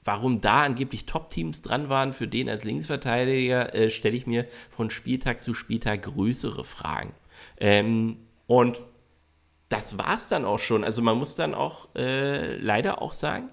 warum 0.05 0.41
da 0.41 0.63
angeblich 0.63 1.07
Top-Teams 1.07 1.63
dran 1.63 1.89
waren 1.89 2.13
für 2.13 2.29
den 2.29 2.49
als 2.49 2.65
Linksverteidiger, 2.65 3.75
äh, 3.75 3.91
stelle 3.91 4.17
ich 4.17 4.27
mir 4.27 4.47
von 4.71 4.91
Spieltag 4.91 5.43
zu 5.43 5.55
Spieltag 5.55 6.03
größere 6.03 6.65
Fragen. 6.65 7.15
Ähm, 7.59 8.19
und 8.47 8.81
das 9.69 9.97
war 9.97 10.15
es 10.15 10.29
dann 10.29 10.45
auch 10.45 10.59
schon. 10.59 10.85
Also 10.85 11.03
man 11.03 11.17
muss 11.17 11.35
dann 11.35 11.55
auch 11.55 11.89
äh, 11.95 12.57
leider 12.57 13.01
auch 13.01 13.13
sagen, 13.13 13.51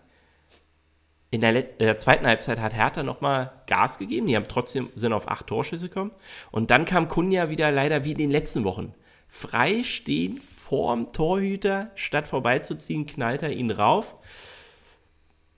in 1.31 1.41
der, 1.41 1.55
in 1.55 1.85
der, 1.85 1.97
zweiten 1.97 2.25
Halbzeit 2.25 2.59
hat 2.59 2.73
Hertha 2.73 3.03
nochmal 3.03 3.51
Gas 3.67 3.99
gegeben. 3.99 4.27
Die 4.27 4.35
haben 4.35 4.47
trotzdem 4.47 4.89
sind 4.95 5.13
auf 5.13 5.29
acht 5.29 5.47
Torschüsse 5.47 5.89
gekommen. 5.89 6.11
Und 6.51 6.71
dann 6.71 6.85
kam 6.85 7.07
Kunja 7.07 7.49
wieder 7.49 7.71
leider 7.71 8.03
wie 8.03 8.13
in 8.13 8.17
den 8.17 8.31
letzten 8.31 8.63
Wochen. 8.63 8.93
Frei 9.27 9.83
stehen 9.83 10.41
vorm 10.41 11.13
Torhüter, 11.13 11.91
statt 11.93 12.27
vorbeizuziehen, 12.27 13.05
knallt 13.05 13.43
er 13.43 13.51
ihn 13.51 13.69
rauf. 13.69 14.15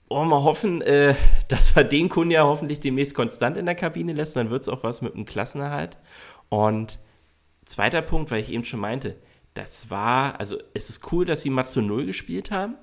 Oh, 0.08 0.24
mal 0.24 0.42
hoffen, 0.42 0.82
äh, 0.82 1.14
dass 1.48 1.74
er 1.74 1.84
den 1.84 2.10
Kunja 2.10 2.44
hoffentlich 2.44 2.80
demnächst 2.80 3.14
konstant 3.14 3.56
in 3.56 3.64
der 3.64 3.74
Kabine 3.74 4.12
lässt. 4.12 4.36
Dann 4.36 4.50
wird 4.50 4.62
es 4.62 4.68
auch 4.68 4.82
was 4.82 5.00
mit 5.00 5.14
dem 5.14 5.24
Klassenerhalt. 5.24 5.96
Und 6.50 6.98
zweiter 7.64 8.02
Punkt, 8.02 8.30
weil 8.30 8.40
ich 8.40 8.52
eben 8.52 8.66
schon 8.66 8.80
meinte, 8.80 9.16
das 9.54 9.88
war, 9.88 10.38
also 10.38 10.58
es 10.74 10.90
ist 10.90 11.12
cool, 11.12 11.24
dass 11.24 11.42
sie 11.42 11.50
mal 11.50 11.64
zu 11.64 11.80
Null 11.80 12.04
gespielt 12.04 12.50
haben. 12.50 12.76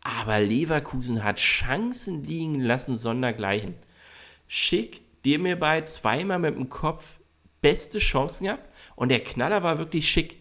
Aber 0.00 0.40
Leverkusen 0.40 1.24
hat 1.24 1.38
Chancen 1.38 2.24
liegen 2.24 2.60
lassen, 2.60 2.96
sondergleichen. 2.96 3.74
Schick, 4.46 5.02
dir 5.24 5.38
mir 5.38 5.58
bei 5.58 5.82
zweimal 5.82 6.38
mit 6.38 6.54
dem 6.54 6.68
Kopf 6.68 7.18
beste 7.60 7.98
Chancen 7.98 8.44
gehabt. 8.44 8.68
Und 8.96 9.10
der 9.10 9.20
Knaller 9.20 9.62
war 9.62 9.78
wirklich 9.78 10.08
schick. 10.08 10.38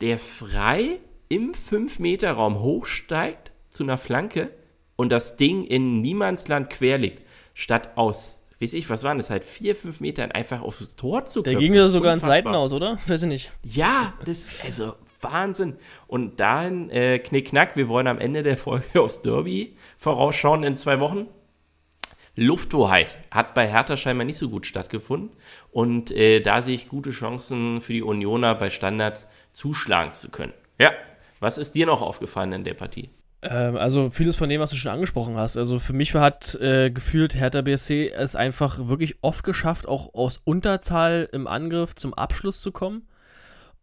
Der 0.00 0.18
frei 0.18 0.98
im 1.28 1.52
5-Meter-Raum 1.52 2.60
hochsteigt 2.60 3.52
zu 3.70 3.84
einer 3.84 3.98
Flanke 3.98 4.50
und 4.96 5.10
das 5.10 5.36
Ding 5.36 5.64
in 5.64 6.02
Niemandsland 6.02 6.70
quer 6.70 6.98
liegt. 6.98 7.22
Statt 7.54 7.96
aus, 7.96 8.42
weiß 8.60 8.72
ich, 8.74 8.90
was 8.90 9.02
waren 9.02 9.18
das 9.18 9.30
halt, 9.30 9.44
4, 9.44 9.76
5 9.76 10.00
Metern 10.00 10.32
einfach 10.32 10.60
aufs 10.60 10.96
Tor 10.96 11.24
zu 11.24 11.42
Der 11.42 11.54
ging 11.54 11.74
ja 11.74 11.88
sogar 11.88 12.14
ins 12.14 12.24
Seiten 12.24 12.48
aus, 12.48 12.72
oder? 12.72 12.98
Weiß 13.06 13.22
ich 13.22 13.28
nicht. 13.28 13.52
Ja, 13.62 14.14
das, 14.24 14.46
also 14.64 14.94
Wahnsinn. 15.22 15.76
Und 16.06 16.40
dahin, 16.40 16.90
äh, 16.90 17.18
knickknack, 17.18 17.76
wir 17.76 17.88
wollen 17.88 18.06
am 18.06 18.18
Ende 18.18 18.42
der 18.42 18.56
Folge 18.56 19.00
aufs 19.00 19.22
Derby 19.22 19.76
vorausschauen 19.98 20.64
in 20.64 20.76
zwei 20.76 21.00
Wochen. 21.00 21.26
Lufthoheit 22.34 23.18
hat 23.30 23.52
bei 23.52 23.68
Hertha 23.68 23.96
scheinbar 23.96 24.24
nicht 24.24 24.38
so 24.38 24.48
gut 24.48 24.66
stattgefunden. 24.66 25.30
Und 25.70 26.10
äh, 26.10 26.40
da 26.40 26.62
sehe 26.62 26.74
ich 26.74 26.88
gute 26.88 27.10
Chancen 27.10 27.80
für 27.80 27.92
die 27.92 28.02
Unioner 28.02 28.54
bei 28.54 28.70
Standards 28.70 29.26
zuschlagen 29.52 30.14
zu 30.14 30.30
können. 30.30 30.54
Ja, 30.78 30.92
was 31.40 31.58
ist 31.58 31.74
dir 31.74 31.86
noch 31.86 32.00
aufgefallen 32.00 32.52
in 32.52 32.64
der 32.64 32.74
Partie? 32.74 33.10
Ähm, 33.42 33.76
also 33.76 34.08
vieles 34.08 34.36
von 34.36 34.48
dem, 34.48 34.60
was 34.60 34.70
du 34.70 34.76
schon 34.76 34.92
angesprochen 34.92 35.36
hast. 35.36 35.56
Also 35.56 35.78
für 35.78 35.92
mich 35.92 36.14
hat 36.14 36.54
äh, 36.54 36.90
gefühlt 36.90 37.34
Hertha 37.34 37.60
BSC 37.60 38.10
es 38.10 38.36
einfach 38.36 38.86
wirklich 38.88 39.16
oft 39.20 39.44
geschafft, 39.44 39.86
auch 39.86 40.14
aus 40.14 40.40
Unterzahl 40.44 41.28
im 41.32 41.46
Angriff 41.46 41.94
zum 41.94 42.14
Abschluss 42.14 42.60
zu 42.62 42.72
kommen. 42.72 43.06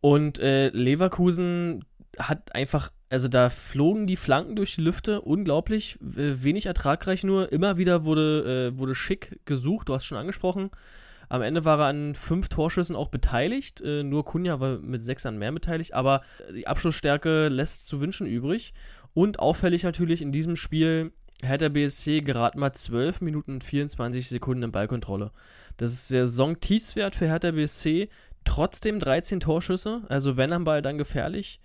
Und 0.01 0.39
äh, 0.39 0.69
Leverkusen 0.69 1.83
hat 2.17 2.55
einfach, 2.55 2.91
also 3.09 3.27
da 3.27 3.49
flogen 3.49 4.07
die 4.07 4.15
Flanken 4.15 4.55
durch 4.55 4.75
die 4.75 4.81
Lüfte, 4.81 5.21
unglaublich, 5.21 5.97
wenig 5.99 6.65
ertragreich 6.65 7.23
nur. 7.23 7.51
Immer 7.51 7.77
wieder 7.77 8.05
wurde, 8.05 8.71
äh, 8.73 8.77
wurde 8.77 8.95
schick 8.95 9.39
gesucht, 9.45 9.89
du 9.89 9.93
hast 9.93 10.05
schon 10.05 10.17
angesprochen. 10.17 10.71
Am 11.29 11.43
Ende 11.43 11.63
war 11.63 11.79
er 11.79 11.85
an 11.85 12.15
fünf 12.15 12.49
Torschüssen 12.49 12.95
auch 12.95 13.09
beteiligt. 13.09 13.81
Äh, 13.81 14.03
nur 14.03 14.25
Kunja 14.25 14.59
war 14.59 14.79
mit 14.79 15.03
sechs 15.03 15.25
an 15.25 15.37
mehr 15.37 15.51
beteiligt, 15.51 15.93
aber 15.93 16.21
die 16.53 16.67
Abschlussstärke 16.67 17.49
lässt 17.49 17.87
zu 17.87 18.01
wünschen 18.01 18.25
übrig. 18.25 18.73
Und 19.13 19.39
auffällig 19.39 19.83
natürlich 19.83 20.21
in 20.21 20.31
diesem 20.31 20.55
Spiel 20.55 21.11
hat 21.45 21.61
der 21.61 21.69
BSC 21.69 22.21
gerade 22.21 22.59
mal 22.59 22.73
12 22.73 23.21
Minuten 23.21 23.53
und 23.53 23.63
24 23.63 24.27
Sekunden 24.27 24.63
in 24.63 24.71
Ballkontrolle. 24.71 25.31
Das 25.77 25.93
ist 25.93 26.09
Saison-Tiefswert 26.09 27.15
für 27.15 27.27
Hertha 27.27 27.51
BSC. 27.51 28.09
Trotzdem 28.43 28.99
13 28.99 29.39
Torschüsse, 29.39 30.01
also 30.09 30.37
wenn 30.37 30.53
am 30.53 30.63
Ball, 30.63 30.81
dann 30.81 30.97
gefährlich. 30.97 31.59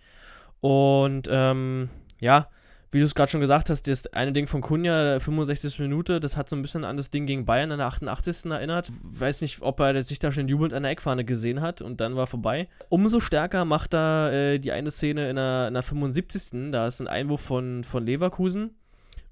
Und 0.61 1.29
ähm, 1.31 1.91
ja, 2.21 2.49
wie 2.95 3.01
du 3.01 3.07
es 3.07 3.17
gerade 3.17 3.29
schon 3.29 3.41
gesagt 3.41 3.71
hast, 3.71 3.89
das 3.89 4.07
eine 4.13 4.33
Ding 4.33 4.47
von 4.47 4.61
Kunja, 4.61 5.19
65. 5.19 5.81
Minute, 5.81 6.21
das 6.21 6.37
hat 6.37 6.49
so 6.49 6.55
ein 6.55 6.63
bisschen 6.63 6.85
an 6.85 6.97
das 6.97 7.11
Ding 7.11 7.27
gegen 7.27 7.45
Bayern 7.45 7.73
in 7.73 7.79
der 7.79 7.89
88. 7.89 8.53
erinnert. 8.53 8.93
Weiß 9.03 9.41
nicht, 9.41 9.63
ob 9.63 9.81
er 9.81 10.01
sich 10.05 10.21
da 10.21 10.31
schon 10.31 10.47
jubelnd 10.47 10.73
an 10.73 10.85
der 10.85 10.93
Eckfahne 10.93 11.25
gesehen 11.25 11.61
hat 11.61 11.83
und 11.83 12.01
dann 12.01 12.15
war 12.15 12.29
vorbei. 12.29 12.69
Umso 12.91 13.19
stärker 13.19 13.65
macht 13.65 13.95
er 13.95 14.33
äh, 14.33 14.59
die 14.61 14.71
eine 14.71 14.93
Szene 14.93 15.29
in 15.29 15.35
der, 15.35 15.67
in 15.67 15.75
der 15.75 15.83
75. 15.83 16.71
Da 16.71 16.87
ist 16.87 17.01
ein 17.01 17.09
Einwurf 17.09 17.41
von, 17.41 17.83
von 17.83 18.07
Leverkusen. 18.07 18.77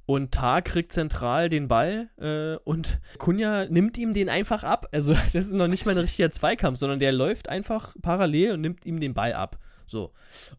Und 0.04 0.32
Tar 0.32 0.62
kriegt 0.62 0.92
zentral 0.92 1.48
den 1.48 1.68
Ball 1.68 2.10
äh, 2.18 2.56
und 2.64 3.00
Kunja 3.18 3.66
nimmt 3.66 3.96
ihm 3.98 4.14
den 4.14 4.28
einfach 4.28 4.64
ab. 4.64 4.88
Also, 4.92 5.12
das 5.32 5.46
ist 5.46 5.52
noch 5.52 5.68
nicht 5.68 5.86
mal 5.86 5.92
ein 5.92 5.98
richtiger 5.98 6.30
Zweikampf, 6.30 6.78
sondern 6.78 6.98
der 6.98 7.12
läuft 7.12 7.48
einfach 7.48 7.94
parallel 8.02 8.52
und 8.52 8.60
nimmt 8.62 8.84
ihm 8.84 9.00
den 9.00 9.14
Ball 9.14 9.32
ab. 9.32 9.58
So. 9.86 10.12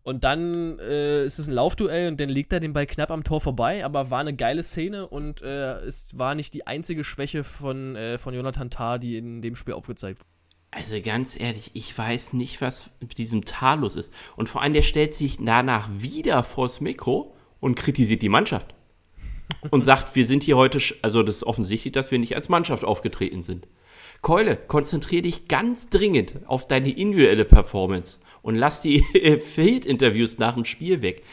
Und 0.04 0.24
dann 0.24 0.80
äh, 0.80 1.26
ist 1.26 1.40
es 1.40 1.48
ein 1.48 1.54
Laufduell 1.54 2.10
und 2.10 2.20
dann 2.20 2.30
legt 2.30 2.54
er 2.54 2.60
den 2.60 2.74
Ball 2.74 2.86
knapp 2.86 3.12
am 3.12 3.24
Tor 3.24 3.42
vorbei, 3.42 3.84
aber 3.84 4.12
war 4.12 4.20
eine 4.20 4.36
geile 4.36 4.64
Szene 4.64 5.08
und 5.08 5.42
äh, 5.42 5.80
es 5.80 6.18
war 6.18 6.36
nicht 6.36 6.54
die 6.54 6.68
einzige 6.68 7.04
Schwäche 7.04 7.44
von, 7.44 7.96
äh, 7.96 8.18
von 8.18 8.34
Jonathan 8.34 8.70
Tah, 8.70 8.98
die 8.98 9.18
in 9.18 9.42
dem 9.42 9.56
Spiel 9.56 9.74
aufgezeigt 9.74 10.20
wurde. 10.20 10.30
Also 10.72 11.02
ganz 11.02 11.40
ehrlich, 11.40 11.72
ich 11.74 11.96
weiß 11.96 12.34
nicht, 12.34 12.62
was 12.62 12.90
mit 13.00 13.18
diesem 13.18 13.46
Tar 13.46 13.78
los 13.78 13.96
ist. 13.96 14.12
Und 14.36 14.50
vor 14.50 14.62
allem, 14.62 14.74
der 14.74 14.82
stellt 14.82 15.14
sich 15.14 15.38
danach 15.38 15.90
wieder 15.92 16.44
vors 16.44 16.82
Mikro 16.82 17.36
und 17.60 17.76
kritisiert 17.76 18.22
die 18.22 18.30
Mannschaft 18.30 18.74
und 19.72 19.86
sagt, 19.86 20.16
wir 20.16 20.28
sind 20.28 20.44
hier 20.44 20.58
heute, 20.58 20.80
also 21.02 21.24
das 21.24 21.38
ist 21.38 21.44
offensichtlich, 21.44 21.94
dass 21.94 22.12
wir 22.12 22.20
nicht 22.20 22.36
als 22.36 22.50
Mannschaft 22.50 22.84
aufgetreten 22.84 23.42
sind. 23.42 23.68
Keule, 24.24 24.56
konzentriere 24.56 25.24
dich 25.24 25.50
ganz 25.50 25.90
dringend 25.90 26.36
auf 26.46 26.66
deine 26.66 26.90
individuelle 26.90 27.44
Performance 27.44 28.20
und 28.42 28.56
lass 28.56 28.82
die 28.82 29.04
Field-Interviews 29.54 30.38
nach 30.38 30.54
dem 30.54 30.64
Spiel 30.64 31.02
weg. 31.02 31.24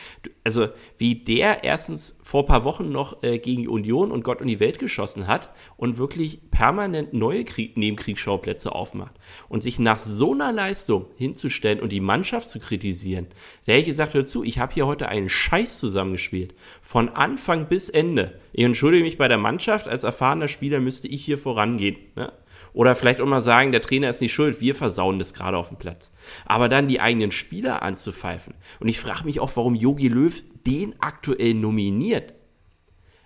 Also, 0.43 0.70
wie 0.99 1.14
der 1.14 1.62
erstens 1.62 2.16
vor 2.20 2.47
paar 2.47 2.64
Wochen 2.64 2.91
noch 2.91 3.22
äh, 3.22 3.38
gegen 3.38 3.68
Union 3.68 4.11
und 4.11 4.24
Gott 4.24 4.41
und 4.41 4.49
die 4.49 4.59
Welt 4.59 4.80
geschossen 4.80 5.28
hat 5.28 5.51
und 5.76 5.99
wirklich 5.99 6.51
permanent 6.51 7.12
neue 7.12 7.45
Krieg 7.45 7.76
Nebenkriegsschauplätze 7.76 8.72
aufmacht 8.72 9.14
und 9.49 9.62
sich 9.62 9.78
nach 9.78 9.99
so 9.99 10.32
einer 10.32 10.51
Leistung 10.51 11.07
hinzustellen 11.16 11.78
und 11.78 11.93
die 11.93 12.01
Mannschaft 12.01 12.49
zu 12.49 12.59
kritisieren, 12.59 13.28
da 13.66 13.72
hätte 13.72 13.82
ich 13.82 13.86
gesagt, 13.86 14.14
hör 14.14 14.24
zu, 14.24 14.43
ich 14.43 14.59
habe 14.59 14.74
hier 14.74 14.88
heute 14.88 15.09
einen 15.09 15.28
Scheiß 15.28 15.78
zusammengespielt. 15.78 16.57
Von 16.82 17.09
Anfang 17.09 17.66
bis 17.66 17.88
Ende. 17.88 18.41
Ich 18.53 18.64
entschuldige 18.64 19.05
mich 19.05 19.16
bei 19.16 19.28
der 19.28 19.38
Mannschaft, 19.38 19.86
als 19.86 20.03
erfahrener 20.03 20.49
Spieler 20.49 20.80
müsste 20.80 21.07
ich 21.07 21.24
hier 21.24 21.38
vorangehen. 21.38 21.97
Ne? 22.16 22.32
Oder 22.73 22.95
vielleicht 22.95 23.21
auch 23.21 23.27
mal 23.27 23.43
sagen, 23.43 23.73
der 23.73 23.83
Trainer 23.83 24.11
ist 24.11 24.21
nicht 24.21 24.33
schuld, 24.33 24.61
wir 24.61 24.75
versauen 24.75 25.18
das 25.18 25.35
gerade 25.35 25.57
auf 25.57 25.68
dem 25.68 25.77
Platz. 25.77 26.12
Aber 26.47 26.68
dann 26.68 26.89
die 26.89 27.01
eigenen 27.01 27.33
Spieler 27.33 27.83
anzupfeifen. 27.83 28.55
Und 28.79 28.89
ich 28.89 29.01
frage 29.01 29.25
mich 29.25 29.41
auch, 29.41 29.51
warum 29.55 29.75
Yogi 29.75 30.09
Löw 30.09 30.43
den 30.66 30.95
aktuell 31.01 31.55
nominiert. 31.55 32.35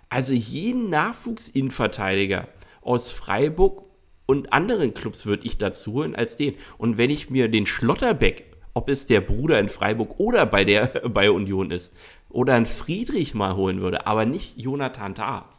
Also 0.09 0.33
jeden 0.33 0.89
Nachwuchsinnenverteidiger 0.89 2.47
aus 2.81 3.11
Freiburg 3.11 3.83
und 4.25 4.53
anderen 4.53 4.93
Clubs 4.93 5.25
würde 5.25 5.45
ich 5.45 5.57
dazu 5.57 5.93
holen 5.93 6.15
als 6.15 6.35
den. 6.35 6.55
Und 6.77 6.97
wenn 6.97 7.09
ich 7.09 7.29
mir 7.29 7.49
den 7.49 7.65
Schlotterbeck, 7.65 8.45
ob 8.73 8.89
es 8.89 9.05
der 9.05 9.21
Bruder 9.21 9.59
in 9.59 9.69
Freiburg 9.69 10.19
oder 10.19 10.45
bei 10.45 10.63
der 10.63 10.87
bei 11.09 11.29
Union 11.29 11.71
ist, 11.71 11.93
oder 12.29 12.55
einen 12.55 12.65
Friedrich 12.65 13.33
mal 13.33 13.55
holen 13.55 13.81
würde, 13.81 14.07
aber 14.07 14.25
nicht 14.25 14.57
Jonathan 14.57 15.15
Tah. 15.15 15.49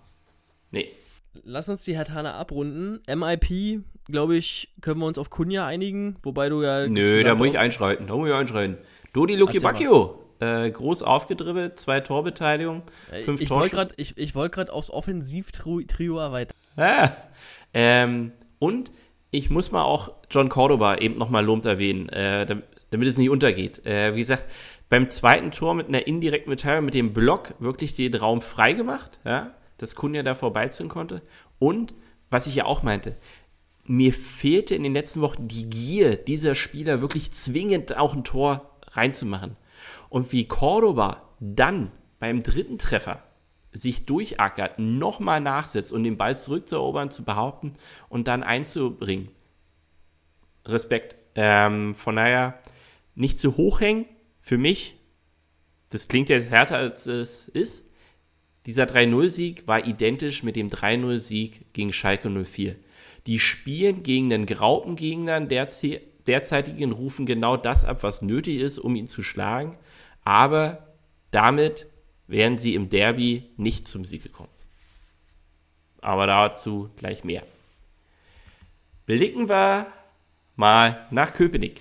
Nee, 0.70 0.91
lass 1.45 1.68
uns 1.68 1.84
die 1.84 1.97
Hertana 1.97 2.34
abrunden. 2.34 3.01
MIP, 3.07 3.82
glaube 4.07 4.37
ich, 4.37 4.74
können 4.80 5.01
wir 5.01 5.07
uns 5.07 5.18
auf 5.18 5.30
Kunja 5.30 5.66
einigen, 5.66 6.16
wobei 6.22 6.49
du 6.49 6.62
ja. 6.62 6.87
Nö, 6.87 7.22
da 7.24 7.34
muss 7.34 7.49
ich 7.49 7.59
einschreiten, 7.59 8.07
da 8.07 8.16
muss 8.16 8.28
ich 8.28 8.34
einschreiten. 8.34 8.78
Dodi 9.12 9.37
Luki 9.37 9.61
Bacchio, 9.61 10.22
äh, 10.41 10.70
groß 10.70 11.03
aufgedribbelt, 11.03 11.78
zwei 11.80 12.01
Torbeteiligungen, 12.01 12.82
äh, 13.11 13.22
fünf 13.22 13.41
ich 13.41 13.51
Wollt 13.51 13.72
grad, 13.72 13.95
ich 13.97 14.16
ich 14.16 14.34
wollte 14.34 14.55
gerade 14.57 14.72
aufs 14.72 14.91
Offensivtrio 14.91 16.18
erweitern. 16.18 16.57
Ja, 16.76 17.16
ähm, 17.72 18.32
und 18.59 18.91
ich 19.30 19.51
muss 19.51 19.70
mal 19.72 19.82
auch 19.82 20.12
John 20.30 20.49
Cordoba 20.49 20.97
eben 20.97 21.18
nochmal 21.18 21.45
lobt 21.45 21.66
erwähnen, 21.66 22.09
äh, 22.09 22.47
damit 22.91 23.09
es 23.09 23.18
nicht 23.18 23.30
untergeht. 23.30 23.84
Äh, 23.84 24.14
wie 24.14 24.20
gesagt, 24.20 24.45
beim 24.89 25.11
zweiten 25.11 25.51
Tor 25.51 25.74
mit 25.74 25.89
einer 25.89 26.07
indirekten 26.07 26.51
Mitteilung 26.51 26.84
mit 26.84 26.95
dem 26.95 27.12
Block 27.12 27.55
wirklich 27.59 27.95
den 27.95 28.14
Raum 28.14 28.41
freigemacht, 28.41 29.18
ja, 29.24 29.53
dass 29.79 29.95
Kunja 29.95 30.22
da 30.22 30.35
vorbeiziehen 30.35 30.89
konnte. 30.89 31.22
Und, 31.59 31.95
was 32.31 32.47
ich 32.47 32.55
ja 32.57 32.64
auch 32.64 32.83
meinte, 32.83 33.16
mir 33.85 34.12
fehlte 34.12 34.74
in 34.74 34.83
den 34.83 34.95
letzten 34.95 35.20
Wochen 35.20 35.49
die 35.49 35.70
Gier 35.70 36.16
dieser 36.16 36.55
Spieler 36.55 37.01
wirklich 37.01 37.33
zwingend 37.33 37.97
auch 37.97 38.14
ein 38.14 38.24
Tor 38.24 38.79
reinzumachen. 38.93 39.57
Und 40.09 40.33
wie 40.33 40.47
Cordoba 40.47 41.22
dann 41.41 41.93
beim 42.18 42.43
dritten 42.43 42.79
Treffer 42.79 43.22
sich 43.72 44.07
durchackert, 44.07 44.79
nochmal 44.79 45.41
nachsetzt 45.41 45.93
und 45.93 46.05
den 46.05 46.16
Ball 46.16 46.39
zurückzuerobern, 46.39 47.11
zu 47.11 47.24
behaupten 47.24 47.74
und 48.09 48.27
dann 48.29 48.43
einzubringen. 48.43 49.29
Respekt. 50.64 51.16
Ähm, 51.35 51.95
von 51.95 52.16
daher 52.16 52.59
nicht 53.14 53.39
zu 53.39 53.57
hoch 53.57 53.81
hängen. 53.81 54.07
Für 54.41 54.57
mich, 54.57 54.97
das 55.91 56.09
klingt 56.09 56.31
jetzt 56.31 56.51
härter 56.51 56.77
als 56.77 57.07
es 57.07 57.49
ist. 57.49 57.86
Dieser 58.67 58.85
3-0-Sieg 58.85 59.67
war 59.67 59.87
identisch 59.87 60.43
mit 60.43 60.57
dem 60.57 60.69
3-0-Sieg 60.69 61.73
gegen 61.73 61.93
Schalke 61.93 62.29
04. 62.29 62.75
Die 63.27 63.39
spielen 63.39 64.03
gegen 64.03 64.29
den 64.29 64.45
Graupengegnern 64.45 65.49
der 65.49 65.69
derzeitigen 66.27 66.93
rufen 66.93 67.27
genau 67.27 67.57
das 67.57 67.85
ab, 67.85 68.03
was 68.03 68.23
nötig 68.23 68.61
ist, 68.61 68.79
um 68.79 68.97
ihn 68.97 69.07
zu 69.07 69.23
schlagen. 69.23 69.79
Aber 70.25 70.95
damit 71.31 71.87
wären 72.27 72.59
sie 72.59 72.75
im 72.75 72.89
Derby 72.89 73.45
nicht 73.57 73.87
zum 73.87 74.05
Sieg 74.05 74.25
gekommen. 74.25 74.49
Aber 76.01 76.27
dazu 76.27 76.91
gleich 76.97 77.23
mehr. 77.23 77.45
Blicken 79.07 79.49
wir 79.49 79.87
mal 80.57 81.07
nach 81.12 81.35
Köpenick. 81.35 81.81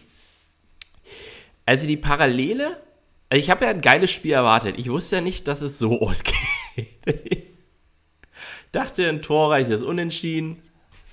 Also 1.66 1.88
die 1.88 1.98
Parallele, 1.98 2.80
also 3.30 3.40
ich 3.40 3.50
habe 3.50 3.66
ja 3.66 3.72
ein 3.72 3.82
geiles 3.82 4.12
Spiel 4.12 4.34
erwartet. 4.34 4.76
Ich 4.78 4.90
wusste 4.90 5.16
ja 5.16 5.22
nicht, 5.24 5.48
dass 5.48 5.62
es 5.62 5.80
so 5.80 6.00
ausgeht. 6.08 6.36
Dachte 8.72 9.08
ein 9.08 9.22
torreiches 9.22 9.84
Unentschieden. 9.84 10.62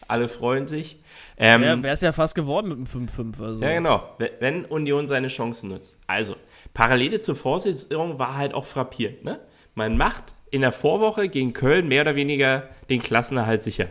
Alle 0.08 0.28
freuen 0.28 0.66
sich. 0.66 0.98
Ähm, 1.38 1.82
Wäre 1.82 1.94
es 1.94 2.00
ja 2.00 2.12
fast 2.12 2.34
geworden 2.34 2.68
mit 2.68 2.78
dem 2.78 2.86
5-5. 2.86 3.42
Also. 3.42 3.62
Ja, 3.62 3.72
genau. 3.72 4.16
Wenn 4.40 4.64
Union 4.64 5.06
seine 5.06 5.28
Chancen 5.28 5.70
nutzt. 5.70 6.00
Also, 6.06 6.36
Parallele 6.74 7.20
zur 7.20 7.36
Vorsaison 7.36 8.18
war 8.18 8.36
halt 8.36 8.54
auch 8.54 8.64
frappierend. 8.64 9.24
Ne? 9.24 9.40
Man 9.74 9.96
macht 9.96 10.34
in 10.50 10.60
der 10.60 10.72
Vorwoche 10.72 11.28
gegen 11.28 11.52
Köln 11.52 11.88
mehr 11.88 12.02
oder 12.02 12.14
weniger 12.14 12.68
den 12.90 13.00
Klassenerhalt 13.00 13.62
sicher. 13.62 13.88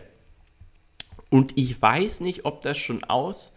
Und 1.28 1.56
ich 1.56 1.80
weiß 1.80 2.20
nicht, 2.20 2.44
ob 2.44 2.60
das 2.60 2.78
schon 2.78 3.02
auslöst, 3.04 3.52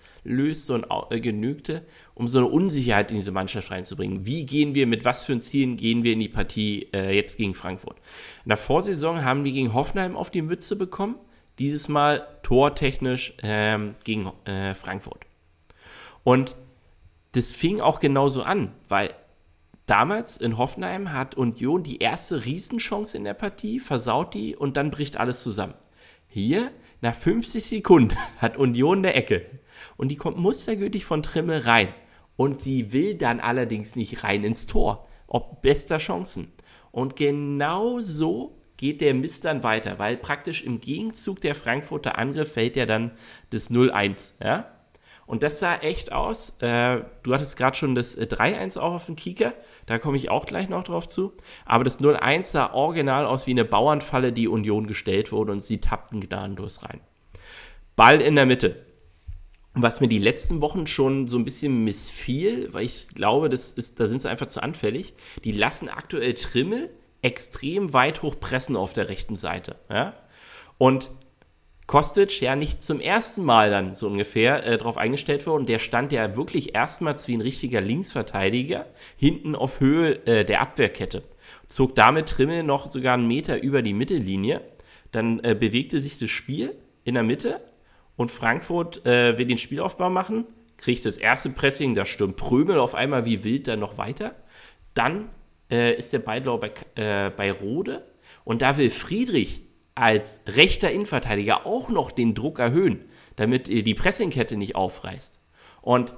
so 0.54 0.74
ein 0.74 0.86
äh, 1.10 1.20
genügte, 1.20 1.86
um 2.14 2.28
so 2.28 2.40
eine 2.40 2.48
Unsicherheit 2.48 3.12
in 3.12 3.18
diese 3.18 3.32
Mannschaft 3.32 3.72
reinzubringen. 3.72 4.26
Wie 4.26 4.46
gehen 4.46 4.74
wir, 4.74 4.88
mit 4.88 5.06
was 5.06 5.26
für 5.26 5.34
ein 5.34 5.42
Zielen 5.42 5.78
gehen 5.78 6.04
wir 6.04 6.14
in 6.14 6.20
die 6.20 6.30
Partie 6.30 6.90
äh, 6.94 7.16
jetzt 7.16 7.38
gegen 7.38 7.54
Frankfurt? 7.54 7.98
In 8.44 8.50
der 8.50 8.58
Vorsaison 8.58 9.24
haben 9.24 9.44
wir 9.44 9.52
gegen 9.52 9.74
Hoffenheim 9.74 10.18
auf 10.18 10.32
die 10.32 10.42
Mütze 10.42 10.76
bekommen. 10.76 11.16
Dieses 11.60 11.88
Mal 11.88 12.28
tortechnisch 12.44 13.36
ähm, 13.44 13.96
gegen 14.04 14.32
äh, 14.46 14.74
Frankfurt. 14.74 15.26
Und 16.24 16.56
das 17.34 17.52
fing 17.52 17.80
auch 17.80 18.00
genauso 18.00 18.44
an, 18.44 18.72
weil 18.90 19.14
damals 19.86 20.38
in 20.38 20.58
Hoffenheim 20.58 21.14
hat 21.14 21.36
Union 21.36 21.84
die 21.84 22.00
erste 22.00 22.46
Riesenchance 22.46 23.16
in 23.16 23.24
der 23.24 23.36
Partie, 23.36 23.80
versaut 23.80 24.34
die 24.34 24.56
und 24.56 24.76
dann 24.76 24.90
bricht 24.90 25.18
alles 25.18 25.44
zusammen. 25.44 25.76
Hier, 26.28 26.72
nach 27.02 27.16
50 27.16 27.64
Sekunden, 27.64 28.16
hat 28.40 28.58
Union 28.58 28.98
eine 29.00 29.14
Ecke 29.14 29.46
und 29.98 30.10
die 30.10 30.16
kommt 30.16 30.38
mustergültig 30.38 31.06
von 31.06 31.24
Trimmel 31.24 31.60
rein. 31.60 31.90
Und 32.38 32.62
sie 32.62 32.92
will 32.92 33.16
dann 33.16 33.40
allerdings 33.40 33.96
nicht 33.96 34.24
rein 34.24 34.44
ins 34.44 34.66
Tor, 34.66 35.08
ob 35.28 35.62
bester 35.62 35.98
Chancen. 35.98 36.52
Und 36.92 37.16
genau 37.16 38.02
so 38.02 38.58
geht 38.78 39.02
der 39.02 39.14
Mist 39.14 39.46
dann 39.46 39.64
weiter, 39.64 40.00
weil 40.00 40.18
praktisch 40.18 40.64
im 40.64 40.80
Gegenzug 40.80 41.42
der 41.42 41.56
Frankfurter 41.56 42.18
Angriff 42.18 42.54
fällt 42.54 42.76
ja 42.76 42.86
dann 42.86 43.12
das 43.52 43.72
0-1. 43.72 44.34
Ja? 44.44 44.72
Und 45.28 45.42
das 45.42 45.60
sah 45.60 45.76
echt 45.78 46.12
aus. 46.12 46.56
Äh, 46.60 47.02
du 47.24 47.34
hattest 47.34 47.58
gerade 47.58 47.76
schon 47.76 47.96
das 47.96 48.18
3-1 48.18 48.76
äh, 48.76 48.80
auch 48.80 48.94
auf 48.94 49.06
dem 49.08 49.16
Kieker. 49.16 49.54
Da 49.88 49.98
komme 49.98 50.18
ich 50.18 50.30
auch 50.30 50.46
gleich 50.46 50.70
noch 50.70 50.84
drauf 50.84 51.08
zu. 51.08 51.34
Aber 51.66 51.84
das 51.84 52.00
0-1 52.00 52.44
sah 52.44 52.74
original 52.74 53.26
aus 53.26 53.48
wie 53.48 53.52
eine 53.52 53.66
Bauernfalle, 53.66 54.34
die 54.34 54.48
Union 54.48 54.88
gestellt 54.88 55.32
wurde 55.32 55.52
und 55.52 55.64
sie 55.64 55.80
tappten 55.80 56.22
gnadenlos 56.22 56.84
rein. 56.84 57.02
Ball 57.96 58.22
in 58.22 58.36
der 58.36 58.46
Mitte. 58.46 58.86
Was 59.78 60.00
mir 60.00 60.08
die 60.08 60.20
letzten 60.20 60.62
Wochen 60.62 60.88
schon 60.88 61.28
so 61.28 61.38
ein 61.38 61.44
bisschen 61.44 61.84
missfiel, 61.84 62.70
weil 62.72 62.86
ich 62.86 63.10
glaube, 63.10 63.50
das 63.50 63.74
ist, 63.74 64.00
da 64.00 64.06
sind 64.06 64.22
sie 64.22 64.30
einfach 64.30 64.48
zu 64.48 64.64
anfällig. 64.64 65.14
Die 65.44 65.52
lassen 65.52 65.90
aktuell 65.90 66.34
Trimmel 66.34 66.90
extrem 67.22 67.92
weit 67.92 68.22
hoch 68.22 68.40
pressen 68.40 68.78
auf 68.78 68.94
der 68.94 69.10
rechten 69.10 69.36
Seite. 69.36 69.76
Ja? 69.90 70.14
Und 70.78 71.12
Kostic 71.88 72.42
ja 72.42 72.56
nicht 72.56 72.84
zum 72.84 73.00
ersten 73.00 73.44
Mal 73.44 73.70
dann 73.70 73.96
so 73.96 74.08
ungefähr 74.08 74.66
äh, 74.66 74.78
darauf 74.78 74.98
eingestellt 74.98 75.46
worden. 75.46 75.66
Der 75.66 75.80
stand 75.80 76.12
ja 76.12 76.36
wirklich 76.36 76.74
erstmals 76.74 77.28
wie 77.28 77.36
ein 77.36 77.42
richtiger 77.42 77.82
Linksverteidiger 77.82 78.88
hinten 79.18 79.56
auf 79.56 79.80
Höhe 79.82 80.26
äh, 80.26 80.46
der 80.46 80.62
Abwehrkette. 80.62 81.24
Zog 81.68 81.96
damit 81.96 82.30
Trimmel 82.30 82.64
noch 82.64 82.90
sogar 82.90 83.14
einen 83.14 83.28
Meter 83.28 83.62
über 83.62 83.82
die 83.82 83.94
Mittellinie. 83.94 84.62
Dann 85.12 85.40
äh, 85.44 85.54
bewegte 85.54 86.02
sich 86.02 86.18
das 86.18 86.32
Spiel 86.32 86.76
in 87.04 87.14
der 87.14 87.24
Mitte 87.24 87.62
und 88.16 88.32
Frankfurt 88.32 89.06
äh, 89.06 89.38
will 89.38 89.46
den 89.46 89.58
Spielaufbau 89.58 90.10
machen, 90.10 90.46
kriegt 90.78 91.06
das 91.06 91.18
erste 91.18 91.50
Pressing, 91.50 91.96
da 91.96 92.06
stürmt 92.06 92.38
Prömel 92.38 92.80
auf 92.80 92.96
einmal 92.96 93.26
wie 93.26 93.44
wild 93.44 93.68
dann 93.68 93.80
noch 93.80 93.98
weiter. 93.98 94.36
Dann 94.94 95.30
äh, 95.70 95.96
ist 95.98 96.14
der 96.14 96.20
ich, 96.20 96.60
bei, 96.60 96.72
äh, 96.96 97.30
bei 97.30 97.52
Rode 97.52 98.06
und 98.44 98.62
da 98.62 98.78
will 98.78 98.90
Friedrich 98.90 99.62
als 99.96 100.42
rechter 100.46 100.92
Innenverteidiger 100.92 101.66
auch 101.66 101.90
noch 101.90 102.12
den 102.12 102.36
Druck 102.36 102.60
erhöhen, 102.60 103.06
damit 103.38 103.68
die 103.68 103.94
Pressingkette 103.94 104.58
nicht 104.58 104.76
aufreißt. 104.76 105.40
Und 105.82 106.16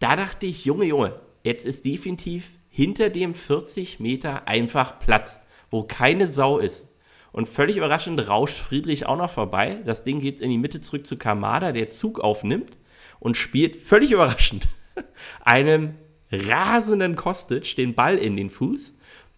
da 0.00 0.16
dachte 0.16 0.46
ich, 0.46 0.64
Junge, 0.64 0.84
Junge, 0.84 1.20
jetzt 1.44 1.64
ist 1.64 1.84
definitiv 1.84 2.50
hinter 2.68 3.10
dem 3.10 3.34
40 3.34 4.00
Meter 4.00 4.48
einfach 4.48 4.98
Platz, 4.98 5.40
wo 5.70 5.84
keine 5.84 6.26
Sau 6.26 6.58
ist. 6.58 6.86
Und 7.32 7.48
völlig 7.48 7.78
überraschend 7.78 8.28
rauscht 8.28 8.58
Friedrich 8.58 9.06
auch 9.06 9.16
noch 9.16 9.30
vorbei. 9.30 9.80
Das 9.86 10.04
Ding 10.04 10.20
geht 10.20 10.40
in 10.40 10.50
die 10.50 10.58
Mitte 10.58 10.80
zurück 10.80 11.06
zu 11.06 11.16
Kamada, 11.16 11.72
der 11.72 11.90
Zug 11.90 12.20
aufnimmt 12.20 12.76
und 13.20 13.36
spielt 13.36 13.76
völlig 13.76 14.12
überraschend 14.12 14.68
einem 15.42 15.94
rasenden 16.30 17.16
Kostic 17.16 17.76
den 17.76 17.94
Ball 17.94 18.18
in 18.18 18.36
den 18.36 18.50
Fuß. 18.50 18.94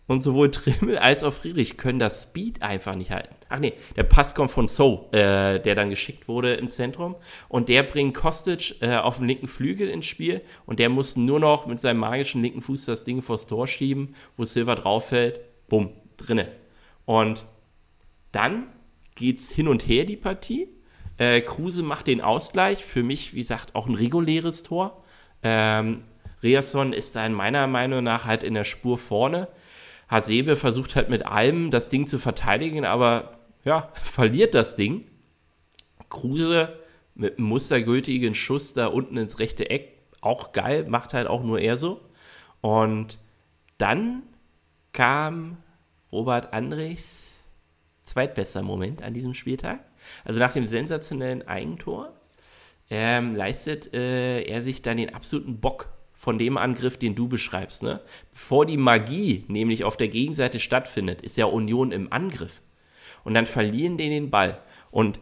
Und 0.07 0.23
sowohl 0.23 0.51
Trimmel 0.51 0.99
als 0.99 1.25
auch 1.25 1.33
Friedrich 1.33 1.79
können 1.79 1.99
das 1.99 2.23
Speed 2.23 2.61
einfach 2.61 2.95
nicht 2.95 3.11
halten. 3.11 3.35
Ach 3.49 3.59
nee, 3.59 3.73
der 3.97 4.03
Pass 4.03 4.35
kommt 4.35 4.51
von 4.51 4.69
So, 4.69 5.09
äh, 5.13 5.61
der 5.61 5.75
dann 5.75 5.89
geschickt 5.89 6.29
wurde 6.29 6.55
ins 6.55 6.77
Zentrum. 6.77 7.17
Und 7.49 7.71
der 7.71 7.85
bringt 7.85 8.15
Kostic 8.15 8.83
äh, 8.83 8.97
auf 8.97 9.17
den 9.17 9.29
linken 9.29 9.49
Flügel 9.49 9.89
ins 9.89 10.05
Spiel. 10.05 10.43
Und 10.67 10.79
der 10.79 10.91
muss 10.91 11.17
nur 11.17 11.41
noch 11.41 11.67
mit 11.67 11.81
seinem 11.81 12.01
magischen 12.01 12.43
linken 12.43 12.61
Fuß 12.61 12.85
das 12.85 13.05
Ding 13.05 13.23
vors 13.23 13.47
Tor 13.47 13.67
schieben, 13.67 14.15
wo 14.37 14.45
Silva 14.45 14.75
drauf 14.75 15.09
fällt. 15.09 15.41
Bumm, 15.69 15.91
drinne. 16.19 16.49
Und 17.07 17.47
dann 18.35 18.67
geht's 19.15 19.51
hin 19.51 19.69
und 19.69 19.87
her, 19.87 20.05
die 20.05 20.17
Partie. 20.17 20.69
Äh, 21.17 21.41
Kruse 21.41 21.83
macht 21.83 22.07
den 22.07 22.21
Ausgleich. 22.21 22.85
Für 22.85 23.03
mich, 23.03 23.35
wie 23.35 23.39
gesagt, 23.39 23.75
auch 23.75 23.87
ein 23.87 23.95
reguläres 23.95 24.63
Tor. 24.63 25.05
Ähm, 25.43 26.01
Riasson 26.43 26.93
ist 26.93 27.17
da 27.17 27.25
in 27.25 27.33
meiner 27.33 27.67
Meinung 27.67 28.03
nach 28.03 28.27
halt 28.27 28.43
in 28.43 28.55
der 28.55 28.65
Spur 28.65 28.99
vorne. 28.99 29.49
Hasebe 30.09 30.57
versucht 30.57 30.97
halt 30.97 31.09
mit 31.09 31.25
allem 31.25 31.71
das 31.71 31.89
Ding 31.89 32.07
zu 32.07 32.19
verteidigen, 32.19 32.85
aber 32.85 33.39
ja, 33.65 33.91
verliert 33.95 34.55
das 34.55 34.77
Ding. 34.77 35.07
Kruse 36.11 36.79
mit 37.15 37.39
einem 37.39 37.49
mustergültigen 37.49 38.35
Schuss 38.35 38.73
da 38.73 38.89
unten 38.89 39.17
ins 39.17 39.39
rechte 39.39 39.71
Eck, 39.71 39.99
auch 40.21 40.53
geil, 40.53 40.87
macht 40.89 41.15
halt 41.15 41.29
auch 41.29 41.43
nur 41.43 41.61
er 41.61 41.77
so. 41.77 42.01
Und 42.61 43.19
dann 43.79 44.23
kam 44.93 45.59
Robert 46.11 46.53
Andres 46.53 47.34
zweitbester 48.05 48.63
Moment 48.63 49.03
an 49.03 49.15
diesem 49.15 49.35
Spieltag. 49.35 49.81
Also 50.25 50.39
nach 50.41 50.53
dem 50.53 50.67
sensationellen 50.67 51.47
Eigentor 51.47 52.13
ähm, 52.91 53.35
leistet 53.35 53.93
äh, 53.95 54.43
er 54.43 54.61
sich 54.61 54.83
dann 54.83 54.99
den 54.99 55.15
absoluten 55.15 55.61
Bock 55.61 55.89
von 56.13 56.39
dem 56.39 56.57
Angriff, 56.57 56.97
den 56.97 57.15
du 57.15 57.29
beschreibst. 57.29 57.83
Ne? 57.83 58.01
Bevor 58.33 58.67
die 58.67 58.77
Magie 58.77 59.45
nämlich 59.49 59.85
auf 59.85 59.97
der 59.97 60.09
Gegenseite 60.09 60.61
stattfindet, 60.61 61.23
ist 61.23 61.37
ja 61.37 61.47
Union 61.47 61.93
im 61.93 62.13
Angriff. 62.13 62.63
Und 63.25 63.35
dann 63.35 63.47
verlieren 63.47 63.97
die 63.97 64.09
den 64.09 64.31
Ball. 64.31 64.59
Und 64.91 65.19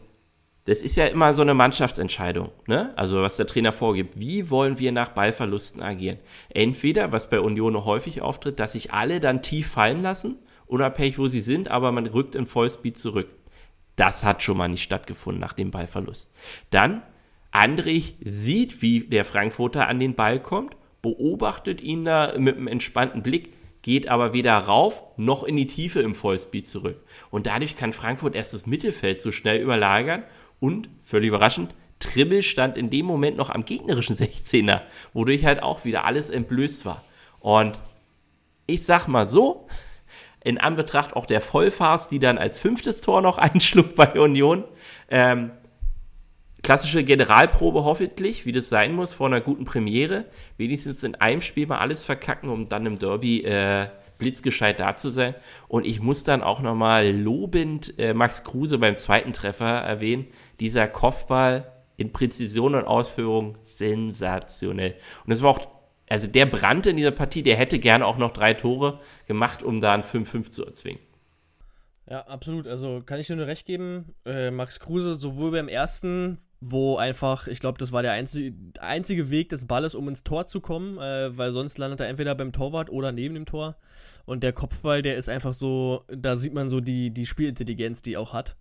das 0.64 0.82
ist 0.82 0.96
ja 0.96 1.06
immer 1.06 1.34
so 1.34 1.42
eine 1.42 1.54
Mannschaftsentscheidung, 1.54 2.50
ne? 2.68 2.92
Also 2.94 3.20
was 3.20 3.36
der 3.36 3.48
Trainer 3.48 3.72
vorgibt. 3.72 4.20
Wie 4.20 4.48
wollen 4.48 4.78
wir 4.78 4.92
nach 4.92 5.08
Ballverlusten 5.08 5.82
agieren? 5.82 6.18
Entweder, 6.50 7.10
was 7.10 7.28
bei 7.28 7.40
Union 7.40 7.84
häufig 7.84 8.22
auftritt, 8.22 8.60
dass 8.60 8.72
sich 8.72 8.92
alle 8.92 9.18
dann 9.18 9.42
tief 9.42 9.68
fallen 9.68 10.00
lassen, 10.00 10.36
unabhängig 10.66 11.18
wo 11.18 11.28
sie 11.28 11.40
sind, 11.40 11.70
aber 11.70 11.92
man 11.92 12.06
rückt 12.06 12.34
in 12.34 12.46
Vollspeed 12.46 12.98
zurück. 12.98 13.28
Das 13.96 14.24
hat 14.24 14.42
schon 14.42 14.56
mal 14.56 14.68
nicht 14.68 14.82
stattgefunden 14.82 15.40
nach 15.40 15.52
dem 15.52 15.70
Ballverlust. 15.70 16.30
Dann 16.70 17.02
Andrich 17.50 18.16
sieht, 18.20 18.80
wie 18.80 19.00
der 19.00 19.24
Frankfurter 19.24 19.86
an 19.88 20.00
den 20.00 20.14
Ball 20.14 20.40
kommt 20.40 20.76
beobachtet 21.02 21.82
ihn 21.82 22.04
da 22.04 22.34
mit 22.38 22.56
einem 22.56 22.68
entspannten 22.68 23.22
Blick, 23.22 23.52
geht 23.82 24.08
aber 24.08 24.32
weder 24.32 24.56
rauf 24.56 25.02
noch 25.16 25.42
in 25.42 25.56
die 25.56 25.66
Tiefe 25.66 26.00
im 26.00 26.14
Vollspeed 26.14 26.68
zurück. 26.68 27.04
Und 27.30 27.48
dadurch 27.48 27.76
kann 27.76 27.92
Frankfurt 27.92 28.36
erst 28.36 28.54
das 28.54 28.66
Mittelfeld 28.66 29.20
so 29.20 29.32
schnell 29.32 29.60
überlagern 29.60 30.22
Und, 30.60 30.88
völlig 31.02 31.28
überraschend, 31.28 31.74
Trimmel 31.98 32.42
stand 32.42 32.76
in 32.76 32.90
dem 32.90 33.06
Moment 33.06 33.36
noch 33.36 33.50
am 33.50 33.64
gegnerischen 33.64 34.16
16er, 34.16 34.82
wodurch 35.12 35.44
halt 35.44 35.62
auch 35.62 35.84
wieder 35.84 36.04
alles 36.04 36.30
entblößt 36.30 36.84
war. 36.84 37.04
Und 37.40 37.82
ich 38.66 38.84
sag 38.84 39.08
mal 39.08 39.26
so, 39.26 39.66
in 40.44 40.58
Anbetracht 40.58 41.14
auch 41.14 41.26
der 41.26 41.40
Vollfarce, 41.40 42.08
die 42.08 42.18
dann 42.18 42.38
als 42.38 42.58
fünftes 42.58 43.00
Tor 43.00 43.22
noch 43.22 43.38
einschlug 43.38 43.94
bei 43.94 44.18
Union, 44.20 44.64
ähm, 45.10 45.52
klassische 46.62 47.04
Generalprobe 47.04 47.84
hoffentlich, 47.84 48.46
wie 48.46 48.52
das 48.52 48.68
sein 48.68 48.94
muss, 48.94 49.12
vor 49.12 49.26
einer 49.26 49.40
guten 49.40 49.64
Premiere. 49.64 50.26
Wenigstens 50.56 51.02
in 51.02 51.16
einem 51.16 51.40
Spiel 51.40 51.66
mal 51.66 51.78
alles 51.78 52.04
verkacken, 52.04 52.48
um 52.48 52.68
dann 52.68 52.86
im 52.86 52.98
Derby 52.98 53.42
äh, 53.42 53.88
blitzgescheit 54.18 54.78
da 54.78 54.96
zu 54.96 55.10
sein. 55.10 55.34
Und 55.68 55.84
ich 55.84 56.00
muss 56.00 56.24
dann 56.24 56.42
auch 56.42 56.60
nochmal 56.60 57.10
lobend 57.10 57.98
äh, 57.98 58.14
Max 58.14 58.44
Kruse 58.44 58.78
beim 58.78 58.96
zweiten 58.96 59.32
Treffer 59.32 59.66
erwähnen. 59.66 60.28
Dieser 60.60 60.86
Kopfball 60.86 61.72
in 61.96 62.12
Präzision 62.12 62.74
und 62.74 62.84
Ausführung 62.84 63.58
sensationell. 63.62 64.94
Und 65.26 65.32
es 65.32 65.42
war 65.42 65.50
auch, 65.50 65.66
also 66.12 66.26
der 66.26 66.44
brannte 66.44 66.90
in 66.90 66.98
dieser 66.98 67.10
Partie, 67.10 67.42
der 67.42 67.56
hätte 67.56 67.78
gerne 67.78 68.04
auch 68.06 68.18
noch 68.18 68.32
drei 68.32 68.52
Tore 68.52 69.00
gemacht, 69.26 69.62
um 69.62 69.80
da 69.80 69.94
ein 69.94 70.02
5-5 70.02 70.50
zu 70.50 70.66
erzwingen. 70.66 71.00
Ja, 72.08 72.20
absolut. 72.26 72.66
Also 72.66 73.02
kann 73.04 73.18
ich 73.18 73.28
dir 73.28 73.36
nur 73.36 73.46
recht 73.46 73.64
geben. 73.64 74.14
Äh, 74.26 74.50
Max 74.50 74.78
Kruse, 74.78 75.14
sowohl 75.16 75.52
beim 75.52 75.68
ersten 75.68 76.38
wo 76.64 76.96
einfach, 76.96 77.48
ich 77.48 77.58
glaube, 77.58 77.78
das 77.78 77.90
war 77.90 78.02
der 78.02 78.12
einzige, 78.12 78.54
einzige 78.78 79.30
Weg 79.30 79.48
des 79.48 79.66
Balles, 79.66 79.96
um 79.96 80.08
ins 80.08 80.22
Tor 80.22 80.46
zu 80.46 80.60
kommen, 80.60 80.96
äh, 80.98 81.36
weil 81.36 81.52
sonst 81.52 81.76
landet 81.76 82.00
er 82.00 82.08
entweder 82.08 82.36
beim 82.36 82.52
Torwart 82.52 82.88
oder 82.88 83.10
neben 83.10 83.34
dem 83.34 83.46
Tor. 83.46 83.76
Und 84.26 84.44
der 84.44 84.52
Kopfball, 84.52 85.02
der 85.02 85.16
ist 85.16 85.28
einfach 85.28 85.54
so, 85.54 86.04
da 86.06 86.36
sieht 86.36 86.54
man 86.54 86.70
so 86.70 86.80
die, 86.80 87.10
die 87.10 87.26
Spielintelligenz, 87.26 88.02
die 88.02 88.14
er 88.14 88.20
auch 88.20 88.32
hat. 88.32 88.54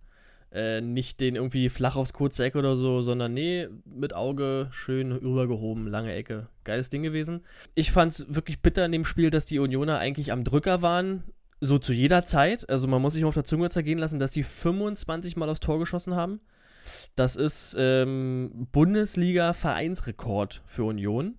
Äh, 0.52 0.82
nicht 0.82 1.20
den 1.20 1.34
irgendwie 1.34 1.70
flach 1.70 1.96
aufs 1.96 2.12
kurze 2.12 2.44
Eck 2.44 2.56
oder 2.56 2.76
so, 2.76 3.00
sondern 3.00 3.32
nee, 3.32 3.68
mit 3.86 4.14
Auge 4.14 4.68
schön 4.70 5.10
rübergehoben, 5.12 5.86
lange 5.86 6.12
Ecke. 6.12 6.48
Geiles 6.64 6.90
Ding 6.90 7.02
gewesen. 7.02 7.40
Ich 7.74 7.90
fand 7.90 8.12
es 8.12 8.26
wirklich 8.34 8.60
bitter 8.60 8.84
in 8.84 8.92
dem 8.92 9.06
Spiel, 9.06 9.30
dass 9.30 9.46
die 9.46 9.58
Unioner 9.58 9.98
eigentlich 9.98 10.30
am 10.30 10.44
Drücker 10.44 10.82
waren. 10.82 11.22
So 11.60 11.78
zu 11.78 11.94
jeder 11.94 12.24
Zeit. 12.24 12.68
Also 12.68 12.86
man 12.86 13.00
muss 13.00 13.14
sich 13.14 13.24
auf 13.24 13.32
der 13.32 13.44
Zunge 13.44 13.70
zergehen 13.70 13.98
lassen, 13.98 14.18
dass 14.18 14.34
sie 14.34 14.42
25 14.42 15.36
Mal 15.36 15.48
aufs 15.48 15.60
Tor 15.60 15.78
geschossen 15.78 16.16
haben. 16.16 16.40
Das 17.14 17.36
ist 17.36 17.74
ähm, 17.78 18.68
Bundesliga-Vereinsrekord 18.72 20.60
für 20.66 20.84
Union. 20.84 21.36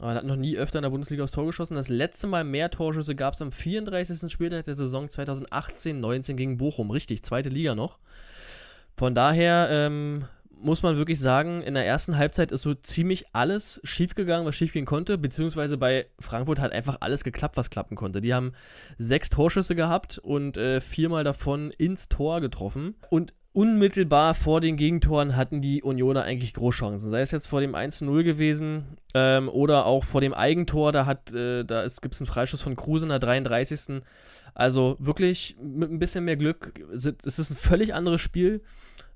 Man 0.00 0.16
hat 0.16 0.24
noch 0.24 0.36
nie 0.36 0.56
öfter 0.56 0.78
in 0.78 0.84
der 0.84 0.90
Bundesliga 0.90 1.22
aufs 1.22 1.32
Tor 1.32 1.46
geschossen. 1.46 1.74
Das 1.76 1.88
letzte 1.88 2.26
Mal 2.26 2.42
mehr 2.44 2.70
Torschüsse 2.70 3.14
gab 3.14 3.34
es 3.34 3.42
am 3.42 3.52
34. 3.52 4.32
Spieltag 4.32 4.64
der 4.64 4.74
Saison 4.74 5.06
2018-19 5.06 6.34
gegen 6.34 6.56
Bochum. 6.56 6.90
Richtig, 6.90 7.22
zweite 7.22 7.50
Liga 7.50 7.76
noch. 7.76 7.98
Von 8.98 9.14
daher 9.14 9.68
ähm, 9.70 10.24
muss 10.50 10.82
man 10.82 10.96
wirklich 10.96 11.20
sagen, 11.20 11.62
in 11.62 11.74
der 11.74 11.86
ersten 11.86 12.18
Halbzeit 12.18 12.50
ist 12.50 12.62
so 12.62 12.74
ziemlich 12.74 13.26
alles 13.32 13.80
schiefgegangen, 13.84 14.44
was 14.44 14.56
schiefgehen 14.56 14.86
konnte, 14.86 15.18
beziehungsweise 15.18 15.78
bei 15.78 16.06
Frankfurt 16.18 16.58
hat 16.58 16.72
einfach 16.72 16.96
alles 16.98 17.22
geklappt, 17.22 17.56
was 17.56 17.70
klappen 17.70 17.94
konnte. 17.94 18.20
Die 18.20 18.34
haben 18.34 18.54
sechs 18.98 19.30
Torschüsse 19.30 19.76
gehabt 19.76 20.18
und 20.18 20.56
äh, 20.56 20.80
viermal 20.80 21.22
davon 21.22 21.70
ins 21.70 22.08
Tor 22.08 22.40
getroffen. 22.40 22.96
Und 23.08 23.34
unmittelbar 23.52 24.34
vor 24.34 24.60
den 24.60 24.76
Gegentoren 24.76 25.36
hatten 25.36 25.60
die 25.60 25.80
Unioner 25.80 26.24
eigentlich 26.24 26.54
Großchancen. 26.54 27.08
Sei 27.08 27.20
es 27.20 27.30
jetzt 27.30 27.46
vor 27.46 27.60
dem 27.60 27.76
1-0 27.76 28.24
gewesen 28.24 28.98
ähm, 29.14 29.48
oder 29.48 29.86
auch 29.86 30.02
vor 30.02 30.20
dem 30.20 30.34
Eigentor. 30.34 30.90
Da, 30.90 31.08
äh, 31.32 31.64
da 31.64 31.86
gibt 32.02 32.14
es 32.14 32.20
einen 32.20 32.26
Freischuss 32.26 32.62
von 32.62 32.74
Kruse 32.74 33.04
in 33.04 33.10
der 33.10 33.20
33. 33.20 34.02
Also 34.54 34.96
wirklich 34.98 35.56
mit 35.62 35.88
ein 35.88 36.00
bisschen 36.00 36.24
mehr 36.24 36.36
Glück. 36.36 36.72
Es 36.92 37.06
ist 37.06 37.50
ein 37.50 37.56
völlig 37.56 37.94
anderes 37.94 38.20
Spiel. 38.20 38.60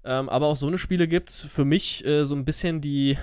Ähm, 0.05 0.29
aber 0.29 0.47
auch 0.47 0.57
so 0.57 0.67
eine 0.67 0.79
Spiele 0.79 1.09
gibt 1.09 1.31
es. 1.31 1.41
Für 1.41 1.65
mich 1.65 2.05
äh, 2.05 2.25
so 2.25 2.35
ein 2.35 2.45
bisschen 2.45 2.81
die, 2.81 3.17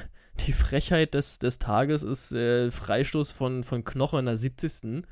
die 0.46 0.54
Frechheit 0.54 1.14
des, 1.14 1.40
des 1.40 1.60
Tages 1.60 2.04
ist 2.04 2.32
äh, 2.32 2.72
Freistoß 2.72 3.32
von, 3.32 3.64
von 3.64 3.84
Knoche 3.84 4.20
in 4.20 4.26
der 4.26 4.38
70. 4.38 5.04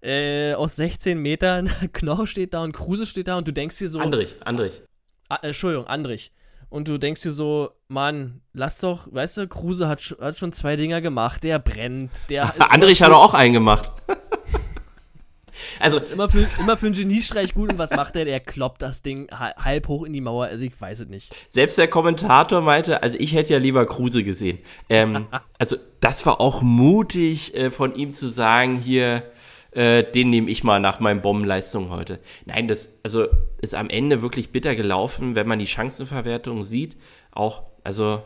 Äh, 0.00 0.54
aus 0.54 0.76
16 0.76 1.18
Metern, 1.18 1.68
Knoche 1.92 2.26
steht 2.26 2.54
da 2.54 2.62
und 2.62 2.72
Kruse 2.72 3.06
steht 3.06 3.28
da 3.28 3.36
und 3.36 3.48
du 3.48 3.52
denkst 3.52 3.78
dir 3.78 3.88
so. 3.88 4.00
Andrich, 4.00 4.36
Andrich. 4.44 4.82
Ah, 5.28 5.38
Entschuldigung, 5.42 5.86
Andrich. 5.86 6.32
Und 6.70 6.86
du 6.86 6.98
denkst 6.98 7.22
dir 7.22 7.32
so, 7.32 7.70
Mann, 7.88 8.42
lass 8.52 8.78
doch, 8.78 9.12
weißt 9.12 9.38
du, 9.38 9.48
Kruse 9.48 9.88
hat, 9.88 10.16
hat 10.20 10.36
schon 10.36 10.52
zwei 10.52 10.76
Dinger 10.76 11.00
gemacht, 11.00 11.42
der 11.42 11.58
brennt, 11.58 12.22
der. 12.28 12.54
Andrich 12.72 13.02
hat 13.02 13.10
auch 13.10 13.34
einen 13.34 13.54
gemacht. 13.54 13.92
Also 15.80 15.98
immer 15.98 16.28
für, 16.28 16.46
immer 16.58 16.76
für 16.76 16.86
einen 16.86 16.94
Geniestreich 16.94 17.54
gut 17.54 17.72
und 17.72 17.78
was 17.78 17.90
macht 17.90 18.16
er? 18.16 18.24
Der 18.24 18.40
kloppt 18.40 18.82
das 18.82 19.02
Ding 19.02 19.28
halb 19.30 19.88
hoch 19.88 20.04
in 20.04 20.12
die 20.12 20.20
Mauer. 20.20 20.46
Also 20.46 20.64
ich 20.64 20.78
weiß 20.80 21.00
es 21.00 21.08
nicht. 21.08 21.34
Selbst 21.48 21.78
der 21.78 21.88
Kommentator 21.88 22.60
meinte, 22.60 23.02
also 23.02 23.16
ich 23.18 23.34
hätte 23.34 23.52
ja 23.52 23.58
lieber 23.58 23.86
Kruse 23.86 24.22
gesehen. 24.22 24.58
Ähm, 24.88 25.26
also 25.58 25.76
das 26.00 26.24
war 26.26 26.40
auch 26.40 26.62
mutig 26.62 27.54
äh, 27.54 27.70
von 27.70 27.94
ihm 27.94 28.12
zu 28.12 28.28
sagen, 28.28 28.78
hier, 28.78 29.22
äh, 29.72 30.04
den 30.04 30.30
nehme 30.30 30.50
ich 30.50 30.64
mal 30.64 30.80
nach 30.80 31.00
meinen 31.00 31.20
Bombenleistungen 31.20 31.90
heute. 31.90 32.18
Nein, 32.46 32.68
das 32.68 32.90
also 33.02 33.26
ist 33.60 33.74
am 33.74 33.90
Ende 33.90 34.22
wirklich 34.22 34.50
bitter 34.50 34.74
gelaufen, 34.74 35.34
wenn 35.34 35.46
man 35.46 35.58
die 35.58 35.66
Chancenverwertung 35.66 36.64
sieht. 36.64 36.96
Auch, 37.32 37.62
also 37.84 38.22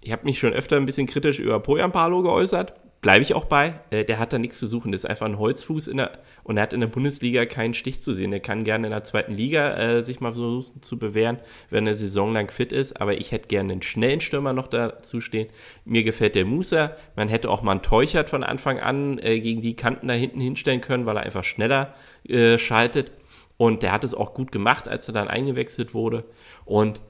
ich 0.00 0.12
habe 0.12 0.24
mich 0.24 0.38
schon 0.38 0.52
öfter 0.52 0.76
ein 0.76 0.86
bisschen 0.86 1.06
kritisch 1.06 1.38
über 1.38 1.60
Poyampalo 1.60 2.22
geäußert 2.22 2.74
bleibe 3.02 3.22
ich 3.22 3.34
auch 3.34 3.44
bei. 3.44 3.80
Äh, 3.90 4.04
der 4.04 4.18
hat 4.18 4.32
da 4.32 4.38
nichts 4.38 4.58
zu 4.58 4.66
suchen. 4.66 4.92
Das 4.92 5.02
ist 5.02 5.10
einfach 5.10 5.26
ein 5.26 5.38
Holzfuß 5.38 5.88
in 5.88 5.98
der, 5.98 6.20
und 6.44 6.56
er 6.56 6.62
hat 6.62 6.72
in 6.72 6.80
der 6.80 6.86
Bundesliga 6.86 7.44
keinen 7.44 7.74
Stich 7.74 8.00
zu 8.00 8.14
sehen. 8.14 8.32
Er 8.32 8.40
kann 8.40 8.64
gerne 8.64 8.86
in 8.86 8.92
der 8.92 9.04
zweiten 9.04 9.34
Liga 9.34 9.76
äh, 9.76 10.04
sich 10.04 10.20
mal 10.20 10.32
versuchen 10.32 10.80
zu 10.80 10.98
bewähren, 10.98 11.38
wenn 11.68 11.86
er 11.86 11.96
Saison 11.96 12.32
lang 12.32 12.50
fit 12.50 12.72
ist. 12.72 13.00
Aber 13.00 13.14
ich 13.14 13.32
hätte 13.32 13.48
gerne 13.48 13.72
einen 13.72 13.82
schnellen 13.82 14.20
Stürmer 14.20 14.52
noch 14.52 14.68
dazu 14.68 15.20
stehen. 15.20 15.48
Mir 15.84 16.04
gefällt 16.04 16.36
der 16.36 16.46
Musa. 16.46 16.96
Man 17.16 17.28
hätte 17.28 17.50
auch 17.50 17.62
mal 17.62 17.72
einen 17.72 17.82
Teuchert 17.82 18.30
von 18.30 18.44
Anfang 18.44 18.78
an 18.78 19.18
äh, 19.18 19.40
gegen 19.40 19.60
die 19.60 19.76
Kanten 19.76 20.08
da 20.08 20.14
hinten 20.14 20.40
hinstellen 20.40 20.80
können, 20.80 21.04
weil 21.04 21.16
er 21.16 21.24
einfach 21.24 21.44
schneller 21.44 21.94
äh, 22.26 22.56
schaltet. 22.56 23.10
Und 23.56 23.82
der 23.82 23.92
hat 23.92 24.04
es 24.04 24.14
auch 24.14 24.32
gut 24.32 24.52
gemacht, 24.52 24.88
als 24.88 25.08
er 25.08 25.14
dann 25.14 25.28
eingewechselt 25.28 25.92
wurde. 25.92 26.24
Und 26.64 27.00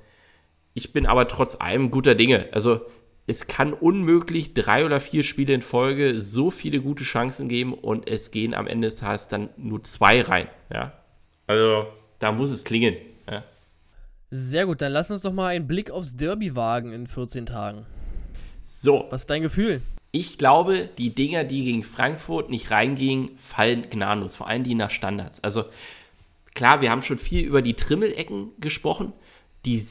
ich 0.74 0.95
bin 0.95 1.07
aber 1.07 1.28
trotz 1.28 1.57
allem 1.61 1.90
guter 1.90 2.14
Dinge. 2.14 2.49
Also 2.53 2.80
es 3.26 3.46
kann 3.46 3.72
unmöglich 3.72 4.52
drei 4.52 4.84
oder 4.84 4.98
vier 4.98 5.22
Spiele 5.22 5.54
in 5.54 5.62
Folge 5.62 6.20
so 6.20 6.50
viele 6.50 6.80
gute 6.80 7.04
Chancen 7.04 7.48
geben 7.48 7.72
und 7.72 8.08
es 8.08 8.30
gehen 8.30 8.52
am 8.54 8.66
Ende 8.66 8.88
des 8.88 8.98
Tages 8.98 9.28
dann 9.28 9.50
nur 9.56 9.84
zwei 9.84 10.22
rein. 10.22 10.48
Ja? 10.72 10.92
Also 11.46 11.86
da 12.18 12.32
muss 12.32 12.50
es 12.50 12.64
klingen. 12.64 12.96
Ja? 13.30 13.44
Sehr 14.30 14.66
gut, 14.66 14.80
dann 14.80 14.92
lass 14.92 15.10
uns 15.10 15.22
doch 15.22 15.32
mal 15.32 15.48
einen 15.48 15.68
Blick 15.68 15.90
aufs 15.90 16.16
Derby 16.16 16.56
wagen 16.56 16.92
in 16.92 17.06
14 17.06 17.46
Tagen. 17.46 17.86
So. 18.64 19.06
Was 19.10 19.22
ist 19.22 19.30
dein 19.30 19.42
Gefühl? 19.42 19.82
Ich 20.10 20.36
glaube, 20.36 20.88
die 20.98 21.14
Dinger, 21.14 21.44
die 21.44 21.64
gegen 21.64 21.84
Frankfurt 21.84 22.50
nicht 22.50 22.70
reingingen, 22.70 23.30
fallen 23.38 23.88
gnadenlos. 23.88 24.36
Vor 24.36 24.48
allem 24.48 24.64
die 24.64 24.74
nach 24.74 24.90
Standards. 24.90 25.42
Also 25.42 25.64
klar, 26.54 26.80
wir 26.80 26.90
haben 26.90 27.02
schon 27.02 27.18
viel 27.18 27.46
über 27.46 27.62
die 27.62 27.74
Trimmelecken 27.74 28.50
gesprochen. 28.58 29.12
Die 29.64 29.82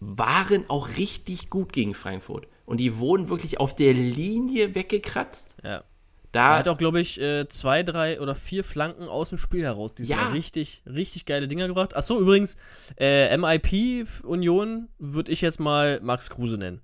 waren 0.00 0.68
auch 0.68 0.96
richtig 0.96 1.48
gut 1.48 1.72
gegen 1.72 1.94
Frankfurt 1.94 2.48
und 2.72 2.78
die 2.78 2.96
wurden 2.96 3.28
wirklich 3.28 3.60
auf 3.60 3.74
der 3.74 3.92
Linie 3.92 4.74
weggekratzt. 4.74 5.56
Ja. 5.62 5.84
Da 6.32 6.52
er 6.52 6.58
hat 6.60 6.68
auch, 6.68 6.78
glaube 6.78 7.00
ich, 7.00 7.20
äh, 7.20 7.46
zwei, 7.46 7.82
drei 7.82 8.18
oder 8.18 8.34
vier 8.34 8.64
Flanken 8.64 9.08
aus 9.08 9.28
dem 9.28 9.36
Spiel 9.36 9.62
heraus. 9.62 9.94
Die 9.94 10.04
ja. 10.04 10.28
richtig, 10.28 10.80
richtig 10.86 11.26
geile 11.26 11.48
Dinger 11.48 11.68
gebracht. 11.68 11.94
Achso, 11.94 12.18
übrigens, 12.18 12.56
äh, 12.98 13.36
MIP 13.36 14.06
Union 14.24 14.88
würde 14.98 15.30
ich 15.32 15.42
jetzt 15.42 15.60
mal 15.60 16.00
Max 16.00 16.30
Kruse 16.30 16.56
nennen. 16.56 16.80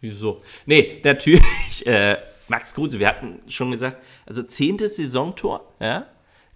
Wieso? 0.00 0.42
Nee, 0.64 1.00
natürlich, 1.02 1.42
äh, 1.88 2.16
Max 2.46 2.72
Kruse, 2.72 3.00
wir 3.00 3.08
hatten 3.08 3.40
schon 3.48 3.72
gesagt, 3.72 4.00
also 4.26 4.44
zehntes 4.44 4.94
Saisontor, 4.94 5.74
ja. 5.80 6.06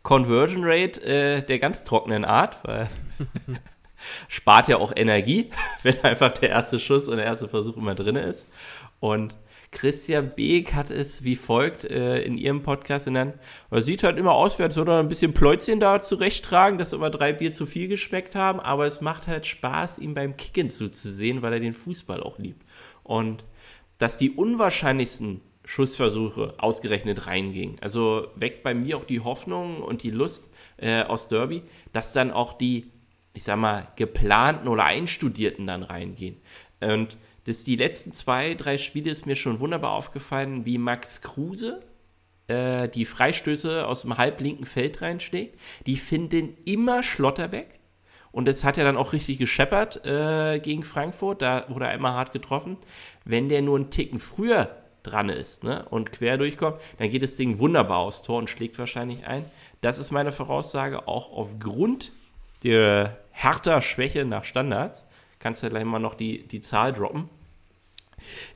Conversion 0.05 0.62
Rate 0.64 1.02
äh, 1.02 1.42
der 1.42 1.59
ganz 1.59 1.82
trockenen 1.82 2.24
Art, 2.24 2.59
weil 2.62 2.88
spart 4.28 4.68
ja 4.68 4.78
auch 4.78 4.92
Energie, 4.94 5.50
wenn 5.82 6.00
einfach 6.02 6.32
der 6.32 6.50
erste 6.50 6.78
Schuss 6.78 7.09
und 7.09 7.16
der 7.16 7.26
erste 7.26 7.48
Versuch 7.48 7.76
immer 7.76 7.94
drin 7.94 8.16
ist. 8.16 8.46
Und 9.00 9.34
Christian 9.74 10.32
Beek 10.34 10.72
hat 10.72 10.90
es 10.90 11.24
wie 11.24 11.36
folgt 11.36 11.84
äh, 11.84 12.22
in 12.22 12.38
ihrem 12.38 12.62
Podcast 12.62 13.07
genannt. 13.07 13.34
Er 13.70 13.82
sieht 13.82 14.05
halt 14.05 14.18
immer 14.18 14.32
aus, 14.32 14.59
als 14.61 14.76
würde 14.76 14.92
er 14.92 15.00
ein 15.00 15.09
bisschen 15.09 15.34
Pläuzchen 15.34 15.80
da 15.80 16.00
zurechttragen, 16.00 16.78
dass 16.78 16.92
immer 16.92 17.11
drei 17.11 17.32
Bier 17.32 17.52
zu 17.52 17.66
viel 17.66 17.88
geschmeckt 17.88 18.36
haben, 18.36 18.61
aber 18.61 18.86
es 18.86 19.00
macht 19.00 19.26
halt 19.26 19.46
Spaß, 19.46 19.98
ihm 19.98 20.14
beim 20.14 20.36
Kicken 20.36 20.70
zuzusehen, 20.70 21.42
weil 21.42 21.52
er 21.52 21.61
den 21.61 21.74
Fußball 21.74 22.22
auch 22.22 22.38
liebt. 22.38 22.64
Und 23.02 23.44
dass 23.98 24.16
die 24.16 24.30
unwahrscheinlichsten 24.30 25.40
Schussversuche 25.64 26.55
ausgerechnet 26.59 27.26
reingingen. 27.26 27.78
Also 27.80 28.28
weckt 28.36 28.62
bei 28.62 28.74
mir 28.74 28.98
auch 28.98 29.05
die 29.05 29.20
Hoffnung 29.20 29.82
und 29.82 30.02
die 30.02 30.11
Lust 30.11 30.50
äh, 30.76 31.02
aus 31.02 31.28
Derby, 31.28 31.62
dass 31.92 32.12
dann 32.12 32.30
auch 32.30 32.52
die 32.52 32.90
ich 33.35 33.43
sag 33.43 33.59
mal, 33.59 33.89
geplanten 33.97 34.68
oder 34.68 34.85
einstudierten 34.85 35.66
dann 35.66 35.82
reingehen. 35.82 36.37
Und 36.80 37.18
das 37.45 37.64
die 37.64 37.76
letzten 37.76 38.12
zwei, 38.12 38.55
drei 38.55 38.78
Spiele 38.78 39.11
ist 39.11 39.26
mir 39.26 39.37
schon 39.37 39.61
wunderbar 39.61 39.93
aufgefallen, 39.93 40.64
wie 40.64 40.78
Max 40.78 41.20
Kruse 41.20 41.82
äh, 42.47 42.89
die 42.89 43.05
Freistöße 43.05 43.87
aus 43.87 44.03
dem 44.03 44.16
halblinken 44.16 44.66
Feld 44.66 45.03
reinschlägt. 45.03 45.59
Die 45.87 45.97
finden 45.97 46.57
immer 46.64 47.03
Schlotterbeck. 47.03 47.80
Und 48.32 48.49
es 48.49 48.64
hat 48.64 48.76
ja 48.76 48.85
dann 48.85 48.97
auch 48.97 49.12
richtig 49.12 49.39
gescheppert 49.39 50.05
äh, 50.05 50.59
gegen 50.59 50.82
Frankfurt. 50.82 51.43
Da 51.43 51.66
wurde 51.68 51.85
er 51.85 51.93
einmal 51.93 52.14
hart 52.14 52.32
getroffen. 52.32 52.78
Wenn 53.24 53.49
der 53.49 53.62
nur 53.62 53.76
einen 53.76 53.91
Ticken 53.91 54.18
früher 54.18 54.76
dran 55.05 55.28
ist 55.28 55.62
ne, 55.62 55.87
und 55.91 56.11
quer 56.12 56.37
durchkommt, 56.37 56.80
dann 56.99 57.11
geht 57.11 57.22
das 57.22 57.37
Ding 57.37 57.59
wunderbar 57.59 57.99
aufs 57.99 58.22
Tor 58.22 58.39
und 58.39 58.51
schlägt 58.51 58.78
wahrscheinlich 58.78 59.26
ein. 59.26 59.45
Das 59.82 59.99
ist 59.99 60.11
meine 60.11 60.32
Voraussage, 60.32 61.07
auch 61.07 61.30
aufgrund 61.30 62.11
der 62.64 63.18
härter 63.35 63.80
Schwäche 63.80 64.24
nach 64.24 64.45
Standards. 64.45 65.05
Kannst 65.41 65.62
du 65.62 65.66
ja 65.66 65.70
gleich 65.70 65.85
mal 65.85 65.99
noch 65.99 66.14
die, 66.14 66.47
die 66.47 66.61
Zahl 66.61 66.93
droppen. 66.93 67.28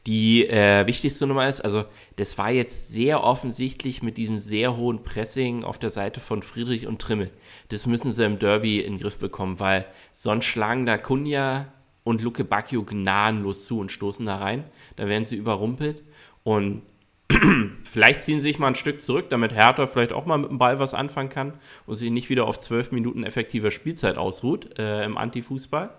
Die 0.07 0.49
äh, 0.49 0.87
wichtigste 0.87 1.26
Nummer 1.26 1.47
ist, 1.47 1.61
also 1.61 1.85
das 2.16 2.39
war 2.39 2.51
jetzt 2.51 2.89
sehr 2.89 3.22
offensichtlich 3.22 4.03
mit 4.03 4.16
diesem 4.16 4.39
sehr 4.39 4.76
hohen 4.79 5.03
Pressing 5.03 5.64
auf 5.64 5.79
der 5.79 5.91
Seite 5.91 6.20
von 6.20 6.43
Friedrich 6.43 6.87
und 6.87 7.03
Trimmel. 7.03 7.31
Das 7.68 7.87
müssen 7.87 8.12
sie 8.12 8.24
im 8.24 8.39
Derby 8.39 8.81
in 8.81 8.95
den 8.95 9.01
Griff 9.01 9.18
bekommen, 9.18 9.61
weil 9.61 9.85
sonst 10.12 10.47
schlagen 10.47 10.87
da 10.87 10.97
Kunja 10.97 11.66
und 12.05 12.22
Luke 12.22 12.45
Bacchio 12.45 12.85
gnadenlos 12.85 13.66
zu 13.66 13.81
und 13.81 13.93
stoßen 13.93 14.24
da 14.24 14.37
rein. 14.37 14.64
Da 14.97 15.07
werden 15.07 15.26
sie 15.26 15.37
überrumpelt 15.37 16.03
und 16.45 16.83
vielleicht 17.85 18.22
ziehen 18.22 18.39
sie 18.39 18.49
sich 18.49 18.59
mal 18.59 18.68
ein 18.68 18.74
Stück 18.74 19.01
zurück, 19.01 19.29
damit 19.29 19.53
Hertha 19.53 19.87
vielleicht 19.87 20.12
auch 20.12 20.24
mal 20.24 20.39
mit 20.39 20.51
dem 20.51 20.59
Ball 20.59 20.79
was 20.79 20.95
anfangen 20.95 21.29
kann 21.29 21.53
und 21.87 21.97
sich 21.97 22.11
nicht 22.11 22.31
wieder 22.31 22.47
auf 22.47 22.59
zwölf 22.61 22.91
Minuten 22.91 23.24
effektiver 23.24 23.70
Spielzeit 23.70 24.16
ausruht 24.16 24.79
äh, 24.79 25.05
im 25.05 25.18
Antifußball. 25.18 25.91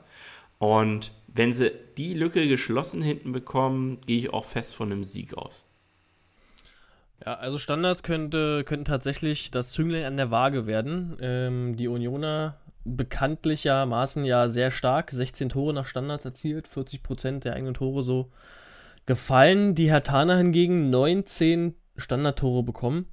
Und 0.58 1.12
wenn 1.28 1.54
sie 1.54 1.72
die 1.98 2.14
Lücke 2.14 2.48
geschlossen 2.48 3.02
hinten 3.02 3.32
bekommen, 3.32 4.02
gehe 4.06 4.18
ich 4.18 4.34
auch 4.34 4.46
fest 4.46 4.76
von 4.76 4.92
einem 4.92 5.04
Sieg 5.04 5.38
aus. 5.38 5.64
Ja, 7.26 7.36
also 7.36 7.60
Standards 7.60 8.04
könnte, 8.04 8.64
könnten 8.64 8.86
tatsächlich 8.86 9.52
das 9.52 9.72
Zünglein 9.72 10.06
an 10.06 10.18
der 10.18 10.32
Waage 10.32 10.68
werden. 10.68 11.18
Ähm, 11.22 11.76
die 11.76 11.88
Unioner 11.88 12.58
bekanntlichermaßen 12.86 14.24
ja 14.26 14.48
sehr 14.48 14.72
stark, 14.72 15.12
16 15.12 15.50
Tore 15.50 15.74
nach 15.74 15.86
Standards 15.86 16.26
erzielt, 16.26 16.68
40 16.68 17.04
Prozent 17.04 17.44
der 17.44 17.54
eigenen 17.54 17.74
Tore 17.74 18.04
so 18.04 18.32
gefallen. 19.10 19.74
Die 19.74 19.89
Hertaner 19.89 20.38
hingegen 20.38 20.91
19 20.91 21.74
Standardtore 21.97 22.62
bekommen, 22.62 23.07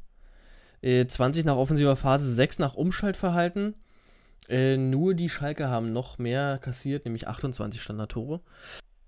äh, 0.82 1.07
20 1.07 1.47
nach 1.47 1.57
offensiver 1.57 1.97
Phase, 1.97 2.34
6 2.34 2.59
nach 2.59 2.74
Umschaltverhalten. 2.74 3.74
Äh, 4.51 4.76
nur 4.76 5.14
die 5.14 5.30
Schalke 5.30 5.68
haben 5.68 5.94
noch 5.94 6.18
mehr 6.18 6.59
kassiert, 6.59 7.07
nämlich 7.07 7.26
28 7.26 7.80
Standardtore. 7.80 8.42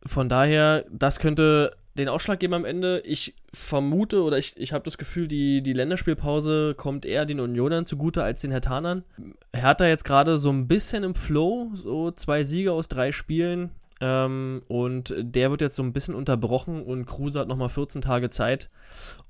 Von 0.07 0.31
daher, 0.31 0.87
das 0.91 1.19
könnte 1.19 1.77
den 1.99 2.09
Ausschlag 2.09 2.41
geben 2.41 2.55
am 2.55 2.65
Ende. 2.65 3.01
Ich 3.01 3.35
vermute 3.53 4.23
oder 4.23 4.39
ich, 4.39 4.57
ich 4.57 4.73
habe 4.73 4.85
das 4.85 4.97
Gefühl, 4.97 5.29
die, 5.29 5.63
die 5.63 5.75
Länderspielpause 5.75 6.75
kommt 6.75 7.05
eher 7.05 7.27
den 7.27 7.39
Unionern 7.39 7.85
zugute 7.85 8.23
als 8.23 8.41
den 8.41 8.51
Hertanern. 8.51 9.05
Hertha 9.55 9.87
jetzt 9.87 10.07
gerade 10.07 10.39
so 10.39 10.51
ein 10.51 10.69
bisschen 10.69 11.05
im 11.05 11.15
Flow, 11.15 11.71
so 11.75 12.13
zwei 12.13 12.45
Siege 12.45 12.73
aus 12.73 12.89
drei 12.89 13.13
Spielen. 13.13 13.73
Ähm, 14.01 14.63
und 14.69 15.15
der 15.19 15.51
wird 15.51 15.61
jetzt 15.61 15.77
so 15.77 15.83
ein 15.83 15.93
bisschen 15.93 16.15
unterbrochen 16.15 16.83
und 16.83 17.07
Kruse 17.07 17.41
hat 17.41 17.49
nochmal 17.49 17.69
14 17.69 18.01
Tage 18.01 18.31
Zeit, 18.31 18.71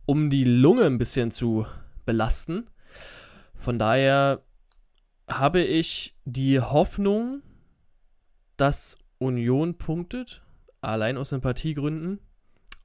um 0.07 0.31
die 0.31 0.45
Lunge 0.45 0.85
ein 0.85 0.99
bisschen 0.99 1.31
zu 1.31 1.67
belasten. 2.05 2.69
Von 3.55 3.79
daher 3.79 4.43
habe 5.29 5.61
ich 5.61 6.15
die 6.25 6.61
Hoffnung, 6.61 7.43
dass 8.57 8.99
Union 9.19 9.77
punktet, 9.79 10.43
allein 10.81 11.17
aus 11.17 11.31
Sympathiegründen. 11.31 12.21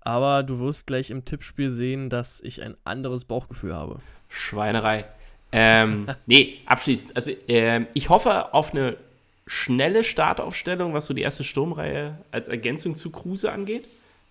Aber 0.01 0.43
du 0.43 0.59
wirst 0.59 0.87
gleich 0.87 1.09
im 1.11 1.23
Tippspiel 1.23 1.71
sehen, 1.71 2.09
dass 2.09 2.41
ich 2.41 2.61
ein 2.61 2.75
anderes 2.83 3.23
Bauchgefühl 3.23 3.73
habe. 3.73 3.99
Schweinerei. 4.27 5.05
Ähm, 5.53 6.07
nee, 6.25 6.57
abschließend. 6.65 7.15
Also, 7.15 7.31
ähm, 7.47 7.87
ich 7.93 8.09
hoffe 8.09 8.53
auf 8.53 8.71
eine 8.73 8.97
schnelle 9.45 10.03
Startaufstellung, 10.03 10.93
was 10.93 11.05
so 11.05 11.13
die 11.13 11.21
erste 11.21 11.43
Sturmreihe 11.43 12.19
als 12.31 12.47
Ergänzung 12.47 12.95
zu 12.95 13.11
Kruse 13.11 13.51
angeht. 13.51 13.87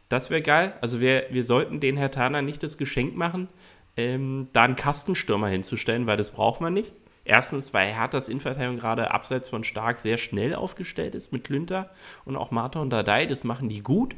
Das 0.08 0.30
wäre 0.30 0.42
geil. 0.42 0.74
Also, 0.80 1.00
wir, 1.00 1.26
wir 1.30 1.44
sollten 1.44 1.80
den 1.80 1.96
Herr 1.96 2.10
Tana 2.10 2.42
nicht 2.42 2.62
das 2.62 2.78
Geschenk 2.78 3.16
machen, 3.16 3.48
ähm, 3.96 4.48
da 4.52 4.62
einen 4.62 4.76
Kastenstürmer 4.76 5.48
hinzustellen, 5.48 6.06
weil 6.06 6.16
das 6.16 6.30
braucht 6.30 6.60
man 6.60 6.74
nicht. 6.74 6.92
Erstens, 7.24 7.72
weil 7.72 7.88
Herthas 7.88 8.28
Innenverteidigung 8.28 8.78
gerade 8.78 9.12
abseits 9.12 9.48
von 9.48 9.62
Stark 9.62 10.00
sehr 10.00 10.18
schnell 10.18 10.54
aufgestellt 10.54 11.14
ist 11.14 11.32
mit 11.32 11.44
Klünter 11.44 11.90
und 12.24 12.36
auch 12.36 12.50
Martha 12.50 12.80
und 12.80 12.90
Dadei. 12.90 13.26
Das 13.26 13.44
machen 13.44 13.68
die 13.68 13.82
gut. 13.82 14.16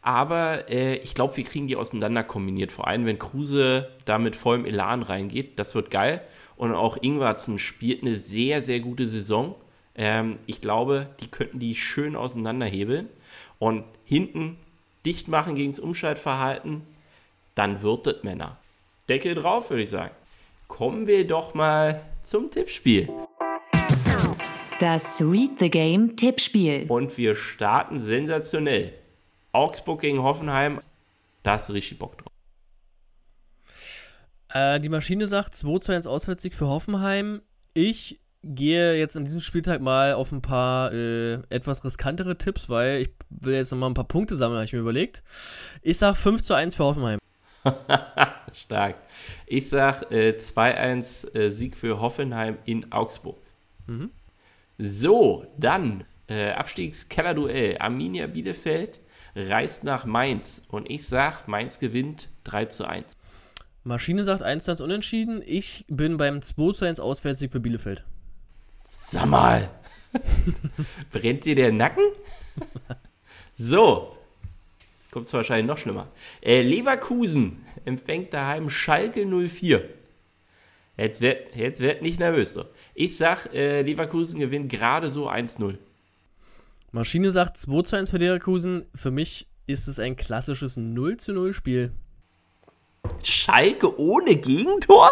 Aber 0.00 0.70
äh, 0.70 0.96
ich 0.96 1.14
glaube, 1.14 1.36
wir 1.36 1.44
kriegen 1.44 1.66
die 1.66 1.76
auseinander 1.76 2.22
kombiniert. 2.22 2.72
Vor 2.72 2.86
allem, 2.86 3.04
wenn 3.06 3.18
Kruse 3.18 3.88
da 4.04 4.18
mit 4.18 4.36
vollem 4.36 4.64
Elan 4.64 5.02
reingeht. 5.02 5.58
Das 5.58 5.74
wird 5.74 5.90
geil. 5.90 6.22
Und 6.56 6.72
auch 6.72 6.96
Ingwarzen 7.00 7.58
spielt 7.58 8.02
eine 8.02 8.16
sehr, 8.16 8.62
sehr 8.62 8.80
gute 8.80 9.08
Saison. 9.08 9.54
Ähm, 9.96 10.38
ich 10.46 10.60
glaube, 10.60 11.08
die 11.20 11.28
könnten 11.28 11.58
die 11.58 11.74
schön 11.74 12.16
auseinanderhebeln. 12.16 13.08
Und 13.58 13.84
hinten 14.04 14.58
dicht 15.04 15.28
machen 15.28 15.54
gegen 15.54 15.72
das 15.72 15.80
Umschaltverhalten. 15.80 16.82
Dann 17.54 17.82
wird 17.82 18.06
es 18.06 18.22
Männer. 18.22 18.58
Deckel 19.08 19.34
drauf, 19.34 19.70
würde 19.70 19.82
ich 19.82 19.90
sagen. 19.90 20.14
Kommen 20.68 21.06
wir 21.06 21.26
doch 21.26 21.54
mal 21.54 22.02
zum 22.22 22.50
Tippspiel. 22.50 23.08
Das 24.78 25.22
Read 25.22 25.52
the 25.58 25.70
Game 25.70 26.16
Tippspiel. 26.16 26.84
Und 26.88 27.16
wir 27.16 27.34
starten 27.34 27.98
sensationell. 27.98 28.92
Augsburg 29.52 30.02
gegen 30.02 30.22
Hoffenheim. 30.22 30.80
Da 31.42 31.52
hast 31.52 31.70
du 31.70 31.72
richtig 31.72 31.98
Bock 31.98 32.18
drauf. 32.18 32.32
Äh, 34.50 34.80
die 34.80 34.90
Maschine 34.90 35.26
sagt 35.26 35.54
2 35.54 35.78
zu 35.78 35.92
1 35.92 36.06
Auswärtssieg 36.06 36.54
für 36.54 36.66
Hoffenheim. 36.66 37.40
Ich 37.72 38.20
gehe 38.54 38.96
jetzt 38.96 39.16
an 39.16 39.24
diesem 39.24 39.40
Spieltag 39.40 39.80
mal 39.80 40.14
auf 40.14 40.32
ein 40.32 40.42
paar 40.42 40.92
äh, 40.92 41.34
etwas 41.50 41.84
riskantere 41.84 42.38
Tipps, 42.38 42.68
weil 42.68 43.02
ich 43.02 43.10
will 43.30 43.54
jetzt 43.54 43.72
nochmal 43.72 43.90
ein 43.90 43.94
paar 43.94 44.04
Punkte 44.04 44.36
sammeln, 44.36 44.58
habe 44.58 44.64
ich 44.64 44.72
mir 44.72 44.80
überlegt. 44.80 45.22
Ich 45.82 45.98
sage 45.98 46.16
5 46.16 46.42
zu 46.42 46.54
1 46.54 46.76
für 46.76 46.84
Hoffenheim. 46.84 47.18
Stark. 48.52 48.96
Ich 49.46 49.68
sag 49.68 50.10
äh, 50.10 50.36
2-1 50.38 51.34
äh, 51.34 51.50
Sieg 51.50 51.76
für 51.76 52.00
Hoffenheim 52.00 52.58
in 52.64 52.92
Augsburg. 52.92 53.38
Mhm. 53.86 54.10
So, 54.78 55.46
dann 55.58 56.04
äh, 56.28 56.52
Abstiegskellerduell. 56.52 57.78
Arminia 57.78 58.26
Bielefeld 58.26 59.00
reist 59.34 59.84
nach 59.84 60.04
Mainz. 60.04 60.62
Und 60.68 60.90
ich 60.90 61.06
sag, 61.06 61.48
Mainz 61.48 61.78
gewinnt 61.78 62.28
3 62.44 62.66
zu 62.66 62.84
1. 62.84 63.12
Maschine 63.84 64.24
sagt 64.24 64.42
1 64.42 64.64
zu 64.64 64.70
1 64.72 64.80
unentschieden. 64.80 65.42
Ich 65.44 65.84
bin 65.88 66.16
beim 66.16 66.42
2 66.42 66.72
zu 66.72 66.84
1 66.84 67.00
Auswärtssieg 67.00 67.52
für 67.52 67.60
Bielefeld. 67.60 68.04
Sag 68.86 69.26
mal. 69.26 69.70
Brennt 71.12 71.44
dir 71.44 71.54
der 71.54 71.72
Nacken? 71.72 72.04
so, 73.54 74.16
kommt 75.10 75.26
es 75.26 75.32
wahrscheinlich 75.32 75.66
noch 75.66 75.78
schlimmer. 75.78 76.08
Äh, 76.42 76.62
Leverkusen 76.62 77.64
empfängt 77.84 78.32
daheim 78.32 78.70
Schalke 78.70 79.26
04. 79.26 79.88
Jetzt 80.96 81.20
wird, 81.20 81.54
jetzt 81.54 81.80
wird 81.80 82.02
nicht 82.02 82.18
nervös. 82.18 82.54
So. 82.54 82.64
Ich 82.94 83.16
sag, 83.16 83.52
äh, 83.52 83.82
Leverkusen 83.82 84.40
gewinnt 84.40 84.70
gerade 84.70 85.10
so 85.10 85.28
1-0. 85.28 85.76
Maschine 86.92 87.30
sagt 87.30 87.58
2 87.58 87.82
zu 87.82 87.96
1 87.96 88.10
für 88.10 88.18
Leverkusen. 88.18 88.86
Für 88.94 89.10
mich 89.10 89.46
ist 89.66 89.88
es 89.88 89.98
ein 89.98 90.16
klassisches 90.16 90.76
0 90.76 91.18
zu 91.18 91.32
0 91.32 91.52
Spiel. 91.52 91.92
Schalke 93.22 93.98
ohne 93.98 94.36
Gegentor? 94.36 95.10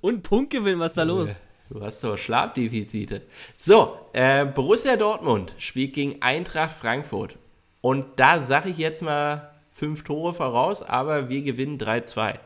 Und 0.00 0.22
Punktgewinn, 0.22 0.78
was 0.78 0.92
ist 0.92 0.96
da 0.96 1.02
los? 1.02 1.40
Du 1.70 1.80
hast 1.80 2.04
doch 2.04 2.18
Schlafdefizite. 2.18 3.22
So, 3.54 3.98
äh, 4.12 4.44
Borussia 4.44 4.96
Dortmund 4.96 5.54
spielt 5.58 5.94
gegen 5.94 6.20
Eintracht 6.20 6.76
Frankfurt. 6.76 7.36
Und 7.80 8.04
da 8.16 8.42
sage 8.42 8.70
ich 8.70 8.78
jetzt 8.78 9.02
mal 9.02 9.50
fünf 9.72 10.04
Tore 10.04 10.34
voraus, 10.34 10.82
aber 10.82 11.28
wir 11.28 11.42
gewinnen 11.42 11.78
3-2. 11.78 12.38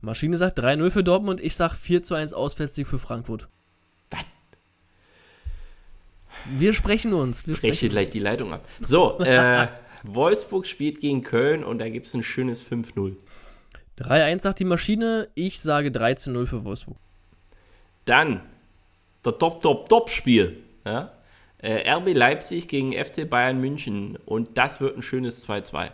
Maschine 0.00 0.36
sagt 0.36 0.58
3-0 0.58 0.90
für 0.90 1.04
Dortmund, 1.04 1.40
ich 1.40 1.54
sage 1.54 1.74
4 1.74 2.02
1 2.10 2.32
Auswärtssieg 2.32 2.86
für 2.86 2.98
Frankfurt. 2.98 3.48
Was? 4.10 4.24
Wir 6.56 6.74
sprechen 6.74 7.14
uns. 7.14 7.46
Wir 7.46 7.54
Breche 7.54 7.88
gleich 7.88 8.10
die 8.10 8.18
Leitung 8.18 8.52
ab. 8.52 8.66
So, 8.80 9.18
äh, 9.20 9.68
Wolfsburg 10.02 10.66
spielt 10.66 11.00
gegen 11.00 11.22
Köln 11.22 11.64
und 11.64 11.78
da 11.78 11.88
gibt 11.88 12.06
es 12.06 12.14
ein 12.14 12.22
schönes 12.22 12.62
5-0. 12.62 13.16
3-1 13.98 14.42
sagt 14.42 14.58
die 14.58 14.64
Maschine, 14.64 15.28
ich 15.34 15.60
sage 15.60 15.88
3-0 15.88 16.46
für 16.46 16.64
Wolfsburg. 16.64 16.98
Dann 18.04 18.42
der 19.24 19.38
Top-Top-Top-Spiel. 19.38 20.62
Ja? 20.84 21.12
Äh, 21.58 21.90
RB 21.90 22.14
Leipzig 22.14 22.68
gegen 22.68 22.92
FC 22.92 23.28
Bayern 23.28 23.60
München. 23.60 24.16
Und 24.24 24.58
das 24.58 24.80
wird 24.80 24.96
ein 24.96 25.02
schönes 25.02 25.46
2-2. 25.48 25.90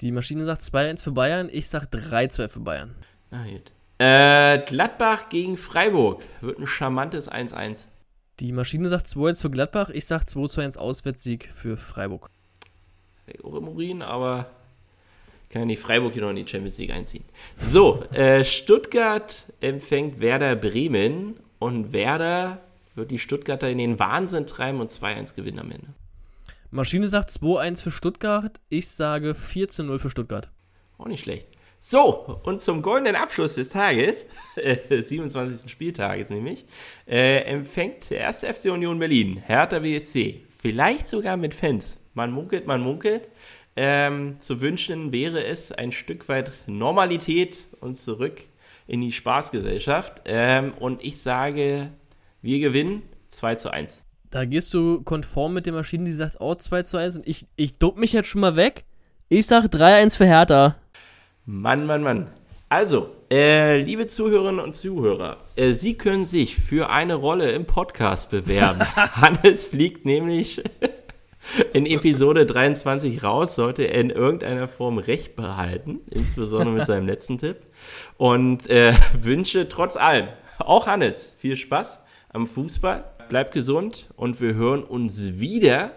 Die 0.00 0.10
Maschine 0.10 0.44
sagt 0.44 0.62
2-1 0.62 1.04
für 1.04 1.12
Bayern, 1.12 1.48
ich 1.52 1.68
sage 1.68 1.86
3-2 1.86 2.48
für 2.48 2.60
Bayern. 2.60 2.94
Na 3.30 3.44
gut. 3.44 3.70
Äh, 3.98 4.58
Gladbach 4.66 5.28
gegen 5.28 5.56
Freiburg 5.56 6.22
wird 6.40 6.58
ein 6.58 6.66
charmantes 6.66 7.30
1-1. 7.30 7.86
Die 8.40 8.50
Maschine 8.50 8.88
sagt 8.88 9.06
2-1 9.06 9.42
für 9.42 9.50
Gladbach, 9.50 9.90
ich 9.90 10.06
sage 10.06 10.24
2-1 10.24 10.76
Auswärtssieg 10.76 11.50
für 11.54 11.76
Freiburg. 11.76 12.28
Auch 13.44 13.54
im 13.54 13.68
Urin, 13.68 14.02
aber 14.02 14.50
kann 15.52 15.62
ja 15.62 15.66
nicht 15.66 15.82
Freiburg 15.82 16.14
hier 16.14 16.22
noch 16.22 16.30
in 16.30 16.36
die 16.36 16.48
Champions 16.48 16.78
League 16.78 16.90
einziehen. 16.90 17.24
So, 17.56 18.02
äh, 18.12 18.44
Stuttgart 18.44 19.44
empfängt 19.60 20.18
Werder 20.18 20.56
Bremen 20.56 21.38
und 21.62 21.92
Werder 21.92 22.60
wird 22.94 23.10
die 23.10 23.18
Stuttgarter 23.18 23.70
in 23.70 23.78
den 23.78 23.98
Wahnsinn 23.98 24.46
treiben 24.46 24.80
und 24.80 24.90
2-1 24.90 25.34
gewinnen 25.34 25.60
am 25.60 25.70
Ende. 25.70 25.86
Maschine 26.70 27.06
sagt 27.08 27.30
2-1 27.30 27.82
für 27.82 27.90
Stuttgart. 27.90 28.60
Ich 28.68 28.88
sage 28.88 29.32
14-0 29.32 29.98
für 29.98 30.10
Stuttgart. 30.10 30.50
Auch 30.98 31.06
nicht 31.06 31.22
schlecht. 31.22 31.46
So, 31.80 32.40
und 32.44 32.60
zum 32.60 32.82
goldenen 32.82 33.16
Abschluss 33.16 33.54
des 33.54 33.68
Tages, 33.68 34.26
äh, 34.56 35.02
27. 35.02 35.70
Spieltages 35.70 36.30
nämlich, 36.30 36.64
äh, 37.06 37.42
empfängt 37.42 38.10
der 38.10 38.18
erste 38.18 38.52
FC 38.52 38.66
Union 38.70 38.98
Berlin, 38.98 39.42
Hertha 39.44 39.80
BSC, 39.80 40.42
vielleicht 40.60 41.08
sogar 41.08 41.36
mit 41.36 41.54
Fans. 41.54 41.98
Man 42.14 42.30
munkelt, 42.30 42.66
man 42.66 42.80
munkelt. 42.80 43.28
Ähm, 43.74 44.36
zu 44.38 44.60
wünschen 44.60 45.12
wäre 45.12 45.44
es 45.44 45.72
ein 45.72 45.92
Stück 45.92 46.28
weit 46.28 46.52
Normalität 46.66 47.66
und 47.80 47.96
zurück 47.96 48.42
in 48.92 49.00
die 49.00 49.10
Spaßgesellschaft. 49.10 50.20
Ähm, 50.26 50.74
und 50.78 51.02
ich 51.02 51.20
sage, 51.20 51.88
wir 52.42 52.60
gewinnen 52.60 53.02
2 53.30 53.54
zu 53.54 53.72
1. 53.72 54.02
Da 54.30 54.44
gehst 54.44 54.72
du 54.74 55.02
konform 55.02 55.54
mit 55.54 55.64
der 55.64 55.72
Maschine, 55.72 56.04
die 56.04 56.12
sagt 56.12 56.40
auch 56.40 56.56
2 56.56 56.82
zu 56.82 56.98
1 56.98 57.16
und 57.16 57.26
ich, 57.26 57.46
ich 57.56 57.78
duck 57.78 57.96
mich 57.96 58.12
jetzt 58.12 58.28
schon 58.28 58.42
mal 58.42 58.54
weg. 58.54 58.84
Ich 59.30 59.46
sage 59.46 59.68
3-1 59.68 60.16
für 60.18 60.26
Hertha. 60.26 60.76
Mann, 61.46 61.86
Mann, 61.86 62.02
Mann. 62.02 62.26
Also, 62.68 63.08
äh, 63.30 63.80
liebe 63.80 64.06
Zuhörerinnen 64.06 64.60
und 64.60 64.74
Zuhörer, 64.74 65.38
äh, 65.56 65.72
Sie 65.72 65.94
können 65.94 66.26
sich 66.26 66.56
für 66.56 66.90
eine 66.90 67.14
Rolle 67.14 67.50
im 67.52 67.64
Podcast 67.64 68.30
bewerben. 68.30 68.80
Hannes 68.96 69.64
fliegt 69.64 70.04
nämlich 70.04 70.62
in 71.72 71.86
Episode 71.86 72.46
23 72.46 73.22
raus, 73.22 73.54
sollte 73.54 73.84
er 73.84 74.00
in 74.00 74.10
irgendeiner 74.10 74.68
Form 74.68 74.98
Recht 74.98 75.36
behalten, 75.36 76.00
insbesondere 76.10 76.74
mit 76.74 76.86
seinem 76.86 77.06
letzten 77.06 77.38
Tipp. 77.38 77.58
Und 78.16 78.68
äh, 78.70 78.94
wünsche 79.20 79.68
trotz 79.68 79.96
allem, 79.96 80.28
auch 80.58 80.86
Hannes, 80.86 81.34
viel 81.38 81.56
Spaß 81.56 82.00
am 82.32 82.46
Fußball, 82.46 83.04
bleibt 83.28 83.52
gesund 83.52 84.08
und 84.16 84.40
wir 84.40 84.54
hören 84.54 84.84
uns 84.84 85.38
wieder 85.38 85.92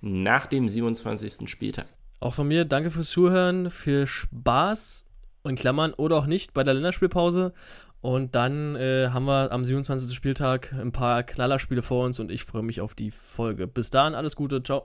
nach 0.00 0.46
dem 0.46 0.68
27. 0.68 1.48
Spieltag. 1.48 1.86
Auch 2.20 2.34
von 2.34 2.46
mir 2.48 2.64
danke 2.64 2.90
fürs 2.90 3.10
Zuhören, 3.10 3.70
viel 3.70 4.06
Spaß 4.06 5.06
in 5.44 5.56
Klammern 5.56 5.92
oder 5.94 6.16
auch 6.16 6.26
nicht 6.26 6.54
bei 6.54 6.62
der 6.62 6.74
Länderspielpause. 6.74 7.52
Und 8.02 8.34
dann 8.34 8.74
äh, 8.74 9.08
haben 9.10 9.26
wir 9.26 9.52
am 9.52 9.64
27. 9.64 10.12
Spieltag 10.12 10.72
ein 10.72 10.90
paar 10.90 11.22
Knallerspiele 11.22 11.82
vor 11.82 12.04
uns 12.04 12.18
und 12.18 12.32
ich 12.32 12.44
freue 12.44 12.62
mich 12.62 12.80
auf 12.80 12.94
die 12.94 13.12
Folge. 13.12 13.68
Bis 13.68 13.90
dahin, 13.90 14.14
alles 14.14 14.34
Gute, 14.34 14.62
ciao. 14.62 14.84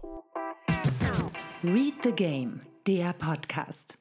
Read 1.64 1.96
the 2.04 2.12
Game, 2.12 2.62
der 2.86 3.14
Podcast. 3.14 3.97